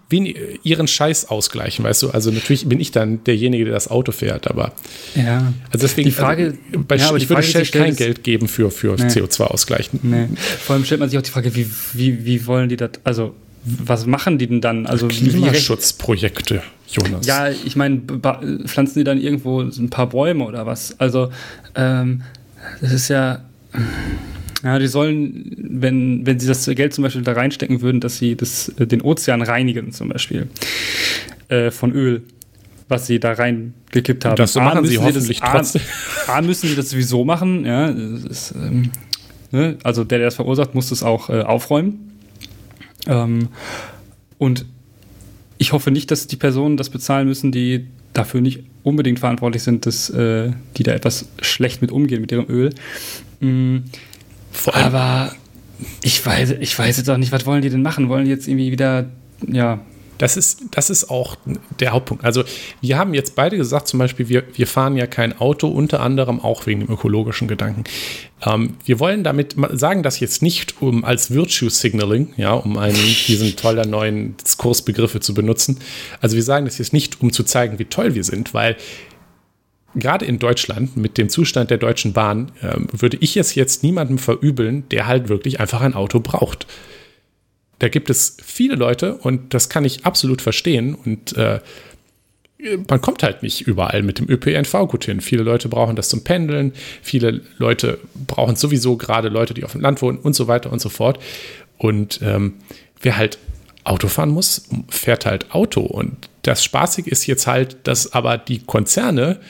ihren 0.63 0.87
Scheiß 0.87 1.31
ausgleichen, 1.31 1.85
weißt 1.85 2.03
du? 2.03 2.11
Also 2.11 2.31
natürlich 2.31 2.69
bin 2.69 2.81
ich 2.81 2.91
dann 2.91 3.25
derjenige, 3.25 3.65
der 3.65 3.75
das 3.75 3.89
Auto 3.89 4.13
fährt, 4.13 4.49
aber 4.49 4.73
ja. 5.15 5.53
Also 5.71 5.87
deswegen 5.87 6.09
die 6.09 6.15
Frage, 6.15 6.59
also, 6.73 6.85
bei, 6.87 6.97
ja, 6.97 7.15
ich 7.17 7.29
würde 7.29 7.43
Shell 7.43 7.67
kein 7.67 7.97
Geld 7.97 8.25
geben 8.25 8.47
für, 8.47 8.71
für 8.71 8.95
nee. 8.95 9.05
CO2 9.05 9.43
ausgleichen. 9.45 10.01
Nee. 10.03 10.29
Vor 10.61 10.75
allem 10.75 10.85
stellt 10.85 11.01
man 11.01 11.09
sich 11.09 11.19
auch 11.19 11.23
die 11.23 11.31
Frage, 11.31 11.55
wie, 11.55 11.71
wie, 11.95 12.27
wie 12.27 12.47
wollen 12.47 12.69
die 12.69 12.77
das, 12.77 12.91
also 13.05 13.35
was 13.65 14.07
machen 14.07 14.39
die 14.39 14.49
denn 14.49 14.61
dann? 14.61 14.87
Also 14.87 15.09
Klimaschutzprojekte, 15.09 16.63
Jonas. 16.89 17.27
Ja, 17.27 17.49
ich 17.49 17.77
meine, 17.77 18.03
pflanzen 18.67 18.99
die 18.99 19.05
dann 19.05 19.21
irgendwo 19.21 19.61
ein 19.61 19.89
paar 19.89 20.09
Bäume 20.09 20.45
oder 20.45 20.67
was? 20.67 20.99
Also 20.99 21.31
ähm, 21.75 22.23
das 22.81 22.93
ist 22.93 23.09
ja 23.09 23.45
ja, 24.63 24.79
die 24.79 24.87
sollen, 24.87 25.57
wenn, 25.57 26.25
wenn 26.27 26.39
sie 26.39 26.47
das 26.47 26.67
Geld 26.67 26.95
zum 26.95 27.03
Beispiel 27.03 27.23
da 27.23 27.33
reinstecken 27.33 27.81
würden, 27.81 28.01
dass 28.01 28.19
sie 28.19 28.37
das, 28.37 28.69
äh, 28.79 28.87
den 28.87 29.03
Ozean 29.03 29.43
reinigen, 29.43 29.93
zum 29.93 30.09
Beispiel, 30.09 30.49
äh, 31.49 31.71
von 31.71 31.93
Öl. 31.93 32.23
was 32.89 33.07
sie 33.07 33.19
da 33.19 33.33
reingekippt 33.33 34.25
haben. 34.25 34.37
Das 34.37 34.55
machen 34.55 34.85
sie 34.87 34.99
hoffentlich 34.99 35.41
das, 35.41 35.51
trotzdem. 35.51 35.83
A, 36.27 36.35
A, 36.35 36.43
müssen 36.43 36.69
sie 36.69 36.77
das 36.77 36.91
sowieso 36.91 37.25
machen, 37.25 37.65
ja. 37.65 37.89
Ist, 37.89 38.55
ähm, 38.55 38.91
ne? 39.51 39.79
Also 39.83 40.05
der, 40.05 40.19
der 40.19 40.27
das 40.27 40.37
verursacht, 40.37 40.75
muss 40.75 40.91
das 40.91 41.03
auch 41.03 41.31
äh, 41.31 41.41
aufräumen. 41.41 42.13
Ähm, 43.07 43.49
und 44.39 44.67
ich 45.59 45.73
hoffe 45.73 45.91
nicht, 45.91 46.11
dass 46.11 46.27
die 46.27 46.37
Personen 46.37 46.77
das 46.77 46.91
bezahlen 46.91 47.27
müssen, 47.29 47.51
die 47.51 47.87
dafür 48.13 48.41
nicht 48.41 48.65
unbedingt 48.83 49.21
verantwortlich 49.21 49.63
sind, 49.63 49.87
dass 49.87 50.11
äh, 50.11 50.51
die 50.77 50.83
da 50.83 50.93
etwas 50.93 51.29
schlecht 51.41 51.81
mit 51.83 51.91
umgehen 51.91 52.21
mit 52.21 52.31
ihrem 52.31 52.49
Öl. 52.49 52.71
Mhm. 53.41 53.85
Aber 54.73 55.33
ich 56.03 56.25
weiß, 56.25 56.53
ich 56.61 56.79
weiß 56.79 56.97
jetzt 56.97 57.11
auch 57.11 57.17
nicht, 57.17 57.33
was 57.33 57.47
wollen 57.47 57.63
die 57.63 57.71
denn 57.71 57.83
machen? 57.83 58.09
Wollen 58.09 58.25
die 58.25 58.31
jetzt 58.31 58.49
irgendwie 58.49 58.73
wieder, 58.73 59.07
ja. 59.47 59.81
Das 60.19 60.37
ist, 60.37 60.61
das 60.71 60.89
ist 60.89 61.11
auch 61.11 61.37
der 61.81 61.91
Hauptpunkt. 61.91 62.25
Also, 62.25 62.45
wir 62.81 62.97
haben 62.97 63.13
jetzt 63.13 63.35
beide 63.35 63.57
gesagt, 63.57 63.89
zum 63.89 63.99
Beispiel, 63.99 64.29
wir, 64.29 64.45
wir 64.55 64.69
fahren 64.69 64.97
ja 64.97 65.09
kein 65.09 65.37
Auto, 65.41 65.67
unter 65.67 65.99
anderem 65.99 66.39
auch 66.39 66.67
wegen 66.67 66.81
dem 66.81 66.91
ökologischen 66.91 67.49
Gedanken. 67.49 67.83
Ähm, 68.47 68.75
wir 68.85 69.01
wollen 69.01 69.25
damit 69.25 69.57
sagen, 69.73 70.05
das 70.05 70.21
jetzt 70.21 70.41
nicht 70.41 70.81
um 70.81 71.05
als 71.05 71.33
Virtue 71.33 71.71
Signaling, 71.71 72.35
ja, 72.37 72.53
um 72.53 72.79
einen, 72.79 72.95
diesen 72.95 73.57
tollen 73.57 73.91
neuen 73.91 74.37
Diskursbegriffe 74.37 75.19
zu 75.19 75.35
benutzen. 75.35 75.81
Also, 76.21 76.37
wir 76.37 76.45
sagen 76.45 76.67
das 76.67 76.79
jetzt 76.79 76.93
nicht, 76.93 77.21
um 77.21 77.33
zu 77.33 77.43
zeigen, 77.43 77.81
wie 77.81 77.87
toll 77.87 78.15
wir 78.15 78.23
sind, 78.23 78.55
weil 78.55 78.77
gerade 79.95 80.25
in 80.25 80.39
Deutschland 80.39 80.97
mit 80.97 81.19
dem 81.19 81.29
Zustand 81.29 81.71
der 81.71 81.79
Deutschen 81.79 82.13
Bahn 82.13 82.53
äh, 82.63 82.77
würde 82.93 83.19
ich 83.21 83.37
es 83.37 83.55
jetzt 83.55 83.83
niemandem 83.83 84.19
verübeln, 84.19 84.85
der 84.91 85.07
halt 85.07 85.29
wirklich 85.29 85.61
einfach 85.61 85.81
ein 85.81 85.95
Auto 85.95 86.21
braucht. 86.21 86.67
Da 87.79 87.89
gibt 87.89 88.11
es 88.11 88.37
viele 88.45 88.77
Leute 88.77 89.17
und 89.17 89.55
das 89.55 89.69
kann 89.69 89.85
ich 89.85 90.05
absolut 90.07 90.41
verstehen 90.41 90.95
und 90.95 91.37
äh, 91.37 91.61
man 92.89 93.01
kommt 93.01 93.23
halt 93.23 93.43
nicht 93.43 93.63
überall 93.63 94.03
mit 94.03 94.19
dem 94.21 94.31
ÖPNV 94.31 94.89
gut 94.89 95.05
hin. 95.05 95.21
Viele 95.21 95.43
Leute 95.43 95.69
brauchen 95.69 95.97
das 95.97 96.09
zum 96.09 96.23
Pendeln, 96.23 96.73
viele 97.03 97.41
Leute 97.59 97.99
brauchen 98.27 98.57
sowieso 98.57 98.97
gerade 98.97 99.29
Leute, 99.29 99.53
die 99.53 99.65
auf 99.65 99.73
dem 99.73 99.81
Land 99.81 100.01
wohnen 100.01 100.19
und 100.19 100.35
so 100.35 100.47
weiter 100.47 100.73
und 100.73 100.81
so 100.81 100.89
fort. 100.89 101.19
Und 101.77 102.21
ähm, 102.23 102.55
wer 103.01 103.17
halt 103.17 103.39
Auto 103.85 104.07
fahren 104.07 104.31
muss, 104.31 104.69
fährt 104.89 105.27
halt 105.27 105.53
Auto. 105.53 105.81
Und 105.81 106.29
das 106.43 106.63
Spaßige 106.63 107.09
ist 107.09 107.27
jetzt 107.27 107.47
halt, 107.47 107.77
dass 107.85 108.13
aber 108.13 108.39
die 108.39 108.61
Konzerne 108.61 109.41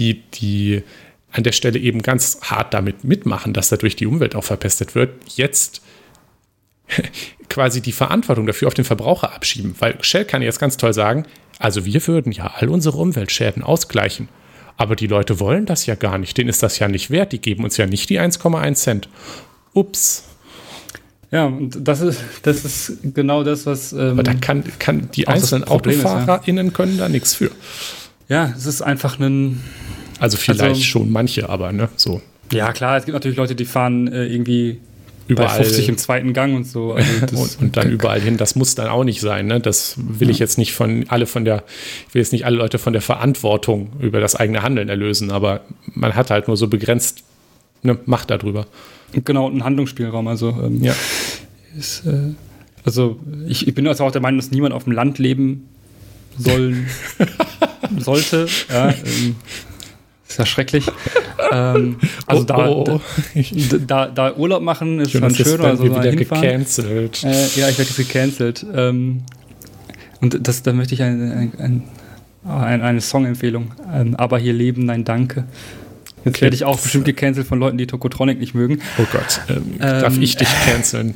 die, 0.00 0.22
die 0.34 0.82
an 1.30 1.44
der 1.44 1.52
Stelle 1.52 1.78
eben 1.78 2.02
ganz 2.02 2.40
hart 2.42 2.74
damit 2.74 3.04
mitmachen, 3.04 3.52
dass 3.52 3.68
dadurch 3.68 3.94
die 3.94 4.06
Umwelt 4.06 4.34
auch 4.34 4.44
verpestet 4.44 4.94
wird, 4.94 5.10
jetzt 5.36 5.82
quasi 7.48 7.80
die 7.80 7.92
Verantwortung 7.92 8.46
dafür 8.46 8.68
auf 8.68 8.74
den 8.74 8.84
Verbraucher 8.84 9.32
abschieben. 9.32 9.76
Weil 9.78 10.02
Shell 10.02 10.24
kann 10.24 10.42
jetzt 10.42 10.58
ganz 10.58 10.76
toll 10.76 10.92
sagen, 10.92 11.26
also 11.58 11.84
wir 11.84 12.04
würden 12.06 12.32
ja 12.32 12.52
all 12.56 12.68
unsere 12.68 12.96
Umweltschäden 12.96 13.62
ausgleichen. 13.62 14.28
Aber 14.76 14.96
die 14.96 15.06
Leute 15.06 15.38
wollen 15.40 15.66
das 15.66 15.84
ja 15.84 15.94
gar 15.94 16.16
nicht. 16.16 16.38
Denen 16.38 16.48
ist 16.48 16.62
das 16.62 16.78
ja 16.78 16.88
nicht 16.88 17.10
wert. 17.10 17.32
Die 17.32 17.40
geben 17.40 17.64
uns 17.64 17.76
ja 17.76 17.86
nicht 17.86 18.08
die 18.08 18.18
1,1 18.18 18.74
Cent. 18.74 19.08
Ups. 19.74 20.24
Ja, 21.30 21.46
und 21.46 21.86
das 21.86 22.00
ist, 22.00 22.24
das 22.42 22.64
ist 22.64 22.98
genau 23.14 23.44
das, 23.44 23.66
was. 23.66 23.92
Ähm, 23.92 24.12
Aber 24.12 24.22
da 24.22 24.34
kann, 24.34 24.64
kann 24.78 25.10
die 25.14 25.28
einzelnen 25.28 25.64
AutofahrerInnen 25.64 26.68
ja. 26.68 26.72
können 26.72 26.98
da 26.98 27.08
nichts 27.08 27.34
für. 27.34 27.50
Ja, 28.30 28.54
es 28.56 28.64
ist 28.64 28.80
einfach 28.80 29.18
ein. 29.18 29.60
Also 30.20 30.36
vielleicht 30.36 30.62
also, 30.62 30.80
schon 30.80 31.10
manche, 31.10 31.48
aber 31.48 31.72
ne, 31.72 31.88
so. 31.96 32.22
Ja, 32.52 32.72
klar, 32.72 32.96
es 32.96 33.04
gibt 33.04 33.14
natürlich 33.14 33.36
Leute, 33.36 33.54
die 33.54 33.64
fahren 33.64 34.08
äh, 34.08 34.26
irgendwie 34.26 34.78
überall 35.26 35.58
bei 35.58 35.64
50 35.64 35.88
im 35.88 35.98
zweiten 35.98 36.32
Gang 36.32 36.54
und 36.54 36.64
so. 36.64 36.92
Also 36.92 37.10
und, 37.36 37.60
und, 37.60 37.76
dann 37.76 37.90
überall 37.90 38.20
hin. 38.20 38.36
Das 38.36 38.54
muss 38.54 38.74
dann 38.74 38.88
auch 38.88 39.04
nicht 39.04 39.20
sein. 39.20 39.46
Ne? 39.46 39.60
Das 39.60 39.96
will 39.98 40.28
ja. 40.28 40.32
ich 40.32 40.38
jetzt 40.38 40.58
nicht 40.58 40.72
von 40.72 41.04
alle 41.08 41.26
von 41.26 41.44
der, 41.44 41.64
ich 42.08 42.14
will 42.14 42.22
jetzt 42.22 42.32
nicht 42.32 42.44
alle 42.44 42.56
Leute 42.56 42.78
von 42.78 42.92
der 42.92 43.02
Verantwortung 43.02 43.90
über 44.00 44.20
das 44.20 44.36
eigene 44.36 44.62
Handeln 44.62 44.88
erlösen, 44.88 45.30
aber 45.30 45.62
man 45.86 46.14
hat 46.14 46.30
halt 46.30 46.48
nur 46.48 46.56
so 46.56 46.68
begrenzt 46.68 47.24
eine 47.82 47.98
Macht 48.06 48.30
darüber. 48.30 48.66
Genau, 49.12 49.48
einen 49.48 49.64
Handlungsspielraum. 49.64 50.28
Also, 50.28 50.50
ähm, 50.50 50.82
ja. 50.82 50.94
Ist, 51.76 52.06
äh, 52.06 52.34
also 52.84 53.18
ich, 53.48 53.66
ich 53.66 53.74
bin 53.74 53.86
also 53.88 54.04
auch 54.04 54.12
der 54.12 54.20
Meinung, 54.20 54.38
dass 54.38 54.50
niemand 54.50 54.74
auf 54.74 54.84
dem 54.84 54.92
Land 54.92 55.18
leben 55.18 55.68
sollen 56.36 56.86
sollte. 57.98 58.46
Ja, 58.68 58.90
ähm, 58.90 59.36
ist 60.28 60.38
ja 60.38 60.46
schrecklich. 60.46 60.86
ähm, 61.52 61.96
also 62.26 62.46
oh, 62.54 62.84
oh. 62.88 63.00
Da, 63.70 63.78
da, 63.78 64.06
da, 64.06 64.36
Urlaub 64.36 64.62
machen 64.62 65.00
ist 65.00 65.12
schon 65.12 65.34
schön. 65.34 65.60
Also 65.60 65.84
wieder 65.84 66.02
hinfahren. 66.02 66.42
gecancelt. 66.42 67.24
Äh, 67.24 67.28
ja, 67.28 67.68
ich 67.68 67.78
werde 67.78 67.82
jetzt 67.82 67.96
gecancelt. 67.96 68.64
Ähm, 68.72 69.22
und 70.20 70.46
das, 70.46 70.62
da 70.62 70.72
möchte 70.72 70.94
ich 70.94 71.02
eine, 71.02 71.50
ein, 71.58 71.82
ein, 72.44 72.82
eine 72.82 73.00
Song-Empfehlung. 73.00 73.72
Ähm, 73.92 74.14
Aber 74.16 74.38
hier 74.38 74.52
leben, 74.52 74.84
nein, 74.84 75.04
danke. 75.04 75.44
Jetzt 76.24 76.36
okay. 76.36 76.42
werde 76.42 76.56
ich 76.56 76.64
auch 76.64 76.78
bestimmt 76.78 77.06
gecancelt 77.06 77.46
von 77.46 77.58
Leuten, 77.58 77.78
die 77.78 77.86
Tokotronic 77.86 78.38
nicht 78.38 78.54
mögen. 78.54 78.80
Oh 78.98 79.06
Gott, 79.10 79.40
ähm, 79.48 79.78
darf 79.78 80.18
ich 80.18 80.36
dich 80.36 80.48
canceln? 80.66 81.14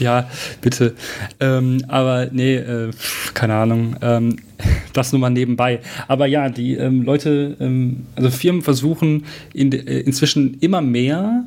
Ja, 0.00 0.28
bitte. 0.60 0.94
Ähm, 1.38 1.84
aber 1.88 2.28
nee, 2.32 2.56
äh, 2.56 2.90
keine 3.34 3.54
Ahnung. 3.54 3.96
Ähm, 4.02 4.36
das 4.92 5.12
nur 5.12 5.20
mal 5.20 5.30
nebenbei. 5.30 5.80
Aber 6.08 6.26
ja, 6.26 6.48
die 6.48 6.74
ähm, 6.74 7.02
Leute, 7.02 7.56
ähm, 7.60 8.06
also 8.16 8.30
Firmen 8.30 8.62
versuchen 8.62 9.24
in, 9.54 9.72
äh, 9.72 10.00
inzwischen 10.00 10.58
immer 10.60 10.80
mehr 10.80 11.44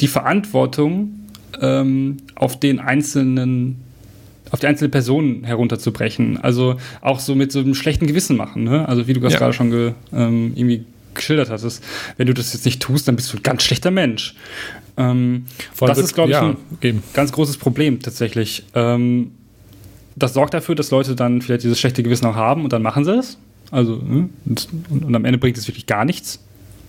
die 0.00 0.08
Verantwortung 0.08 1.10
ähm, 1.60 2.16
auf 2.34 2.58
den 2.58 2.80
einzelnen 2.80 3.76
auf 4.50 4.60
die 4.60 4.66
einzelne 4.66 4.90
Person 4.90 5.44
herunterzubrechen. 5.44 6.36
Also 6.36 6.76
auch 7.00 7.20
so 7.20 7.34
mit 7.34 7.52
so 7.52 7.60
einem 7.60 7.74
schlechten 7.74 8.06
Gewissen 8.06 8.36
machen. 8.36 8.64
Ne? 8.64 8.86
Also 8.86 9.06
wie 9.06 9.14
du 9.14 9.20
das 9.20 9.32
ja. 9.32 9.38
gerade 9.38 9.54
schon 9.54 9.70
ge, 9.70 9.92
ähm, 10.12 10.52
irgendwie 10.54 10.84
geschildert 11.14 11.48
hattest. 11.48 11.82
Wenn 12.18 12.26
du 12.26 12.34
das 12.34 12.52
jetzt 12.52 12.66
nicht 12.66 12.82
tust, 12.82 13.08
dann 13.08 13.16
bist 13.16 13.32
du 13.32 13.38
ein 13.38 13.42
ganz 13.42 13.62
schlechter 13.62 13.90
Mensch. 13.90 14.34
Ähm, 14.96 15.46
das 15.80 15.98
ist, 15.98 16.14
glaube 16.14 16.30
ich, 16.30 16.36
ja, 16.36 16.42
ein 16.42 16.56
eben. 16.82 17.02
ganz 17.14 17.32
großes 17.32 17.56
Problem 17.56 18.00
tatsächlich. 18.00 18.64
Ähm, 18.74 19.32
das 20.16 20.34
sorgt 20.34 20.54
dafür, 20.54 20.74
dass 20.74 20.90
Leute 20.90 21.14
dann 21.14 21.40
vielleicht 21.40 21.64
dieses 21.64 21.80
schlechte 21.80 22.02
Gewissen 22.02 22.26
auch 22.26 22.36
haben 22.36 22.64
und 22.64 22.72
dann 22.72 22.82
machen 22.82 23.04
sie 23.04 23.16
es. 23.18 23.38
Also, 23.70 23.96
ne? 23.96 24.28
und, 24.44 24.68
und, 24.90 25.14
am 25.14 25.24
Ende 25.24 25.38
bringt 25.38 25.56
es 25.56 25.66
wirklich 25.66 25.86
gar 25.86 26.04
nichts. 26.04 26.40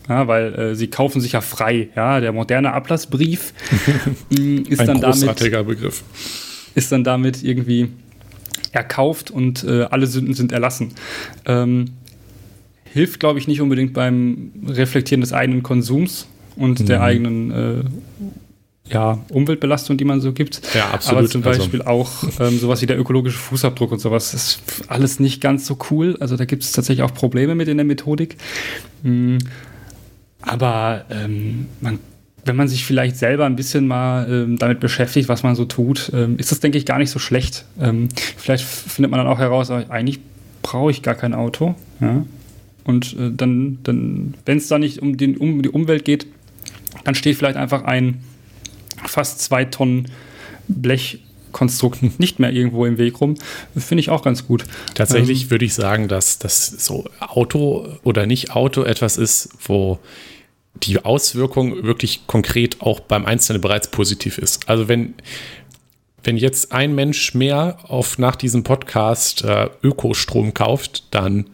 Ja, 0.10 0.28
weil 0.28 0.54
äh, 0.54 0.76
sie 0.76 0.88
kaufen 0.88 1.22
sich 1.22 1.32
ja 1.32 1.40
frei. 1.40 1.88
Ja, 1.96 2.20
der 2.20 2.34
moderne 2.34 2.74
Ablassbrief 2.74 3.54
mm, 4.30 4.58
ist 4.68 4.82
Ein 4.82 4.88
dann 4.88 5.02
großartiger 5.02 5.60
damit, 5.60 5.78
Begriff. 5.78 6.04
Ist 6.76 6.92
dann 6.92 7.06
damit 7.06 7.42
irgendwie 7.42 7.88
erkauft 8.74 9.32
und 9.32 9.64
äh, 9.64 9.84
alle 9.84 10.08
Sünden 10.08 10.34
sind 10.34 10.52
erlassen. 10.52 10.92
Ähm, 11.46 11.92
hilft, 12.84 13.22
glaube 13.22 13.40
ich, 13.40 13.48
nicht 13.48 13.62
unbedingt 13.62 13.94
beim 13.94 14.52
Reflektieren 14.68 15.22
des 15.22 15.32
eigenen 15.32 15.64
Konsums 15.64 16.28
und 16.56 16.80
mhm. 16.80 16.86
der 16.86 17.02
eigenen 17.02 17.52
äh, 17.52 17.84
ja, 18.90 19.20
Umweltbelastung, 19.30 19.98
die 19.98 20.06
man 20.06 20.22
so 20.22 20.34
gibt. 20.34 20.62
Ja, 20.76 20.90
absolut. 20.92 21.20
Aber 21.20 21.30
zum 21.30 21.44
also 21.44 21.60
Beispiel 21.60 21.82
also. 21.82 21.92
auch 21.92 22.24
ähm, 22.40 22.60
sowas 22.60 22.82
wie 22.82 22.86
der 22.86 23.00
ökologische 23.00 23.38
Fußabdruck 23.38 23.92
und 23.92 24.00
sowas 24.00 24.34
ist 24.34 24.62
alles 24.88 25.20
nicht 25.20 25.42
ganz 25.42 25.66
so 25.66 25.78
cool. 25.90 26.18
Also 26.20 26.36
da 26.36 26.46
gibt 26.46 26.64
es 26.64 26.74
tatsächlich 26.74 27.04
auch 27.04 27.14
Probleme 27.14 27.56
mit 27.56 27.68
in 27.68 27.78
der 27.78 27.86
Methodik. 27.86 28.38
Mhm. 29.04 29.40
Aber 30.42 31.06
ähm, 31.10 31.68
man, 31.80 32.00
wenn 32.44 32.56
man 32.58 32.68
sich 32.68 32.86
vielleicht 32.86 33.16
selber 33.16 33.46
ein 33.46 33.56
bisschen 33.56 33.88
mal 33.88 34.30
ähm, 34.30 34.58
damit 34.58 34.82
beschäftigt, 34.82 35.30
was 35.30 35.44
man 35.44 35.56
so 35.56 35.64
tut, 35.64 36.12
ähm, 36.14 36.38
ist 36.38 36.52
das, 36.52 36.60
denke 36.60 36.78
ich, 36.78 36.86
gar 36.86 36.98
nicht 36.98 37.10
so 37.10 37.20
schlecht. 37.20 37.66
Ähm, 37.80 38.10
vielleicht 38.38 38.66
findet 38.66 39.12
man 39.12 39.20
dann 39.20 39.28
auch 39.28 39.40
heraus, 39.40 39.72
eigentlich 39.72 40.20
brauche 40.62 40.92
ich 40.92 41.02
gar 41.02 41.16
kein 41.16 41.34
Auto. 41.34 41.76
Ja? 42.02 42.26
Und 42.84 43.14
äh, 43.18 43.32
dann, 43.32 43.80
dann 43.84 44.34
wenn 44.46 44.58
es 44.58 44.68
da 44.68 44.78
nicht 44.78 45.00
um, 45.02 45.16
den, 45.16 45.38
um 45.38 45.62
die 45.62 45.70
Umwelt 45.70 46.04
geht, 46.04 46.28
dann 47.04 47.16
steht 47.16 47.38
vielleicht 47.38 47.58
einfach 47.58 47.84
ein 47.84 48.24
fast 49.06 49.42
zwei 49.42 49.66
Tonnen 49.66 50.10
Blechkonstrukt 50.68 52.20
nicht 52.20 52.40
mehr 52.40 52.52
irgendwo 52.52 52.86
im 52.86 52.98
Weg 52.98 53.20
rum. 53.22 53.36
Finde 53.76 54.02
ich 54.02 54.10
auch 54.10 54.24
ganz 54.24 54.48
gut. 54.48 54.66
Tatsächlich 54.96 55.44
ähm, 55.44 55.52
würde 55.52 55.66
ich 55.66 55.74
sagen, 55.74 56.08
dass 56.08 56.40
das 56.40 56.68
so 56.68 57.06
Auto 57.20 57.88
oder 58.04 58.26
nicht 58.26 58.52
Auto 58.52 58.84
etwas 58.84 59.18
ist, 59.18 59.50
wo 59.66 60.00
die 60.76 61.04
Auswirkung 61.04 61.84
wirklich 61.84 62.26
konkret 62.28 62.82
auch 62.82 63.00
beim 63.00 63.26
Einzelnen 63.26 63.62
bereits 63.62 63.90
positiv 63.90 64.38
ist. 64.38 64.68
Also 64.68 64.88
wenn, 64.88 65.14
wenn 66.24 66.38
jetzt 66.38 66.72
ein 66.72 66.96
Mensch 66.96 67.34
mehr 67.36 67.78
auf 67.84 68.18
nach 68.18 68.36
diesem 68.36 68.64
Podcast 68.64 69.44
äh, 69.44 69.70
Ökostrom 69.84 70.54
kauft, 70.54 71.04
dann 71.12 71.50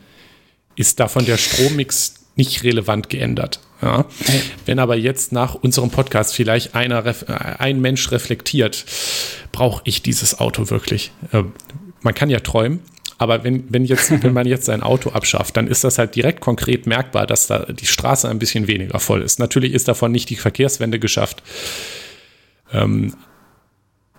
ist 0.76 1.00
davon 1.00 1.26
der 1.26 1.38
Strommix 1.38 2.26
nicht 2.36 2.64
relevant 2.64 3.10
geändert. 3.10 3.60
Ja. 3.82 4.06
Wenn 4.66 4.80
aber 4.80 4.96
jetzt 4.96 5.32
nach 5.32 5.56
unserem 5.56 5.90
Podcast 5.90 6.36
vielleicht 6.36 6.76
einer, 6.76 7.06
äh, 7.06 7.14
ein 7.58 7.80
Mensch 7.80 8.12
reflektiert, 8.12 8.86
brauche 9.52 9.82
ich 9.86 10.02
dieses 10.02 10.40
Auto 10.40 10.70
wirklich? 10.70 11.12
Äh, 11.32 11.44
man 12.02 12.14
kann 12.14 12.30
ja 12.30 12.40
träumen, 12.40 12.82
aber 13.18 13.44
wenn, 13.44 13.66
wenn, 13.70 13.86
jetzt, 13.86 14.12
wenn 14.24 14.34
man 14.34 14.48
jetzt 14.48 14.66
sein 14.66 14.82
Auto 14.82 15.12
abschafft, 15.12 15.56
dann 15.58 15.68
ist 15.68 15.84
das 15.84 15.98
halt 15.98 16.16
direkt 16.16 16.42
konkret 16.42 16.88
merkbar, 16.88 17.28
dass 17.28 17.48
da 17.48 17.66
die 17.66 17.86
Straße 17.86 18.28
ein 18.28 18.40
bisschen 18.40 18.68
weniger 18.68 19.00
voll 19.00 19.22
ist. 19.22 19.40
Natürlich 19.40 19.74
ist 19.74 19.88
davon 19.88 20.12
nicht 20.12 20.30
die 20.30 20.36
Verkehrswende 20.36 21.00
geschafft. 21.00 21.44
Ähm, 22.74 23.14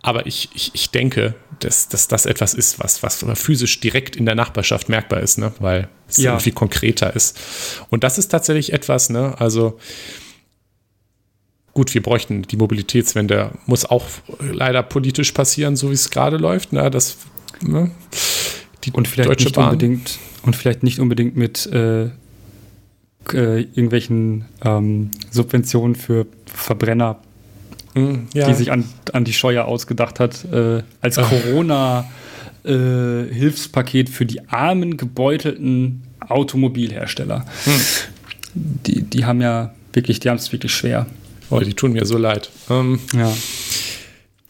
aber 0.03 0.27
ich, 0.27 0.49
ich, 0.55 0.71
ich 0.75 0.91
denke, 0.91 1.35
dass, 1.61 1.89
dass 1.89 2.09
das 2.09 2.27
etwas 2.27 2.55
ist, 2.55 2.79
was, 2.81 3.03
was 3.03 3.25
physisch 3.35 3.81
direkt 3.81 4.17
in 4.17 4.25
der 4.25 4.35
Nachbarschaft 4.35 4.89
merkbar 4.89 5.21
ist, 5.21 5.39
ne? 5.39 5.53
weil 5.59 5.89
es 6.09 6.17
ja. 6.17 6.33
irgendwie 6.33 6.53
konkreter 6.53 7.15
ist. 7.15 7.39
Und 7.91 8.03
das 8.03 8.17
ist 8.19 8.29
tatsächlich 8.29 8.73
etwas, 8.73 9.11
ne? 9.11 9.35
also 9.39 9.79
gut, 11.75 11.93
wir 11.93 12.03
bräuchten 12.03 12.43
die 12.43 12.57
Mobilitätswende, 12.57 13.53
muss 13.67 13.85
auch 13.85 14.07
leider 14.41 14.83
politisch 14.83 15.33
passieren, 15.33 15.77
so 15.77 15.91
wie 15.91 15.95
es 15.95 16.11
gerade 16.11 16.39
läuft. 16.39 16.73
Ne? 16.73 16.91
Das, 16.91 17.19
ne? 17.61 17.91
Die 18.85 18.93
und 18.93 19.07
vielleicht 19.07 19.29
Deutsche 19.29 19.45
nicht 19.45 19.57
Bahn. 19.57 19.71
unbedingt 19.71 20.19
und 20.43 20.57
vielleicht 20.57 20.83
nicht 20.83 20.99
unbedingt 20.99 21.37
mit 21.37 21.67
äh, 21.67 22.05
äh, 22.05 22.09
irgendwelchen 23.35 24.47
ähm, 24.65 25.11
Subventionen 25.31 25.95
für 25.95 26.27
Verbrenner 26.47 27.21
Mhm, 27.95 28.29
ja. 28.35 28.49
die 28.49 28.55
sich 28.55 28.71
an, 28.71 28.85
an 29.13 29.25
die 29.25 29.33
Scheuer 29.33 29.65
ausgedacht 29.65 30.21
hat, 30.21 30.45
äh, 30.53 30.85
als 31.01 31.17
Corona-Hilfspaket 31.17 34.09
äh, 34.09 34.13
für 34.13 34.27
die 34.27 34.49
armen, 34.49 34.97
gebeutelten 34.97 36.03
Automobilhersteller. 36.21 37.45
Hm. 37.65 37.81
Die, 38.55 39.03
die 39.03 39.25
haben 39.25 39.41
ja 39.41 39.75
wirklich, 39.93 40.21
die 40.21 40.29
haben 40.29 40.37
es 40.37 40.53
wirklich 40.53 40.73
schwer. 40.73 41.07
Oh, 41.51 41.59
die 41.59 41.75
tun 41.75 41.93
mir 41.93 42.07
so 42.07 42.17
leid. 42.17 42.51
Ähm, 42.69 43.01
ja. 43.13 43.37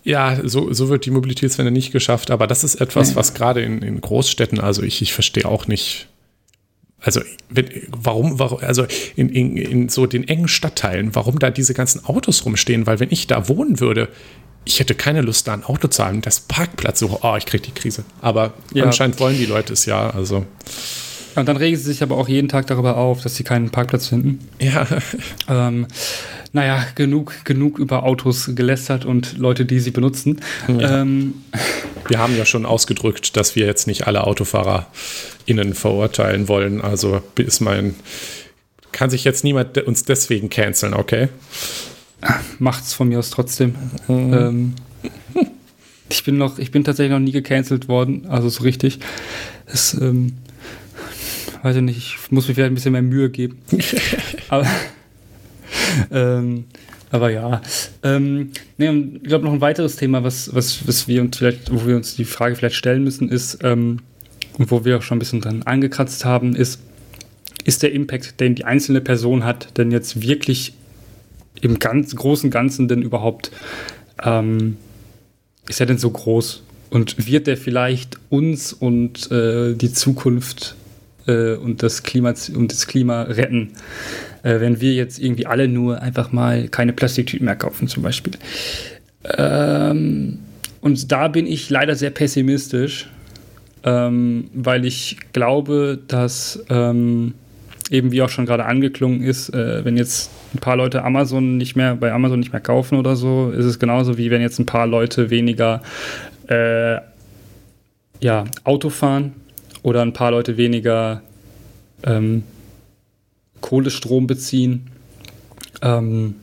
Ja, 0.03 0.39
so, 0.45 0.73
so 0.73 0.89
wird 0.89 1.05
die 1.05 1.11
Mobilitätswende 1.11 1.71
nicht 1.71 1.93
geschafft, 1.93 2.31
aber 2.31 2.47
das 2.47 2.65
ist 2.65 2.77
etwas, 2.77 3.17
was 3.17 3.35
gerade 3.35 3.61
in, 3.61 3.83
in 3.83 4.01
Großstädten, 4.01 4.59
also 4.59 4.83
ich, 4.83 5.03
ich 5.03 5.13
verstehe 5.13 5.45
auch 5.45 5.67
nicht, 5.67 6.09
also, 7.03 7.21
warum, 7.89 8.39
warum, 8.39 8.59
also 8.61 8.87
in, 9.17 9.31
in, 9.31 9.57
in 9.57 9.89
so 9.89 10.07
den 10.07 10.29
engen 10.29 10.49
Stadtteilen, 10.49 11.15
warum 11.15 11.39
da 11.39 11.51
diese 11.51 11.75
ganzen 11.75 12.05
Autos 12.05 12.45
rumstehen? 12.45 12.87
Weil, 12.87 13.01
wenn 13.01 13.11
ich 13.11 13.27
da 13.27 13.49
wohnen 13.49 13.81
würde, 13.81 14.09
ich 14.65 14.81
hätte 14.81 14.95
keine 14.95 15.23
Lust, 15.23 15.49
da 15.49 15.55
ein 15.55 15.65
Auto 15.65 15.89
zu 15.89 16.05
haben. 16.05 16.21
Das 16.21 16.41
Parkplatz 16.41 17.01
so, 17.01 17.21
oh, 17.23 17.37
ich 17.37 17.47
kriege 17.47 17.65
die 17.65 17.73
Krise. 17.73 18.05
Aber 18.21 18.53
ja. 18.75 18.85
anscheinend 18.85 19.19
wollen 19.19 19.37
die 19.37 19.47
Leute 19.47 19.73
es 19.73 19.87
ja, 19.87 20.11
also. 20.11 20.45
Und 21.37 21.49
dann 21.49 21.57
regen 21.57 21.77
sie 21.77 21.85
sich 21.85 22.03
aber 22.03 22.17
auch 22.17 22.29
jeden 22.29 22.49
Tag 22.49 22.67
darüber 22.67 22.97
auf, 22.97 23.23
dass 23.23 23.37
sie 23.37 23.45
keinen 23.45 23.71
Parkplatz 23.71 24.09
finden. 24.09 24.41
Ja. 24.59 24.87
Ähm, 25.49 25.87
naja, 26.53 26.85
genug, 26.95 27.45
genug 27.45 27.79
über 27.79 28.05
Autos 28.05 28.51
gelästert 28.55 29.05
und 29.05 29.39
Leute, 29.39 29.65
die 29.65 29.81
sie 29.81 29.91
benutzen. 29.91 30.41
Ja. 30.69 31.03
Ähm, 31.03 31.35
wir 32.11 32.19
haben 32.19 32.37
ja 32.37 32.45
schon 32.45 32.67
ausgedrückt, 32.67 33.37
dass 33.37 33.57
wir 33.57 33.67
jetzt 33.67 33.87
nicht 33.87 34.07
alle 34.07 34.25
AutofahrerInnen 34.27 35.75
verurteilen 35.75 36.49
wollen. 36.49 36.81
Also 36.81 37.23
ist 37.37 37.61
mein. 37.61 37.95
Kann 38.93 39.09
sich 39.09 39.23
jetzt 39.23 39.45
niemand 39.45 39.79
uns 39.79 40.03
deswegen 40.03 40.51
canceln, 40.51 40.95
okay? 40.95 41.29
Macht's 42.59 42.93
von 42.93 43.09
mir 43.09 43.21
aus 43.21 43.31
trotzdem. 43.31 43.77
Mhm. 44.09 44.35
Ähm, 44.35 44.75
ich 46.11 46.25
bin 46.25 46.37
noch, 46.37 46.59
ich 46.59 46.73
bin 46.73 46.83
tatsächlich 46.83 47.13
noch 47.13 47.21
nie 47.21 47.33
gecancelt 47.33 47.89
worden, 47.89 48.27
also 48.29 48.49
so 48.49 48.65
richtig. 48.65 48.99
Das, 49.67 49.95
ähm, 49.95 50.33
weiß 51.63 51.77
ich 51.77 51.83
nicht, 51.83 51.99
ich 51.99 52.33
muss 52.33 52.49
mir 52.49 52.55
vielleicht 52.55 52.73
ein 52.73 52.75
bisschen 52.75 52.93
mehr 52.93 53.03
Mühe 53.03 53.31
geben. 53.31 53.63
Aber 54.49 54.67
ähm, 56.11 56.65
aber 57.11 57.31
ja. 57.31 57.61
Ähm, 58.03 58.51
nee, 58.79 58.89
ich 59.23 59.29
glaube, 59.29 59.45
noch 59.45 59.53
ein 59.53 59.61
weiteres 59.61 59.97
Thema, 59.97 60.23
was, 60.23 60.55
was, 60.55 60.87
was 60.87 61.09
wir 61.09 61.21
uns 61.21 61.37
vielleicht, 61.37 61.73
wo 61.73 61.87
wir 61.87 61.97
uns 61.97 62.17
die 62.17 62.25
Frage 62.25 62.57
vielleicht 62.57 62.77
stellen 62.77 63.05
müssen, 63.05 63.29
ist, 63.29 63.59
ähm, 63.63 63.99
und 64.59 64.71
wo 64.71 64.85
wir 64.85 64.99
auch 64.99 65.03
schon 65.03 65.17
ein 65.17 65.21
bisschen 65.21 65.41
dran 65.41 65.63
angekratzt 65.63 66.25
haben, 66.25 66.55
ist, 66.55 66.81
ist 67.65 67.83
der 67.83 67.93
Impact, 67.93 68.41
den 68.41 68.55
die 68.55 68.65
einzelne 68.65 69.01
Person 69.01 69.45
hat, 69.45 69.77
denn 69.79 69.91
jetzt 69.91 70.23
wirklich 70.23 70.75
im 71.61 71.79
ganz 71.79 72.15
großen 72.15 72.51
Ganzen 72.51 72.89
denn 72.89 73.03
überhaupt, 73.03 73.51
ähm, 74.23 74.77
ist 75.69 75.81
er 75.81 75.87
denn 75.87 75.99
so 75.99 76.11
groß? 76.11 76.63
Und 76.91 77.27
wird 77.27 77.47
der 77.47 77.57
vielleicht 77.57 78.19
uns 78.31 78.73
und 78.73 79.31
äh, 79.31 79.75
die 79.75 79.93
Zukunft 79.93 80.75
äh, 81.27 81.55
und, 81.55 81.83
das 81.83 82.03
Klima, 82.03 82.35
und 82.55 82.73
das 82.73 82.87
Klima 82.87 83.23
retten? 83.23 83.73
Äh, 84.43 84.61
wenn 84.61 84.81
wir 84.81 84.95
jetzt 84.95 85.19
irgendwie 85.19 85.47
alle 85.47 85.69
nur 85.69 86.01
einfach 86.01 86.33
mal 86.33 86.69
keine 86.69 86.93
Plastiktüten 86.93 87.45
mehr 87.45 87.57
kaufen, 87.57 87.89
zum 87.89 88.03
Beispiel. 88.03 88.33
Ähm, 89.37 90.39
und 90.81 91.13
da 91.13 91.29
bin 91.29 91.47
ich 91.47 91.69
leider 91.71 91.95
sehr 91.95 92.11
pessimistisch, 92.11 93.09
ähm, 93.85 94.51
weil 94.55 94.85
ich 94.87 95.19
glaube, 95.33 95.99
dass 96.09 96.65
ähm, 96.71 97.35
eben 97.91 98.13
wie 98.13 98.23
auch 98.23 98.29
schon 98.29 98.47
gerade 98.47 98.65
angeklungen 98.65 99.23
ist, 99.23 99.51
äh, 99.51 99.85
wenn 99.85 99.97
jetzt 99.97 100.31
ein 100.55 100.59
paar 100.59 100.77
Leute 100.77 101.03
Amazon 101.05 101.57
nicht 101.57 101.77
mehr 101.77 101.97
bei 101.97 102.13
Amazon 102.13 102.39
nicht 102.39 102.53
mehr 102.53 102.61
kaufen 102.61 102.99
oder 102.99 103.17
so, 103.17 103.51
ist 103.51 103.65
es 103.65 103.79
genauso 103.79 104.17
wie 104.17 104.31
wenn 104.31 104.41
jetzt 104.41 104.59
ein 104.59 104.67
paar 104.67 104.87
Leute 104.87 105.31
weniger 105.31 105.83
äh, 106.49 106.97
ja, 108.21 108.45
Auto 108.65 108.91
fahren 108.91 109.33
oder 109.83 110.03
ein 110.03 110.13
paar 110.13 110.31
Leute 110.31 110.57
weniger 110.57 111.23
ähm, 112.05 112.45
Kohlestrom 113.61 114.27
beziehen. 114.27 114.91
Ähm, 115.83 116.35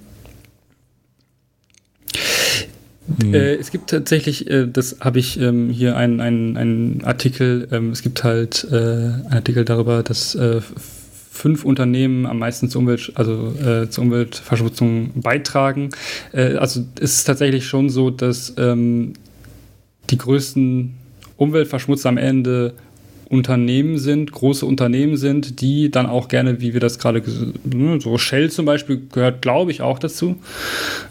hm. 3.22 3.34
äh, 3.34 3.56
es 3.56 3.72
gibt 3.72 3.90
tatsächlich, 3.90 4.50
äh, 4.50 4.68
das 4.68 4.98
habe 5.00 5.20
ich 5.20 5.40
ähm, 5.40 5.70
hier 5.70 5.96
einen 5.96 6.58
ein 6.58 7.02
Artikel, 7.04 7.68
ähm, 7.72 7.92
es 7.92 8.02
gibt 8.02 8.24
halt 8.24 8.68
äh, 8.70 8.76
einen 8.76 9.28
Artikel 9.32 9.66
darüber, 9.66 10.04
dass 10.04 10.36
äh, 10.36 10.62
fünf 11.38 11.64
Unternehmen 11.64 12.26
am 12.26 12.40
meisten 12.40 12.70
zur, 12.70 12.82
Umwelt, 12.82 13.12
also, 13.16 13.54
äh, 13.54 13.90
zur 13.90 14.06
Umweltverschmutzung 14.06 15.22
beitragen. 15.22 15.90
Äh, 16.34 16.56
also 16.56 16.84
es 17.00 17.18
ist 17.18 17.24
tatsächlich 17.26 17.68
schon 17.68 17.90
so, 17.90 18.10
dass 18.10 18.54
ähm, 18.58 19.14
die 20.10 20.18
größten 20.18 20.96
Umweltverschmutzer 21.38 22.10
am 22.10 22.18
Ende 22.18 22.74
Unternehmen 23.30 23.98
sind, 23.98 24.32
große 24.32 24.66
Unternehmen 24.66 25.18
sind, 25.18 25.60
die 25.62 25.92
dann 25.92 26.06
auch 26.06 26.28
gerne, 26.28 26.62
wie 26.62 26.74
wir 26.74 26.80
das 26.80 26.98
gerade, 26.98 27.22
ne, 27.66 28.00
so 28.00 28.18
Shell 28.18 28.50
zum 28.50 28.66
Beispiel 28.66 29.02
gehört, 29.12 29.42
glaube 29.42 29.72
ich, 29.72 29.82
auch 29.82 30.00
dazu, 30.00 30.38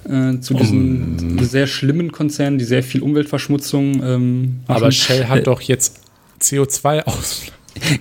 äh, 0.08 0.38
zu 0.40 0.54
diesen 0.54 1.38
um, 1.38 1.44
sehr 1.44 1.66
schlimmen 1.66 2.12
Konzernen, 2.12 2.58
die 2.58 2.64
sehr 2.64 2.82
viel 2.82 3.02
Umweltverschmutzung 3.02 4.02
ähm, 4.02 4.40
machen. 4.66 4.82
Aber 4.82 4.90
Shell 4.92 5.26
hat 5.26 5.40
äh, 5.40 5.42
doch 5.42 5.60
jetzt 5.60 6.00
CO2 6.40 7.04
aus. 7.04 7.42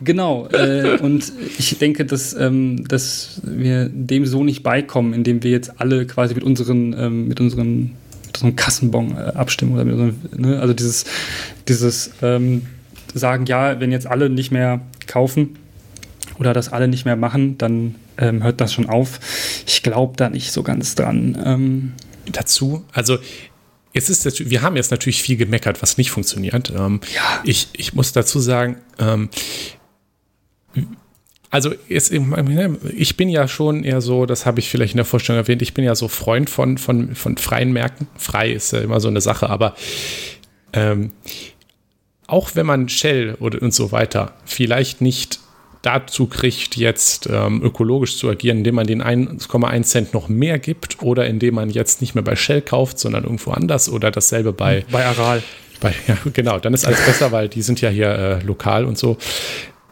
Genau, 0.01 0.47
äh, 0.53 0.97
und 1.01 1.33
ich 1.57 1.77
denke, 1.77 2.05
dass, 2.05 2.33
ähm, 2.33 2.87
dass 2.87 3.41
wir 3.43 3.89
dem 3.89 4.25
so 4.25 4.43
nicht 4.45 4.63
beikommen, 4.63 5.13
indem 5.13 5.43
wir 5.43 5.51
jetzt 5.51 5.81
alle 5.81 6.05
quasi 6.05 6.33
mit 6.33 6.45
unseren, 6.45 6.95
ähm, 6.97 7.27
mit 7.27 7.41
unseren, 7.41 7.91
mit 8.25 8.35
unserem 8.35 8.55
Kassenbon 8.55 9.17
äh, 9.17 9.33
abstimmen. 9.35 9.73
Oder 9.73 9.83
mit 9.83 9.95
unserem, 9.95 10.15
ne? 10.37 10.61
Also 10.61 10.73
dieses, 10.73 11.03
dieses 11.67 12.11
ähm, 12.21 12.61
sagen, 13.17 13.45
ja, 13.45 13.79
wenn 13.79 13.91
jetzt 13.91 14.07
alle 14.07 14.29
nicht 14.29 14.51
mehr 14.51 14.81
kaufen 15.07 15.57
oder 16.39 16.53
das 16.53 16.71
alle 16.71 16.87
nicht 16.87 17.05
mehr 17.05 17.15
machen, 17.15 17.57
dann 17.57 17.95
ähm, 18.17 18.43
hört 18.43 18.61
das 18.61 18.73
schon 18.73 18.89
auf. 18.89 19.19
Ich 19.65 19.83
glaube 19.83 20.13
da 20.17 20.29
nicht 20.29 20.51
so 20.51 20.63
ganz 20.63 20.95
dran. 20.95 21.37
Ähm 21.45 21.93
Dazu, 22.31 22.83
also 22.91 23.17
es 23.93 24.09
ist, 24.09 24.49
wir 24.49 24.61
haben 24.61 24.75
jetzt 24.75 24.91
natürlich 24.91 25.21
viel 25.21 25.37
gemeckert, 25.37 25.81
was 25.81 25.97
nicht 25.97 26.11
funktioniert. 26.11 26.71
Ähm, 26.75 26.99
ja. 27.13 27.41
ich, 27.45 27.69
ich 27.73 27.93
muss 27.93 28.11
dazu 28.11 28.39
sagen, 28.39 28.77
ähm, 28.99 29.29
also 31.49 31.73
jetzt, 31.87 32.11
ich 32.11 33.15
bin 33.15 33.29
ja 33.29 33.47
schon 33.47 33.85
eher 33.85 34.01
so, 34.01 34.25
das 34.25 34.45
habe 34.45 34.59
ich 34.59 34.69
vielleicht 34.69 34.93
in 34.93 34.97
der 34.97 35.05
Vorstellung 35.05 35.41
erwähnt, 35.41 35.61
ich 35.61 35.73
bin 35.73 35.85
ja 35.85 35.95
so 35.95 36.09
Freund 36.09 36.49
von, 36.49 36.77
von, 36.77 37.15
von 37.15 37.37
freien 37.37 37.71
Märkten. 37.71 38.07
Frei 38.17 38.51
ist 38.51 38.73
ja 38.73 38.79
immer 38.79 38.99
so 38.99 39.07
eine 39.07 39.21
Sache, 39.21 39.49
aber 39.49 39.75
ähm, 40.73 41.13
auch 42.27 42.51
wenn 42.55 42.65
man 42.65 42.89
Shell 42.89 43.35
oder 43.39 43.61
und 43.61 43.73
so 43.73 43.91
weiter 43.91 44.33
vielleicht 44.45 45.01
nicht 45.01 45.39
dazu 45.81 46.25
kriegt, 46.25 46.77
jetzt 46.77 47.29
ähm, 47.31 47.61
ökologisch 47.63 48.17
zu 48.17 48.27
agieren, 48.27 48.59
indem 48.59 48.75
man 48.75 48.87
den 48.87 49.03
1,1 49.03 49.83
Cent 49.83 50.13
noch 50.13 50.29
mehr 50.29 50.57
gibt 50.57 51.03
oder 51.03 51.27
indem 51.27 51.55
man 51.55 51.69
jetzt 51.69 52.01
nicht 52.01 52.15
mehr 52.15 52.23
bei 52.23 52.35
Shell 52.35 52.61
kauft, 52.61 52.97
sondern 52.97 53.23
irgendwo 53.23 53.51
anders 53.51 53.87
oder 53.89 54.09
dasselbe 54.09 54.51
bei 54.51 54.83
bei 54.91 55.05
Aral. 55.05 55.43
Bei, 55.79 55.93
ja, 56.07 56.17
genau, 56.33 56.57
dann 56.57 56.73
ist 56.73 56.85
alles 56.85 57.05
besser, 57.05 57.31
weil 57.31 57.49
die 57.49 57.61
sind 57.61 57.81
ja 57.81 57.89
hier 57.89 58.09
äh, 58.09 58.43
lokal 58.43 58.85
und 58.85 58.97
so. 58.97 59.17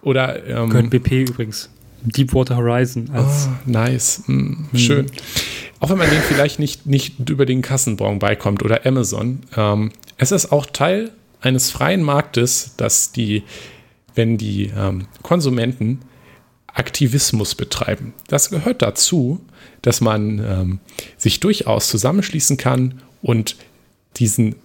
Oder 0.01 0.45
ähm, 0.47 0.69
gehört 0.69 0.89
BP 0.89 1.29
übrigens. 1.29 1.69
Deepwater 2.01 2.57
Horizon. 2.57 3.09
Als 3.13 3.47
oh, 3.47 3.69
nice, 3.69 4.23
mm, 4.27 4.31
hm. 4.71 4.79
schön. 4.79 5.05
Auch 5.79 5.89
wenn 5.89 5.97
man 5.97 6.09
den 6.09 6.21
vielleicht 6.21 6.59
nicht, 6.59 6.85
nicht 6.85 7.29
über 7.29 7.45
den 7.45 7.61
Kassenbon 7.61 8.19
beikommt 8.19 8.63
oder 8.63 8.85
Amazon. 8.85 9.41
Ähm, 9.55 9.91
es 10.17 10.31
ist 10.31 10.51
auch 10.51 10.65
Teil 10.65 11.11
eines 11.43 11.71
freien 11.71 12.01
Marktes, 12.01 12.73
dass 12.77 13.11
die, 13.11 13.43
wenn 14.15 14.37
die 14.37 14.71
ähm, 14.75 15.07
Konsumenten 15.21 15.99
Aktivismus 16.67 17.53
betreiben. 17.53 18.13
Das 18.27 18.49
gehört 18.49 18.81
dazu, 18.81 19.45
dass 19.81 20.01
man 20.01 20.39
ähm, 20.39 20.79
sich 21.17 21.39
durchaus 21.39 21.89
zusammenschließen 21.89 22.57
kann 22.57 23.01
und 23.21 23.57
diesen 24.17 24.55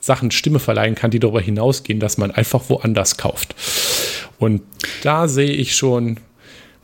Sachen 0.00 0.32
Stimme 0.32 0.58
verleihen 0.58 0.96
kann, 0.96 1.12
die 1.12 1.20
darüber 1.20 1.40
hinausgehen, 1.40 2.00
dass 2.00 2.18
man 2.18 2.32
einfach 2.32 2.68
woanders 2.68 3.16
kauft. 3.16 3.54
Und 4.38 4.62
da 5.04 5.28
sehe 5.28 5.52
ich 5.52 5.76
schon 5.76 6.18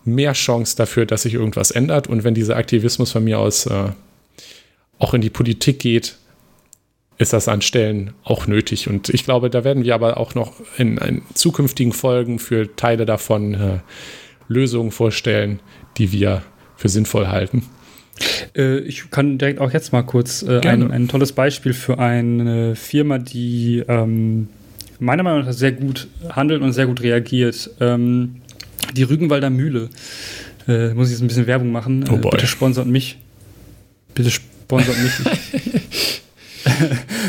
mehr 0.05 0.35
Chance 0.35 0.77
dafür, 0.77 1.07
dass 1.07 1.23
sich 1.23 1.35
irgendwas 1.35 1.73
ändert. 1.73 2.07
Und 2.07 2.23
wenn 2.23 2.35
dieser 2.35 2.57
Aktivismus 2.57 3.11
von 3.11 3.25
mir 3.25 3.41
aus 3.41 3.67
äh, 3.67 3.91
auch 4.99 5.15
in 5.15 5.21
die 5.21 5.31
Politik 5.31 5.81
geht, 5.81 6.17
ist 7.19 7.33
das 7.33 7.49
an 7.49 7.61
Stellen 7.63 8.13
auch 8.23 8.47
nötig. 8.47 8.89
Und 8.89 9.09
ich 9.09 9.25
glaube, 9.25 9.51
da 9.51 9.65
werden 9.65 9.85
wir 9.85 9.95
aber 9.95 10.17
auch 10.19 10.35
noch 10.35 10.53
in, 10.79 10.99
in 10.99 11.23
zukünftigen 11.35 11.93
Folgen 11.93 12.39
für 12.39 12.75
Teile 12.77 13.07
davon 13.07 13.55
äh, 13.55 13.79
Lösungen 14.47 14.93
vorstellen, 14.93 15.61
die 15.97 16.13
wir 16.13 16.43
für 16.77 16.89
sinnvoll 16.89 17.27
halten. 17.27 17.65
Äh, 18.57 18.79
ich 18.81 19.11
kann 19.11 19.37
direkt 19.37 19.61
auch 19.61 19.73
jetzt 19.73 19.93
mal 19.93 20.03
kurz 20.03 20.43
äh, 20.43 20.61
ein, 20.61 20.91
ein, 20.91 21.09
tolles 21.09 21.33
Beispiel 21.33 21.73
für 21.73 21.99
eine 21.99 22.77
Firma, 22.77 23.19
die 23.19 23.83
ähm, 23.89 24.49
meiner 25.01 25.25
Meinung 25.25 25.45
nach 25.45 25.53
sehr 25.53 25.73
gut 25.73 26.09
handelt 26.31 26.63
und 26.63 26.73
sehr 26.73 26.87
gut 26.87 27.03
reagiert. 27.03 27.71
Ähm, 27.81 28.37
die 28.95 29.03
Rügenwalder 29.03 29.51
Mühle. 29.51 29.91
Äh, 30.69 30.95
muss 30.95 31.09
ich 31.09 31.15
jetzt 31.15 31.23
ein 31.23 31.29
bisschen 31.29 31.47
Werbung 31.47 31.73
machen. 31.73 32.05
Oh 32.11 32.17
boy. 32.17 32.31
bitte 32.31 32.47
sponsert 32.47 32.87
mich. 32.87 33.19
Bitte 34.15 34.31
sponsert 34.31 34.97
mich. 35.03 36.23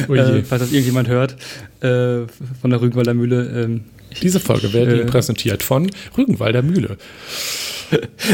oh 0.08 0.14
äh, 0.14 0.43
falls 0.43 0.62
das 0.62 0.72
irgendjemand 0.72 1.08
hört 1.08 1.36
äh, 1.82 2.28
von 2.62 2.70
der 2.70 2.82
Rügenwalder 2.82 3.14
Mühle. 3.14 3.64
Ähm, 3.64 3.82
Diese 4.22 4.39
Folge 4.39 4.74
wird 4.74 4.91
Ihnen 4.91 5.02
äh, 5.02 5.06
präsentiert 5.06 5.64
von 5.64 5.89
Rügenwalder 6.18 6.62
Mühle. 6.62 6.97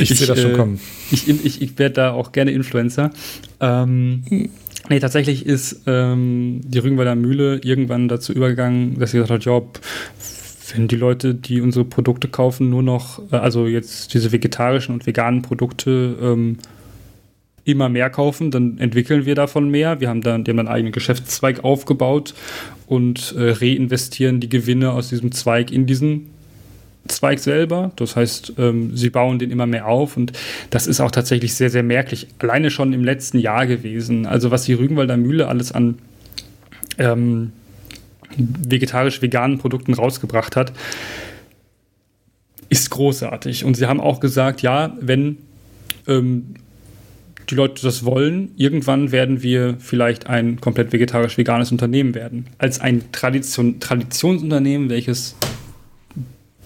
Ich, 0.02 0.12
ich 0.12 0.20
sehe 0.20 0.28
das 0.28 0.42
schon 0.42 0.52
äh, 0.52 0.56
kommen. 0.56 0.82
Ich, 1.12 1.30
ich, 1.30 1.62
ich 1.62 1.80
werde 1.80 1.96
da 1.96 2.12
auch 2.12 2.34
gerne 2.34 2.52
Influencer. 2.52 3.12
Ähm, 3.62 4.50
nee, 4.90 5.00
tatsächlich 5.00 5.46
ist 5.46 5.84
ähm, 5.88 6.60
die 6.66 6.80
Rügenwalder 6.80 7.16
Mühle 7.16 7.62
irgendwann 7.64 8.10
dazu 8.10 8.34
übergegangen, 8.34 9.00
dass 9.00 9.12
sie 9.12 9.18
gesagt 9.18 9.32
hat, 9.32 9.46
ja, 9.46 9.62
wenn 10.74 10.88
die 10.88 10.96
Leute, 10.96 11.36
die 11.36 11.62
unsere 11.62 11.86
Produkte 11.86 12.28
kaufen, 12.28 12.70
nur 12.70 12.84
noch, 12.84 13.22
äh, 13.32 13.38
also 13.38 13.68
jetzt 13.68 14.14
diese 14.14 14.32
vegetarischen 14.32 14.94
und 14.94 15.06
veganen 15.06 15.42
Produkte 15.42 16.18
ähm, 16.22 16.58
immer 17.66 17.90
mehr 17.90 18.10
kaufen, 18.10 18.52
dann 18.52 18.78
entwickeln 18.78 19.26
wir 19.26 19.36
davon 19.36 19.70
mehr. 19.70 20.00
Wir 20.00 20.08
haben 20.08 20.22
dann, 20.22 20.44
die 20.44 20.52
haben 20.52 20.58
dann 20.58 20.68
einen 20.68 20.76
eigenen 20.76 20.94
Geschäftszweig 20.94 21.64
aufgebaut 21.64 22.34
und 22.88 23.36
äh, 23.38 23.52
reinvestieren 23.52 24.40
die 24.40 24.50
Gewinne 24.50 24.92
aus 24.92 25.10
diesem 25.10 25.32
Zweig 25.32 25.72
in 25.72 25.88
diesen 25.88 26.30
Zweig 27.08 27.40
selber. 27.40 27.92
Das 27.98 28.16
heißt, 28.16 28.54
ähm, 28.58 28.96
sie 28.96 29.10
bauen 29.10 29.40
den 29.40 29.52
immer 29.52 29.66
mehr 29.66 29.88
auf 29.88 30.16
und 30.16 30.32
das 30.70 30.88
ist 30.88 31.02
auch 31.02 31.12
tatsächlich 31.12 31.56
sehr, 31.56 31.70
sehr 31.70 31.84
merklich. 31.84 32.28
Alleine 32.40 32.70
schon 32.70 32.94
im 32.94 33.04
letzten 33.04 33.40
Jahr 33.40 33.66
gewesen. 33.68 34.26
Also 34.26 34.52
was 34.52 34.64
die 34.64 34.74
Rügenwalder 34.74 35.18
Mühle 35.18 35.48
alles 35.48 35.72
an 35.72 35.98
ähm, 36.98 37.52
vegetarisch-veganen 38.38 39.58
Produkten 39.58 39.94
rausgebracht 39.94 40.56
hat, 40.56 40.72
ist 42.70 42.90
großartig. 42.90 43.66
Und 43.66 43.76
sie 43.76 43.86
haben 43.86 44.00
auch 44.00 44.20
gesagt, 44.20 44.62
ja, 44.62 44.96
wenn 45.00 45.38
ähm, 46.08 46.56
die 47.50 47.56
Leute 47.56 47.82
das 47.82 48.06
wollen, 48.06 48.52
irgendwann 48.58 49.12
werden 49.12 49.44
wir 49.44 49.76
vielleicht 49.80 50.28
ein 50.28 50.60
komplett 50.62 50.92
vegetarisch-veganes 50.92 51.72
Unternehmen 51.72 52.16
werden. 52.16 52.48
Als 52.58 52.80
ein 52.80 53.12
Tradition 53.12 53.80
Traditionsunternehmen, 53.80 54.90
welches 54.90 55.36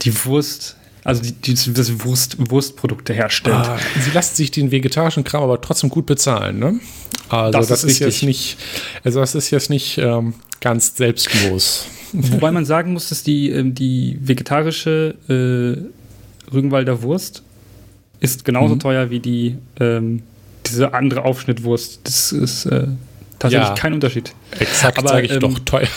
die 0.02 0.26
Wurst, 0.26 0.78
also 1.04 1.22
die, 1.22 1.34
die 1.34 1.74
das 1.74 2.04
Wurst, 2.06 2.38
Wurstprodukte 2.50 3.14
herstellt. 3.14 3.56
Ah, 3.56 3.78
sie 4.00 4.12
lassen 4.12 4.36
sich 4.36 4.52
den 4.52 4.72
vegetarischen 4.72 5.24
Kram 5.24 5.44
aber 5.44 5.62
trotzdem 5.62 5.90
gut 5.90 6.06
bezahlen, 6.06 6.60
ne? 6.60 6.80
Also 7.30 7.60
das, 7.60 7.68
das 7.68 7.84
ist, 7.84 7.92
ist 7.92 8.00
jetzt 8.00 8.24
nicht, 8.24 8.58
also 9.04 9.20
das 9.20 9.36
ist 9.36 9.52
jetzt 9.52 9.70
nicht 9.70 9.98
ähm, 9.98 10.34
ganz 10.62 10.96
selbstlos. 10.96 11.88
Wobei 12.14 12.52
man 12.52 12.66
sagen 12.66 12.94
muss, 12.94 13.10
dass 13.10 13.22
die, 13.24 13.52
ähm, 13.52 13.76
die 13.76 14.18
vegetarische 14.22 15.16
äh, 15.28 16.52
Rügenwalder 16.52 17.04
Wurst 17.04 17.44
ist 18.20 18.46
genauso 18.46 18.76
mhm. 18.76 18.80
teuer 18.80 19.10
wie 19.10 19.20
die 19.20 19.58
ähm, 19.80 20.24
diese 20.70 20.94
andere 20.94 21.26
Aufschnittwurst. 21.26 22.02
Das 22.04 22.32
ist 22.32 22.66
äh, 22.66 22.88
tatsächlich 23.40 23.70
ja, 23.70 23.76
kein 23.76 23.94
Unterschied. 23.94 24.34
Exakt, 24.60 25.08
sage 25.08 25.26
ich 25.26 25.34
ähm, 25.34 25.40
doch 25.40 25.60
teuer. 25.60 25.88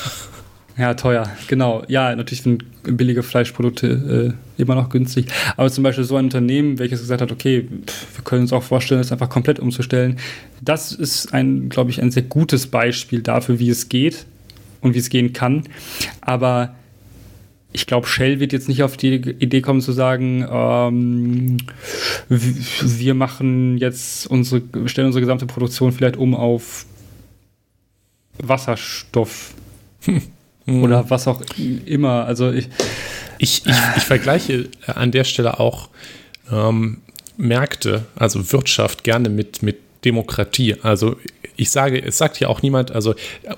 Ja, 0.79 0.95
teuer, 0.95 1.29
genau. 1.49 1.85
Ja, 1.89 2.15
natürlich 2.17 2.43
sind 2.43 2.65
billige 2.83 3.23
Fleischprodukte 3.23 4.35
äh, 4.57 4.61
immer 4.61 4.75
noch 4.75 4.89
günstig. 4.89 5.27
Aber 5.57 5.71
zum 5.71 5.85
Beispiel 5.85 6.05
so 6.05 6.17
ein 6.17 6.25
Unternehmen, 6.25 6.79
welches 6.79 7.01
gesagt 7.01 7.21
hat, 7.21 7.31
okay, 7.31 7.69
pff, 7.87 8.17
wir 8.17 8.25
können 8.25 8.43
uns 8.43 8.53
auch 8.53 8.63
vorstellen, 8.63 9.01
es 9.01 9.13
einfach 9.13 9.29
komplett 9.29 9.61
umzustellen. 9.61 10.19
Das 10.63 10.93
ist 10.93 11.35
ein, 11.35 11.69
glaube 11.69 11.91
ich, 11.91 12.01
ein 12.01 12.11
sehr 12.11 12.23
gutes 12.23 12.67
Beispiel 12.67 13.21
dafür, 13.21 13.59
wie 13.59 13.69
es 13.69 13.89
geht 13.91 14.25
und 14.81 14.95
wie 14.95 14.99
es 14.99 15.11
gehen 15.11 15.33
kann. 15.33 15.65
Aber 16.23 16.75
ich 17.73 17.87
glaube, 17.87 18.07
Shell 18.07 18.41
wird 18.41 18.53
jetzt 18.53 18.69
nicht 18.69 18.83
auf 18.83 18.97
die 18.97 19.15
Idee 19.15 19.61
kommen 19.61 19.81
zu 19.81 19.93
sagen, 19.93 20.47
ähm, 20.51 21.57
wir 22.29 23.15
machen 23.15 23.79
jetzt 23.79 24.27
unsere, 24.27 24.63
stellen 24.87 25.07
unsere 25.07 25.23
gesamte 25.23 25.47
Produktion 25.47 25.93
vielleicht 25.93 26.17
um 26.17 26.35
auf 26.35 26.87
Wasserstoff. 28.39 29.55
Hm. 30.03 30.23
Oder 30.83 31.11
was 31.11 31.27
auch 31.27 31.43
immer. 31.87 32.25
Also 32.25 32.53
ich, 32.53 32.69
ich, 33.39 33.67
ich, 33.67 33.77
ich 33.97 34.03
vergleiche 34.05 34.69
an 34.87 35.11
der 35.11 35.25
Stelle 35.25 35.59
auch 35.59 35.89
ähm, 36.51 36.99
Märkte, 37.37 38.05
also 38.15 38.53
Wirtschaft, 38.53 39.03
gerne 39.03 39.29
mit, 39.29 39.63
mit 39.63 39.79
Demokratie. 40.05 40.77
Also 40.83 41.17
ich 41.57 41.71
sage, 41.71 42.03
es 42.03 42.19
sagt 42.19 42.41
ja 42.41 42.49
auch 42.49 42.63
niemand, 42.63 42.93
also 42.93 43.15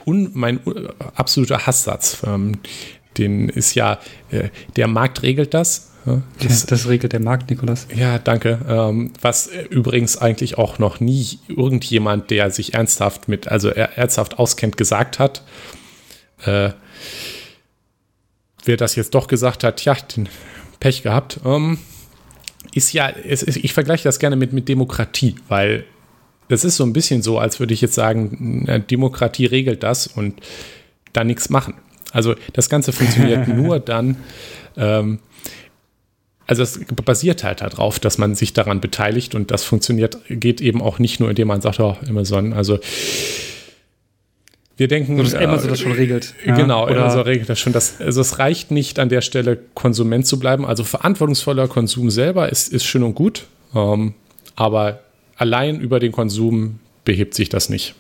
un, 0.07 0.31
mein 0.35 0.61
absoluter 1.15 1.67
Hasssatz, 1.67 2.23
ähm, 2.27 2.59
den 3.19 3.49
ist 3.49 3.75
ja, 3.75 3.99
äh, 4.31 4.49
der 4.77 4.89
Markt 4.89 5.23
regelt 5.23 5.55
das. 5.55 5.91
Ja, 6.07 6.21
das, 6.43 6.67
das, 6.67 6.87
regelt 6.87 7.15
der 7.15 7.21
Markt, 7.21 7.49
Nikolas. 7.49 7.87
Ja, 7.95 8.19
danke. 8.19 8.61
Ähm, 8.69 9.13
was 9.23 9.49
übrigens 9.71 10.19
eigentlich 10.19 10.59
auch 10.59 10.79
noch 10.79 11.01
nie 11.01 11.39
irgendjemand, 11.49 12.31
der 12.31 12.51
sich 12.51 12.75
ernsthaft 12.75 13.27
mit, 13.27 13.49
also 13.49 13.71
ernsthaft 13.71 14.39
auskennt, 14.39 14.77
gesagt 14.77 15.19
hat. 15.19 15.43
Äh, 16.45 16.71
wer 18.65 18.77
das 18.77 18.97
jetzt 18.97 19.15
doch 19.15 19.29
gesagt 19.29 19.65
hat, 19.65 19.85
ja, 19.85 19.95
den 19.95 20.29
Pech 20.79 21.03
gehabt, 21.03 21.41
ähm, 21.45 21.79
ist 22.75 22.93
ja, 22.93 23.07
ist, 23.07 23.47
ich 23.57 23.73
vergleiche 23.73 24.05
das 24.05 24.19
gerne 24.19 24.37
mit, 24.37 24.53
mit 24.53 24.69
Demokratie, 24.69 25.37
weil 25.49 25.85
das 26.49 26.65
ist 26.65 26.77
so 26.77 26.85
ein 26.85 26.93
bisschen 26.93 27.23
so, 27.23 27.39
als 27.39 27.61
würde 27.61 27.73
ich 27.73 27.81
jetzt 27.81 27.95
sagen, 27.95 28.85
Demokratie 28.91 29.47
regelt 29.47 29.83
das 29.83 30.07
und 30.07 30.41
da 31.13 31.25
nichts 31.25 31.49
machen. 31.49 31.75
Also 32.15 32.35
das 32.53 32.71
Ganze 32.71 32.93
funktioniert 32.93 33.49
nur 33.49 33.81
dann, 33.81 34.17
ähm, 34.77 35.19
also 36.47 36.63
es 36.63 36.81
basiert 37.05 37.43
halt 37.43 37.63
darauf, 37.63 37.99
dass 37.99 38.19
man 38.19 38.35
sich 38.35 38.53
daran 38.53 38.81
beteiligt 38.81 39.35
und 39.35 39.51
das 39.51 39.65
funktioniert, 39.65 40.19
geht 40.29 40.61
eben 40.61 40.81
auch 40.81 40.99
nicht 40.99 41.21
nur, 41.21 41.31
indem 41.31 41.49
man 41.49 41.61
sagt, 41.61 41.81
oh, 41.81 41.97
Amazon, 42.09 42.53
also 42.53 42.79
wir 44.77 44.89
denken, 44.89 45.17
so, 45.17 45.23
dass 45.23 45.35
Amazon 45.35 45.69
äh, 45.69 45.71
das 45.71 45.81
schon 45.81 45.93
regelt. 45.93 46.35
Ja, 46.45 46.55
genau, 46.57 46.85
oder 46.85 47.03
Amazon 47.03 47.23
regelt 47.23 47.49
das 47.49 47.61
schon. 47.61 47.73
Das, 47.73 48.01
also 48.01 48.21
es 48.21 48.39
reicht 48.39 48.71
nicht 48.71 48.99
an 48.99 49.09
der 49.09 49.21
Stelle, 49.21 49.59
Konsument 49.75 50.27
zu 50.27 50.39
bleiben. 50.39 50.67
Also 50.67 50.85
verantwortungsvoller 50.85 51.69
Konsum 51.69 52.11
selber 52.11 52.51
ist, 52.51 52.73
ist 52.73 52.85
schön 52.85 53.05
und 53.05 53.15
gut, 53.15 53.47
ähm, 53.75 54.15
aber 54.57 55.01
allein 55.37 55.81
über 55.81 56.01
den 56.01 56.13
Konsum 56.13 56.81
behebt 57.05 57.35
sich 57.35 57.49
das 57.49 57.69
nicht. 57.69 57.95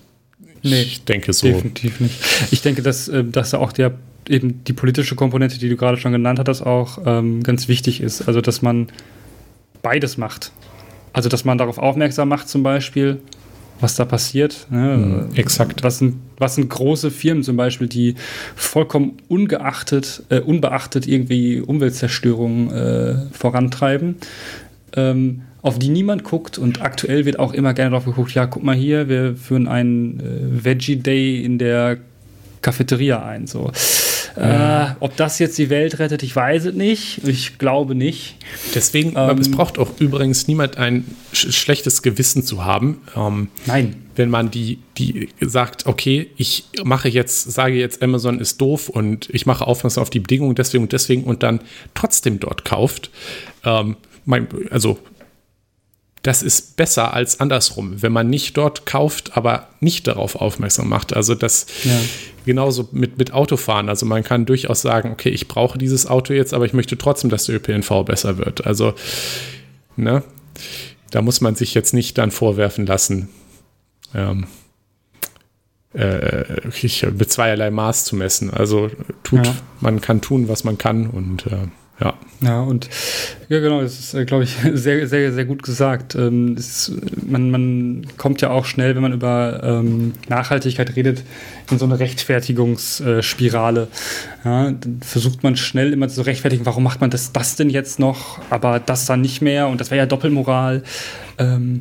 Nee, 0.64 0.82
ich 0.82 1.04
denke 1.04 1.32
so. 1.32 1.46
Definitiv 1.46 2.00
nicht. 2.00 2.16
Ich 2.50 2.62
denke, 2.62 2.82
dass, 2.82 3.08
äh, 3.08 3.22
dass 3.22 3.54
auch 3.54 3.72
der 3.72 3.92
eben 4.28 4.64
die 4.64 4.72
politische 4.72 5.14
Komponente, 5.14 5.58
die 5.58 5.68
du 5.68 5.76
gerade 5.76 5.98
schon 5.98 6.12
genannt 6.12 6.38
hattest, 6.38 6.64
auch 6.64 6.98
ähm, 7.04 7.42
ganz 7.42 7.68
wichtig 7.68 8.00
ist. 8.00 8.22
Also, 8.22 8.40
dass 8.40 8.62
man 8.62 8.88
beides 9.82 10.16
macht. 10.16 10.52
Also, 11.12 11.28
dass 11.28 11.44
man 11.44 11.58
darauf 11.58 11.78
aufmerksam 11.78 12.30
macht, 12.30 12.48
zum 12.48 12.62
Beispiel, 12.62 13.20
was 13.80 13.94
da 13.96 14.06
passiert. 14.06 14.66
Ne? 14.70 15.28
Mhm, 15.28 15.36
exakt. 15.36 15.82
Was 15.82 15.98
sind, 15.98 16.16
was 16.38 16.54
sind 16.54 16.70
große 16.70 17.10
Firmen 17.10 17.42
zum 17.42 17.56
Beispiel, 17.56 17.86
die 17.86 18.14
vollkommen 18.56 19.18
ungeachtet, 19.28 20.22
äh, 20.30 20.40
unbeachtet 20.40 21.06
irgendwie 21.06 21.60
Umweltzerstörung 21.60 22.70
äh, 22.70 23.16
vorantreiben, 23.32 24.16
ähm, 24.96 25.42
auf 25.64 25.78
die 25.78 25.88
niemand 25.88 26.24
guckt 26.24 26.58
und 26.58 26.82
aktuell 26.82 27.24
wird 27.24 27.38
auch 27.38 27.54
immer 27.54 27.72
gerne 27.72 27.92
darauf 27.92 28.04
geguckt, 28.04 28.34
ja, 28.34 28.44
guck 28.44 28.62
mal 28.62 28.76
hier, 28.76 29.08
wir 29.08 29.34
führen 29.34 29.66
einen 29.66 30.20
äh, 30.20 30.64
Veggie 30.64 30.96
Day 30.96 31.42
in 31.42 31.56
der 31.56 31.96
Cafeteria 32.60 33.24
ein. 33.24 33.46
So. 33.46 33.72
Äh, 34.36 34.86
ob 35.00 35.16
das 35.16 35.38
jetzt 35.38 35.56
die 35.56 35.70
Welt 35.70 35.98
rettet, 35.98 36.22
ich 36.22 36.36
weiß 36.36 36.66
es 36.66 36.74
nicht. 36.74 37.26
Ich 37.26 37.56
glaube 37.56 37.94
nicht. 37.94 38.36
Deswegen, 38.74 39.14
ähm, 39.16 39.38
es 39.38 39.50
braucht 39.50 39.78
auch 39.78 39.88
übrigens 40.00 40.48
niemand 40.48 40.76
ein 40.76 41.06
sch 41.32 41.50
schlechtes 41.54 42.02
Gewissen 42.02 42.42
zu 42.42 42.62
haben. 42.62 42.98
Ähm, 43.16 43.48
Nein. 43.64 43.96
Wenn 44.16 44.28
man 44.28 44.50
die, 44.50 44.80
die 44.98 45.30
sagt, 45.40 45.86
okay, 45.86 46.30
ich 46.36 46.64
mache 46.84 47.08
jetzt, 47.08 47.52
sage 47.52 47.76
jetzt, 47.76 48.02
Amazon 48.02 48.38
ist 48.38 48.60
doof 48.60 48.90
und 48.90 49.30
ich 49.30 49.46
mache 49.46 49.66
aufmerksam 49.66 50.02
auf 50.02 50.10
die 50.10 50.20
Bedingungen 50.20 50.56
deswegen 50.56 50.84
und 50.84 50.92
deswegen 50.92 51.24
und 51.24 51.42
dann 51.42 51.60
trotzdem 51.94 52.38
dort 52.38 52.66
kauft. 52.66 53.10
Ähm, 53.64 53.96
mein, 54.26 54.48
also 54.70 54.98
das 56.24 56.42
ist 56.42 56.76
besser 56.76 57.12
als 57.12 57.38
andersrum, 57.38 58.00
wenn 58.00 58.10
man 58.10 58.30
nicht 58.30 58.56
dort 58.56 58.86
kauft, 58.86 59.36
aber 59.36 59.68
nicht 59.80 60.06
darauf 60.06 60.36
aufmerksam 60.36 60.88
macht. 60.88 61.14
Also 61.14 61.34
das 61.34 61.66
ja. 61.84 61.92
genauso 62.46 62.88
mit, 62.92 63.18
mit 63.18 63.34
Autofahren. 63.34 63.90
Also 63.90 64.06
man 64.06 64.24
kann 64.24 64.46
durchaus 64.46 64.80
sagen, 64.80 65.12
okay, 65.12 65.28
ich 65.28 65.48
brauche 65.48 65.76
dieses 65.76 66.06
Auto 66.06 66.32
jetzt, 66.32 66.54
aber 66.54 66.64
ich 66.64 66.72
möchte 66.72 66.96
trotzdem, 66.96 67.28
dass 67.28 67.44
der 67.44 67.56
ÖPNV 67.56 68.06
besser 68.06 68.38
wird. 68.38 68.66
Also, 68.66 68.94
ne, 69.96 70.22
da 71.10 71.20
muss 71.20 71.42
man 71.42 71.56
sich 71.56 71.74
jetzt 71.74 71.92
nicht 71.92 72.16
dann 72.16 72.30
vorwerfen 72.30 72.86
lassen. 72.86 73.28
Ähm, 74.14 74.46
äh, 75.92 76.66
ich, 76.70 77.06
mit 77.06 77.30
zweierlei 77.30 77.70
Maß 77.70 78.06
zu 78.06 78.16
messen. 78.16 78.50
Also 78.50 78.90
tut, 79.24 79.44
ja. 79.44 79.54
man 79.82 80.00
kann 80.00 80.22
tun, 80.22 80.48
was 80.48 80.64
man 80.64 80.78
kann 80.78 81.06
und 81.06 81.46
äh, 81.48 81.68
ja. 82.00 82.14
Ja, 82.40 82.60
und 82.60 82.90
ja, 83.48 83.60
genau, 83.60 83.80
das 83.80 83.98
ist, 83.98 84.14
äh, 84.14 84.24
glaube 84.24 84.44
ich, 84.44 84.56
sehr, 84.74 85.06
sehr, 85.06 85.32
sehr 85.32 85.44
gut 85.44 85.62
gesagt. 85.62 86.14
Ähm, 86.14 86.56
ist, 86.56 86.92
man, 87.24 87.50
man 87.50 88.06
kommt 88.18 88.40
ja 88.42 88.50
auch 88.50 88.66
schnell, 88.66 88.94
wenn 88.94 89.02
man 89.02 89.12
über 89.12 89.62
ähm, 89.62 90.12
Nachhaltigkeit 90.28 90.94
redet, 90.96 91.22
in 91.70 91.78
so 91.78 91.86
eine 91.86 91.98
Rechtfertigungsspirale. 91.98 93.88
Ja, 94.44 94.70
dann 94.72 95.00
versucht 95.00 95.42
man 95.42 95.56
schnell 95.56 95.92
immer 95.92 96.08
zu 96.08 96.22
rechtfertigen, 96.22 96.66
warum 96.66 96.82
macht 96.82 97.00
man 97.00 97.10
das, 97.10 97.32
das 97.32 97.56
denn 97.56 97.70
jetzt 97.70 97.98
noch, 97.98 98.40
aber 98.50 98.78
das 98.78 99.06
dann 99.06 99.22
nicht 99.22 99.40
mehr 99.40 99.68
und 99.68 99.80
das 99.80 99.90
wäre 99.90 100.00
ja 100.00 100.06
Doppelmoral. 100.06 100.82
Ähm, 101.38 101.80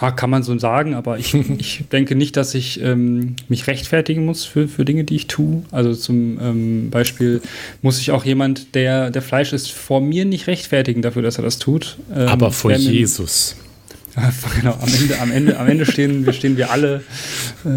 ja, 0.00 0.10
kann 0.10 0.30
man 0.30 0.42
so 0.42 0.58
sagen, 0.58 0.94
aber 0.94 1.18
ich, 1.18 1.34
ich 1.58 1.84
denke 1.90 2.14
nicht, 2.14 2.36
dass 2.36 2.54
ich 2.54 2.80
ähm, 2.82 3.36
mich 3.48 3.66
rechtfertigen 3.66 4.24
muss 4.24 4.44
für, 4.44 4.68
für 4.68 4.84
Dinge, 4.84 5.04
die 5.04 5.16
ich 5.16 5.26
tue. 5.26 5.62
Also 5.70 5.94
zum 5.94 6.40
ähm, 6.40 6.90
Beispiel 6.90 7.40
muss 7.82 8.00
ich 8.00 8.10
auch 8.10 8.24
jemand, 8.24 8.74
der, 8.74 9.10
der 9.10 9.22
Fleisch 9.22 9.52
isst, 9.52 9.72
vor 9.72 10.00
mir 10.00 10.24
nicht 10.24 10.46
rechtfertigen 10.46 11.02
dafür, 11.02 11.22
dass 11.22 11.38
er 11.38 11.44
das 11.44 11.58
tut. 11.58 11.96
Ähm, 12.14 12.28
aber 12.28 12.50
vor 12.52 12.72
Jesus. 12.72 13.56
genau, 14.60 14.78
am 14.80 14.88
Ende, 14.88 15.18
am 15.18 15.30
Ende, 15.30 15.58
am 15.58 15.68
Ende 15.68 15.84
stehen, 15.84 16.24
wir, 16.24 16.32
stehen 16.32 16.56
wir 16.56 16.70
alle. 16.70 17.02
Äh, 17.64 17.68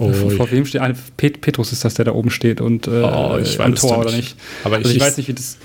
Oh, 0.00 0.12
vor, 0.12 0.48
wem 0.52 0.64
steht 0.64 0.80
Pet 1.16 1.40
Petrus 1.40 1.72
ist 1.72 1.84
das, 1.84 1.94
der 1.94 2.04
da 2.04 2.12
oben 2.12 2.30
steht 2.30 2.60
und 2.60 2.86
äh, 2.86 3.02
oh, 3.02 3.36
ich 3.42 3.60
am 3.60 3.74
Tor 3.74 3.98
oder 3.98 4.12
nicht? 4.12 4.36
Aber 4.62 4.76
also 4.76 4.90
ich, 4.90 4.96
ich, 4.96 5.02
weiß 5.02 5.16
nicht, 5.16 5.28
wie 5.28 5.32
das. 5.32 5.56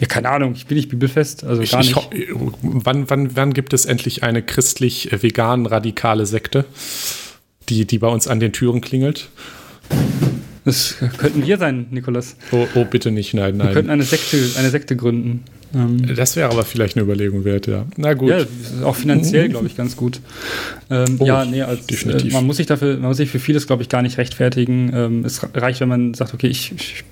Ja, 0.00 0.06
keine 0.06 0.28
Ahnung, 0.30 0.54
ich 0.54 0.66
bin 0.66 0.76
nicht 0.76 0.88
bibelfest, 0.88 1.44
also 1.44 1.62
gar 1.62 1.80
ich, 1.80 1.94
nicht. 1.94 2.10
wann, 2.62 3.08
wann, 3.08 3.36
wann 3.36 3.52
gibt 3.52 3.72
es 3.72 3.86
endlich 3.86 4.22
eine 4.22 4.42
christlich-vegan-radikale 4.42 6.26
Sekte, 6.26 6.64
die, 7.68 7.86
die 7.86 7.98
bei 7.98 8.08
uns 8.08 8.26
an 8.26 8.40
den 8.40 8.52
Türen 8.52 8.80
klingelt? 8.80 9.28
Das 10.64 10.96
könnten 11.18 11.46
wir 11.46 11.58
sein, 11.58 11.86
Nikolas. 11.90 12.36
Oh, 12.50 12.66
oh 12.74 12.84
bitte 12.84 13.10
nicht, 13.10 13.34
nein, 13.34 13.56
nein. 13.58 13.68
Wir 13.68 13.74
könnten 13.74 13.90
eine 13.90 14.02
Sekte, 14.02 14.38
eine 14.58 14.70
Sekte 14.70 14.96
gründen. 14.96 15.44
Ähm, 15.74 16.14
das 16.14 16.36
wäre 16.36 16.50
aber 16.50 16.64
vielleicht 16.64 16.96
eine 16.96 17.04
Überlegung 17.04 17.44
wert, 17.44 17.66
ja. 17.66 17.84
Na 17.96 18.14
gut. 18.14 18.30
Ja, 18.30 18.46
auch 18.84 18.96
finanziell, 18.96 19.48
glaube 19.50 19.66
ich, 19.66 19.76
ganz 19.76 19.94
gut. 19.94 20.20
Ähm, 20.90 21.16
oh, 21.18 21.26
ja, 21.26 21.44
nee, 21.44 21.62
als, 21.62 21.86
definitiv. 21.86 22.32
Äh, 22.32 22.34
man 22.34 22.46
muss 22.46 22.56
sich 22.56 22.66
dafür, 22.66 22.94
man 22.94 23.08
muss 23.08 23.18
sich 23.18 23.30
für 23.30 23.40
vieles, 23.40 23.66
glaube 23.66 23.82
ich, 23.82 23.90
gar 23.90 24.02
nicht 24.02 24.16
rechtfertigen. 24.16 24.90
Ähm, 24.94 25.24
es 25.24 25.40
reicht, 25.54 25.80
wenn 25.80 25.88
man 25.88 26.14
sagt, 26.14 26.32
okay, 26.32 26.46
ich, 26.46 26.72
ich 26.72 27.04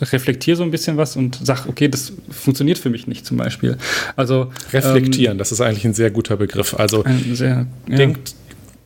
reflektiere 0.00 0.56
so 0.56 0.62
ein 0.62 0.70
bisschen 0.70 0.96
was 0.96 1.16
und 1.16 1.38
sage, 1.44 1.68
okay, 1.68 1.88
das 1.88 2.12
funktioniert 2.30 2.78
für 2.78 2.90
mich 2.90 3.06
nicht 3.06 3.26
zum 3.26 3.36
Beispiel. 3.36 3.76
Also 4.16 4.50
reflektieren, 4.72 5.32
ähm, 5.32 5.38
das 5.38 5.52
ist 5.52 5.60
eigentlich 5.60 5.84
ein 5.84 5.94
sehr 5.94 6.10
guter 6.10 6.36
Begriff. 6.36 6.74
Also 6.74 7.04
sehr, 7.32 7.66
ja. 7.88 7.96
denkt, 7.96 8.34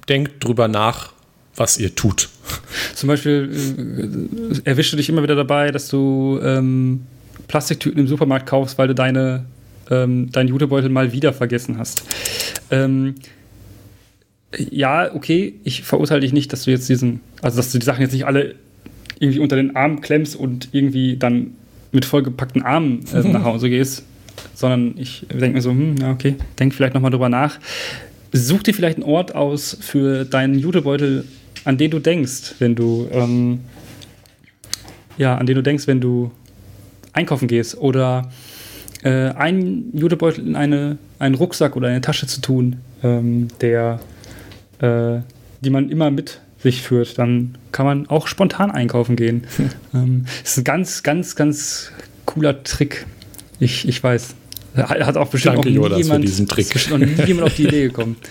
denkt 0.09 0.45
drüber 0.45 0.69
nach, 0.69 1.13
was 1.57 1.79
ihr 1.79 1.95
tut. 1.95 2.29
Zum 2.95 3.09
Beispiel 3.09 4.61
äh, 4.65 4.69
erwischst 4.69 4.93
du 4.93 4.97
dich 4.97 5.09
immer 5.09 5.23
wieder 5.23 5.37
dabei, 5.37 5.71
dass 5.71 5.89
du 5.89 6.41
ähm, 6.43 7.03
Plastiktüten 7.49 8.01
im 8.01 8.07
Supermarkt 8.07 8.47
kaufst, 8.47 8.79
weil 8.79 8.89
du 8.89 8.95
deine, 8.95 9.45
ähm, 9.91 10.31
deinen 10.33 10.49
Jutebeutel 10.49 10.91
mal 10.91 11.13
wieder 11.13 11.33
vergessen 11.33 11.79
hast. 11.79 12.03
Ähm, 12.71 13.15
ja, 14.57 15.15
okay, 15.15 15.55
ich 15.65 15.83
verurteile 15.83 16.21
dich 16.21 16.33
nicht, 16.33 16.53
dass 16.53 16.65
du 16.65 16.71
jetzt 16.71 16.89
diesen, 16.89 17.21
also 17.43 17.57
dass 17.57 17.73
du 17.73 17.79
die 17.79 17.85
Sachen 17.85 18.03
jetzt 18.03 18.13
nicht 18.13 18.27
alle 18.27 18.55
irgendwie 19.19 19.41
unter 19.41 19.57
den 19.57 19.77
Arm 19.77 20.01
klemmst 20.01 20.37
und 20.37 20.69
irgendwie 20.73 21.17
dann 21.17 21.53
mit 21.93 22.05
vollgepackten 22.05 22.63
Armen 22.63 23.05
äh, 23.13 23.21
nach 23.29 23.45
Hause 23.45 23.71
gehst, 23.71 24.05
sondern 24.55 24.95
ich 24.99 25.27
denke 25.31 25.55
mir 25.55 25.63
so, 25.63 25.71
hm, 25.71 25.97
ja, 25.97 26.11
okay, 26.11 26.37
denk 26.59 26.75
vielleicht 26.75 26.95
nochmal 26.95 27.11
drüber 27.11 27.29
nach. 27.29 27.59
Such 28.33 28.65
dir 28.65 28.75
vielleicht 28.75 28.97
einen 28.97 29.07
Ort 29.07 29.35
aus 29.35 29.77
für 29.81 30.25
deinen 30.25 30.59
Jutebeutel, 30.59 31.25
an 31.65 31.79
den 31.79 31.91
du 31.91 32.01
denkst, 32.01 32.55
wenn 32.59 32.75
du, 32.75 33.09
ähm, 33.13 33.61
ja, 35.17 35.37
an 35.37 35.47
den 35.47 35.55
du 35.55 35.63
denkst, 35.63 35.87
wenn 35.87 36.01
du 36.01 36.33
einkaufen 37.13 37.47
gehst 37.47 37.79
oder 37.79 38.31
äh, 39.05 39.31
einen 39.31 39.97
Jutebeutel 39.97 40.47
in 40.47 40.57
eine, 40.57 40.99
einen 41.21 41.37
Rucksack 41.37 41.77
oder 41.77 41.89
eine 41.89 42.01
Tasche 42.01 42.27
zu 42.27 42.41
tun, 42.41 42.77
ähm, 43.05 43.49
der, 43.61 44.01
äh, 44.81 45.21
die 45.61 45.71
man 45.71 45.91
immer 45.91 46.11
mit 46.11 46.41
sich 46.65 46.83
führt, 46.83 47.19
dann 47.19 47.57
kann 47.71 47.87
man 47.87 48.09
auch 48.09 48.27
spontan 48.27 48.73
einkaufen 48.73 49.15
gehen. 49.15 49.47
ähm, 49.95 50.25
ist 50.43 50.59
ein 50.59 50.65
ganz, 50.65 51.05
ganz, 51.05 51.37
ganz 51.37 51.93
cooler 52.25 52.65
Trick. 52.65 53.07
Ich, 53.61 53.87
ich 53.87 54.03
weiß. 54.03 54.35
Hat 54.77 55.17
auch 55.17 55.29
bestimmt 55.29 55.59
Danke, 55.59 55.71
noch 55.71 55.89
nie 55.89 56.03
jemand, 56.03 56.25
für 56.25 56.27
diesen 56.27 56.49
Trick. 56.49 56.75
Ist 56.75 56.91
noch 56.91 56.99
nie 56.99 57.15
jemand 57.27 57.47
auf 57.47 57.55
die 57.55 57.65
Idee 57.65 57.83
gekommen. 57.85 58.17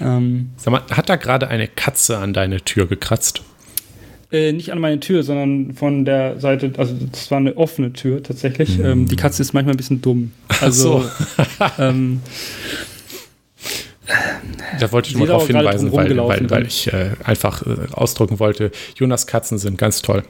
Ähm, 0.00 0.50
Sag 0.56 0.70
mal, 0.70 0.82
hat 0.92 1.08
da 1.08 1.16
gerade 1.16 1.48
eine 1.48 1.66
Katze 1.66 2.18
an 2.18 2.32
deine 2.32 2.60
Tür 2.60 2.86
gekratzt? 2.86 3.42
Äh, 4.30 4.52
nicht 4.52 4.70
an 4.70 4.78
meine 4.78 5.00
Tür, 5.00 5.24
sondern 5.24 5.74
von 5.74 6.04
der 6.04 6.38
Seite, 6.38 6.70
also 6.76 6.94
das 7.10 7.32
war 7.32 7.38
eine 7.38 7.56
offene 7.56 7.92
Tür 7.92 8.22
tatsächlich. 8.22 8.78
Mm. 8.78 8.84
Ähm, 8.84 9.08
die 9.08 9.16
Katze 9.16 9.42
ist 9.42 9.54
manchmal 9.54 9.74
ein 9.74 9.76
bisschen 9.76 10.00
dumm. 10.00 10.30
Also, 10.60 11.00
so. 11.00 11.64
ähm, 11.80 12.20
da 14.80 14.92
wollte 14.92 15.10
ich 15.10 15.16
nur 15.16 15.26
darauf 15.26 15.46
hinweisen, 15.46 15.92
weil, 15.92 16.16
weil, 16.16 16.50
weil, 16.50 16.66
ich 16.66 16.92
äh, 16.92 17.10
einfach 17.24 17.66
äh, 17.66 17.76
ausdrücken 17.92 18.38
wollte, 18.38 18.70
Jonas 18.96 19.26
Katzen 19.26 19.58
sind 19.58 19.78
ganz 19.78 20.02
toll. 20.02 20.22